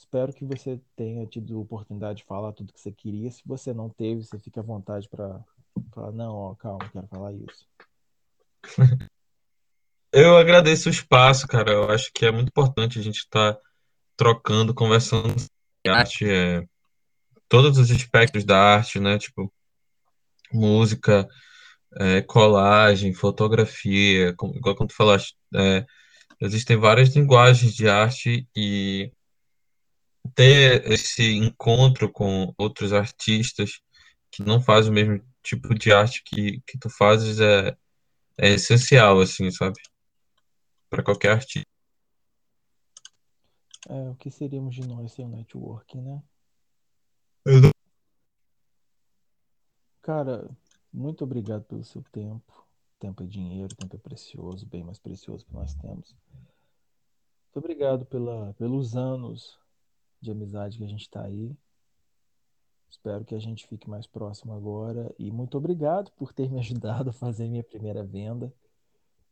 Espero 0.03 0.33
que 0.33 0.45
você 0.45 0.81
tenha 0.97 1.25
tido 1.27 1.57
a 1.57 1.61
oportunidade 1.61 2.19
de 2.19 2.25
falar 2.25 2.53
tudo 2.53 2.73
que 2.73 2.81
você 2.81 2.91
queria. 2.91 3.31
Se 3.31 3.41
você 3.47 3.73
não 3.73 3.89
teve, 3.89 4.25
você 4.25 4.37
fica 4.37 4.59
à 4.59 4.63
vontade 4.63 5.09
para 5.09 5.41
falar, 5.95 6.11
não, 6.11 6.35
ó, 6.35 6.55
calma, 6.57 6.91
quero 6.93 7.07
falar 7.07 7.33
isso. 7.33 7.67
Eu 10.13 10.37
agradeço 10.37 10.89
o 10.89 10.93
espaço, 10.93 11.47
cara. 11.47 11.71
Eu 11.71 11.89
acho 11.89 12.11
que 12.13 12.27
é 12.27 12.33
muito 12.33 12.49
importante 12.49 12.99
a 12.99 13.03
gente 13.03 13.19
estar 13.19 13.57
trocando, 14.17 14.75
conversando 14.75 15.29
sobre 15.39 15.89
arte, 15.89 16.29
é, 16.29 16.67
todos 17.49 17.79
os 17.79 17.91
aspectos 17.91 18.45
da 18.45 18.59
arte, 18.59 18.99
né? 18.99 19.17
Tipo, 19.19 19.51
música, 20.53 21.29
é, 21.95 22.21
colagem, 22.23 23.15
fotografia, 23.15 24.35
como, 24.35 24.57
igual 24.57 24.75
quando 24.75 24.91
tu 24.91 24.97
falaste, 24.97 25.37
é, 25.55 25.87
existem 26.41 26.77
várias 26.77 27.15
linguagens 27.15 27.73
de 27.73 27.89
arte 27.89 28.49
e 28.55 29.13
ter 30.35 30.91
esse 30.91 31.37
encontro 31.37 32.11
com 32.11 32.55
outros 32.57 32.93
artistas 32.93 33.81
que 34.31 34.43
não 34.43 34.61
fazem 34.61 34.91
o 34.91 34.95
mesmo 34.95 35.25
tipo 35.43 35.75
de 35.75 35.93
arte 35.93 36.23
que, 36.25 36.61
que 36.67 36.79
tu 36.79 36.89
fazes 36.89 37.41
é, 37.41 37.77
é 38.39 38.51
essencial, 38.51 39.21
assim, 39.21 39.51
sabe? 39.51 39.79
Para 40.89 41.03
qualquer 41.03 41.33
artista. 41.33 41.69
É, 43.89 44.11
o 44.11 44.15
que 44.15 44.31
seríamos 44.31 44.75
de 44.75 44.87
nós 44.87 45.13
sem 45.13 45.25
o 45.25 45.29
networking, 45.29 46.01
né? 46.01 46.23
Cara, 50.01 50.49
muito 50.93 51.25
obrigado 51.25 51.65
pelo 51.65 51.85
seu 51.85 52.03
tempo. 52.13 52.67
Tempo 52.99 53.25
é 53.25 53.27
dinheiro, 53.27 53.75
tempo 53.75 53.97
é 53.97 53.99
precioso, 53.99 54.65
bem 54.67 54.85
mais 54.85 54.99
precioso 54.99 55.45
que 55.45 55.53
nós 55.53 55.75
temos. 55.75 56.15
Muito 57.45 57.57
obrigado 57.57 58.07
pela, 58.07 58.55
pelos 58.55 58.95
anos 58.97 59.59
de 60.23 60.31
amizade 60.31 60.79
que 60.79 60.85
a 60.85 60.89
gente 60.89 61.03
está 61.03 61.23
aí. 61.23 61.55
Espero 62.89 63.25
que 63.25 63.35
a 63.35 63.39
gente 63.39 63.67
fique 63.67 63.89
mais 63.89 64.07
próximo 64.07 64.55
agora. 64.55 65.13
E 65.19 65.31
muito 65.31 65.59
obrigado 65.59 66.11
por 66.13 66.33
ter 66.33 66.51
me 66.51 66.59
ajudado 66.61 67.11
a 67.11 67.13
fazer 67.13 67.49
minha 67.49 67.65
primeira 67.65 68.05
venda. 68.05 68.53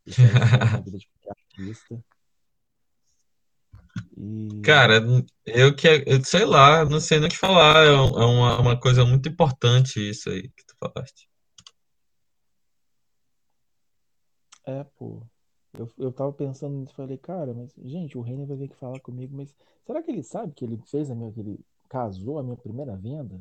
Isso 0.04 0.20
é 0.20 0.32
na 0.32 0.80
vida 0.80 0.98
de 0.98 1.08
artista. 1.28 2.04
E 4.16 4.60
Cara, 4.62 5.00
eu 5.46 5.74
que, 5.74 6.04
eu 6.06 6.24
sei 6.24 6.44
lá, 6.44 6.84
não 6.84 7.00
sei 7.00 7.18
nem 7.18 7.28
o 7.28 7.30
que 7.30 7.36
falar, 7.36 7.84
é 7.84 7.88
é 7.88 7.92
uma, 7.92 8.60
uma 8.60 8.80
coisa 8.80 9.04
muito 9.04 9.28
importante 9.28 9.98
isso 10.10 10.30
aí 10.30 10.42
que 10.42 10.64
tu 10.66 10.74
falaste. 10.78 11.28
é, 14.70 14.84
pô. 14.96 15.26
Eu, 15.72 15.88
eu 15.98 16.12
tava 16.12 16.32
pensando 16.32 16.76
nisso, 16.76 16.94
falei, 16.94 17.16
cara, 17.16 17.54
mas, 17.54 17.72
gente, 17.84 18.18
o 18.18 18.20
Renner 18.20 18.46
vai 18.46 18.56
vir 18.56 18.64
aqui 18.64 18.76
falar 18.76 18.98
comigo, 19.00 19.36
mas 19.36 19.54
será 19.86 20.02
que 20.02 20.10
ele 20.10 20.22
sabe 20.22 20.52
que 20.52 20.64
ele 20.64 20.76
fez 20.86 21.10
a 21.10 21.14
minha, 21.14 21.32
que 21.32 21.40
ele 21.40 21.60
casou 21.88 22.38
a 22.38 22.42
minha 22.42 22.56
primeira 22.56 22.96
venda? 22.96 23.40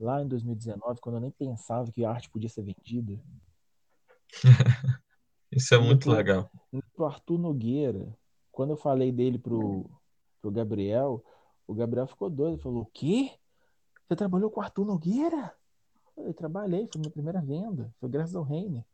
Lá 0.00 0.22
em 0.22 0.26
2019, 0.26 1.00
quando 1.00 1.16
eu 1.16 1.20
nem 1.20 1.30
pensava 1.30 1.92
que 1.92 2.04
a 2.04 2.10
arte 2.10 2.30
podia 2.30 2.48
ser 2.48 2.62
vendida. 2.62 3.20
Isso 5.52 5.74
é 5.74 5.78
muito 5.78 6.04
pro, 6.04 6.12
legal. 6.12 6.50
pro 6.94 7.04
Arthur 7.04 7.38
Nogueira. 7.38 8.16
Quando 8.50 8.70
eu 8.70 8.76
falei 8.76 9.12
dele 9.12 9.38
pro, 9.38 9.88
pro 10.40 10.50
Gabriel, 10.50 11.22
o 11.66 11.74
Gabriel 11.74 12.06
ficou 12.06 12.30
doido. 12.30 12.58
Falou: 12.58 12.82
O 12.82 12.86
quê? 12.86 13.30
Você 14.08 14.16
trabalhou 14.16 14.50
com 14.50 14.60
o 14.60 14.62
Arthur 14.62 14.86
Nogueira? 14.86 15.54
Eu 16.16 16.34
trabalhei, 16.34 16.88
foi 16.90 17.00
minha 17.00 17.10
primeira 17.10 17.40
venda. 17.40 17.94
Foi 18.00 18.08
graças 18.08 18.34
ao 18.34 18.42
Reiner. 18.42 18.84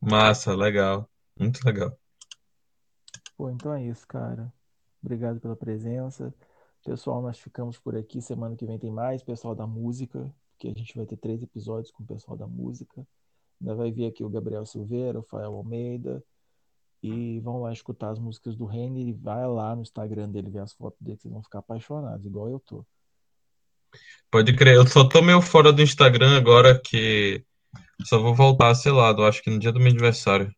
Massa, 0.00 0.54
legal. 0.54 1.08
Muito 1.38 1.64
legal. 1.64 1.96
Pô, 3.36 3.50
então 3.50 3.72
é 3.72 3.84
isso, 3.84 4.06
cara. 4.06 4.52
Obrigado 5.02 5.40
pela 5.40 5.56
presença. 5.56 6.32
Pessoal, 6.84 7.22
nós 7.22 7.38
ficamos 7.38 7.78
por 7.78 7.96
aqui. 7.96 8.20
Semana 8.20 8.56
que 8.56 8.66
vem 8.66 8.78
tem 8.78 8.90
mais. 8.90 9.22
Pessoal 9.22 9.54
da 9.54 9.66
música, 9.66 10.32
que 10.58 10.68
a 10.68 10.72
gente 10.72 10.96
vai 10.96 11.06
ter 11.06 11.16
três 11.16 11.42
episódios 11.42 11.90
com 11.90 12.02
o 12.02 12.06
pessoal 12.06 12.36
da 12.36 12.46
música. 12.46 13.06
Ainda 13.60 13.74
vai 13.74 13.90
vir 13.90 14.06
aqui 14.06 14.24
o 14.24 14.28
Gabriel 14.28 14.66
Silveira, 14.66 15.18
o 15.18 15.22
Fael 15.22 15.54
Almeida. 15.54 16.22
E 17.02 17.40
vão 17.40 17.60
lá 17.62 17.72
escutar 17.72 18.10
as 18.10 18.18
músicas 18.18 18.54
do 18.54 18.64
Renner 18.64 19.08
e 19.08 19.12
vai 19.12 19.46
lá 19.46 19.74
no 19.74 19.82
Instagram 19.82 20.28
dele 20.28 20.50
ver 20.50 20.60
as 20.60 20.72
fotos 20.72 21.00
dele, 21.00 21.16
que 21.16 21.22
vocês 21.22 21.32
vão 21.32 21.42
ficar 21.42 21.58
apaixonados, 21.58 22.24
igual 22.24 22.48
eu 22.48 22.60
tô. 22.60 22.86
Pode 24.30 24.54
crer, 24.54 24.76
eu 24.76 24.86
só 24.86 25.08
tô 25.08 25.20
meio 25.20 25.42
fora 25.42 25.72
do 25.72 25.82
Instagram 25.82 26.36
agora 26.36 26.80
que 26.80 27.44
só 28.04 28.18
vou 28.20 28.34
voltar, 28.34 28.74
sei 28.74 28.92
lá, 28.92 29.10
eu 29.10 29.24
acho 29.24 29.42
que 29.42 29.50
no 29.50 29.58
dia 29.58 29.72
do 29.72 29.78
meu 29.80 29.88
aniversário, 29.90 30.52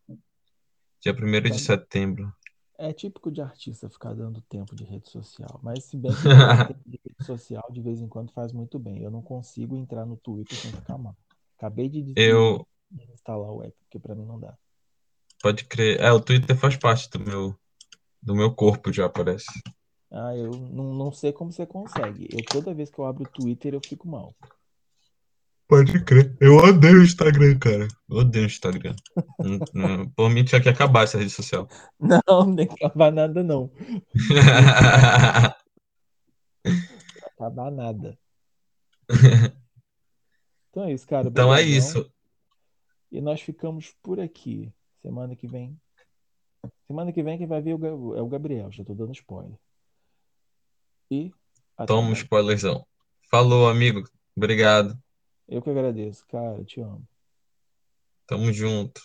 dia 1.01 1.15
primeiro 1.15 1.49
de 1.51 1.59
Tá- 1.59 1.65
setembro. 1.65 2.33
É 2.77 2.93
típico 2.93 3.31
de 3.31 3.41
artista 3.41 3.89
ficar 3.89 4.15
dando 4.15 4.41
tempo 4.43 4.75
de 4.75 4.83
rede 4.85 5.09
social. 5.09 5.61
Mas 5.63 5.85
se 5.85 5.97
bem 5.97 6.13
que 6.13 6.23
tempo 6.69 6.83
de 6.91 7.01
rede 7.05 7.25
social 7.25 7.63
de 7.71 7.81
vez 7.81 8.01
em 8.01 8.09
quando 8.09 8.33
faz 8.33 8.53
muito 8.53 8.79
bem. 8.79 9.01
Eu 9.03 9.11
não 9.11 9.23
consigo 9.23 9.77
entrar 9.77 10.05
no 10.05 10.17
Twitter 10.17 10.59
sem 10.59 10.73
ficar 10.73 10.99
mal. 10.99 11.17
Acabei 11.57 11.89
de 11.89 12.03
Eu, 12.17 12.67
instalar 13.13 13.51
o 13.51 13.63
app, 13.63 13.77
porque 13.85 13.99
pra 13.99 14.15
mim 14.15 14.25
não 14.27 14.41
dá. 14.41 14.57
pode 15.41 15.65
crer, 15.65 16.01
é, 16.01 16.11
o 16.11 16.21
Twitter 16.21 16.57
faz 16.57 16.77
parte 16.77 17.09
do 17.11 17.21
meu, 17.21 17.55
do 18.23 18.35
meu 18.35 18.53
corpo 18.55 18.93
já, 18.93 19.09
parece. 19.09 19.47
Ah, 20.11 20.37
eu 20.37 20.51
não, 20.73 20.95
não 20.95 21.13
sei 21.13 21.33
como 21.33 21.53
você 21.53 21.67
consegue. 21.67 22.29
Eu 22.33 22.43
toda 22.43 22.75
vez 22.75 22.91
que 22.91 22.99
eu 22.99 23.05
abro 23.05 23.25
o 23.25 23.27
Twitter 23.27 23.75
eu 23.75 23.81
fico 23.81 24.07
mal. 24.09 24.35
Pode 25.67 26.05
crer. 26.05 26.37
Eu 26.41 26.57
odeio 26.57 26.99
o 27.01 27.03
Instagram, 27.05 27.59
cara. 27.59 27.89
Eu 28.09 28.17
odeio 28.19 28.45
o 28.45 28.47
Instagram. 28.47 28.95
Por 30.15 30.31
mim, 30.31 30.45
tinha 30.45 30.61
que 30.61 30.69
acabar 30.69 31.05
essa 31.05 31.19
rede 31.19 31.31
social. 31.31 31.67
Não, 31.99 32.21
não 32.47 32.55
tem 32.57 32.67
que 32.69 32.85
acabar 32.85 33.11
nada, 33.11 33.43
não. 33.43 33.71
Acabar 37.37 37.71
nada. 37.71 38.19
Então 40.71 40.87
é 40.87 40.93
isso, 40.93 41.07
cara. 41.07 41.29
Então 41.29 41.55
é 41.55 41.61
Obrigadão. 41.61 41.79
isso. 41.79 42.13
E 43.13 43.21
nós 43.21 43.41
ficamos 43.41 43.95
por 44.03 44.19
aqui. 44.19 44.75
Semana 45.01 45.37
que 45.37 45.47
vem. 45.47 45.81
Semana 46.89 47.13
que 47.13 47.23
vem 47.23 47.39
quem 47.39 47.47
vai 47.47 47.63
ver 47.63 47.79
é 47.81 47.93
o 47.93 48.27
Gabriel. 48.27 48.73
Já 48.73 48.83
tô 48.83 48.93
dando 48.93 49.13
spoiler. 49.13 49.57
E 51.09 51.31
até 51.77 51.87
Toma 51.87 52.09
um 52.09 52.13
spoilerzão. 52.13 52.85
Falou, 53.31 53.69
amigo. 53.69 54.03
Obrigado. 54.37 54.99
Eu 55.49 55.63
que 55.63 55.71
agradeço, 55.71 56.27
cara. 56.27 56.65
Te 56.65 56.81
amo. 56.81 57.07
Tamo 58.27 58.53
junto. 58.53 59.03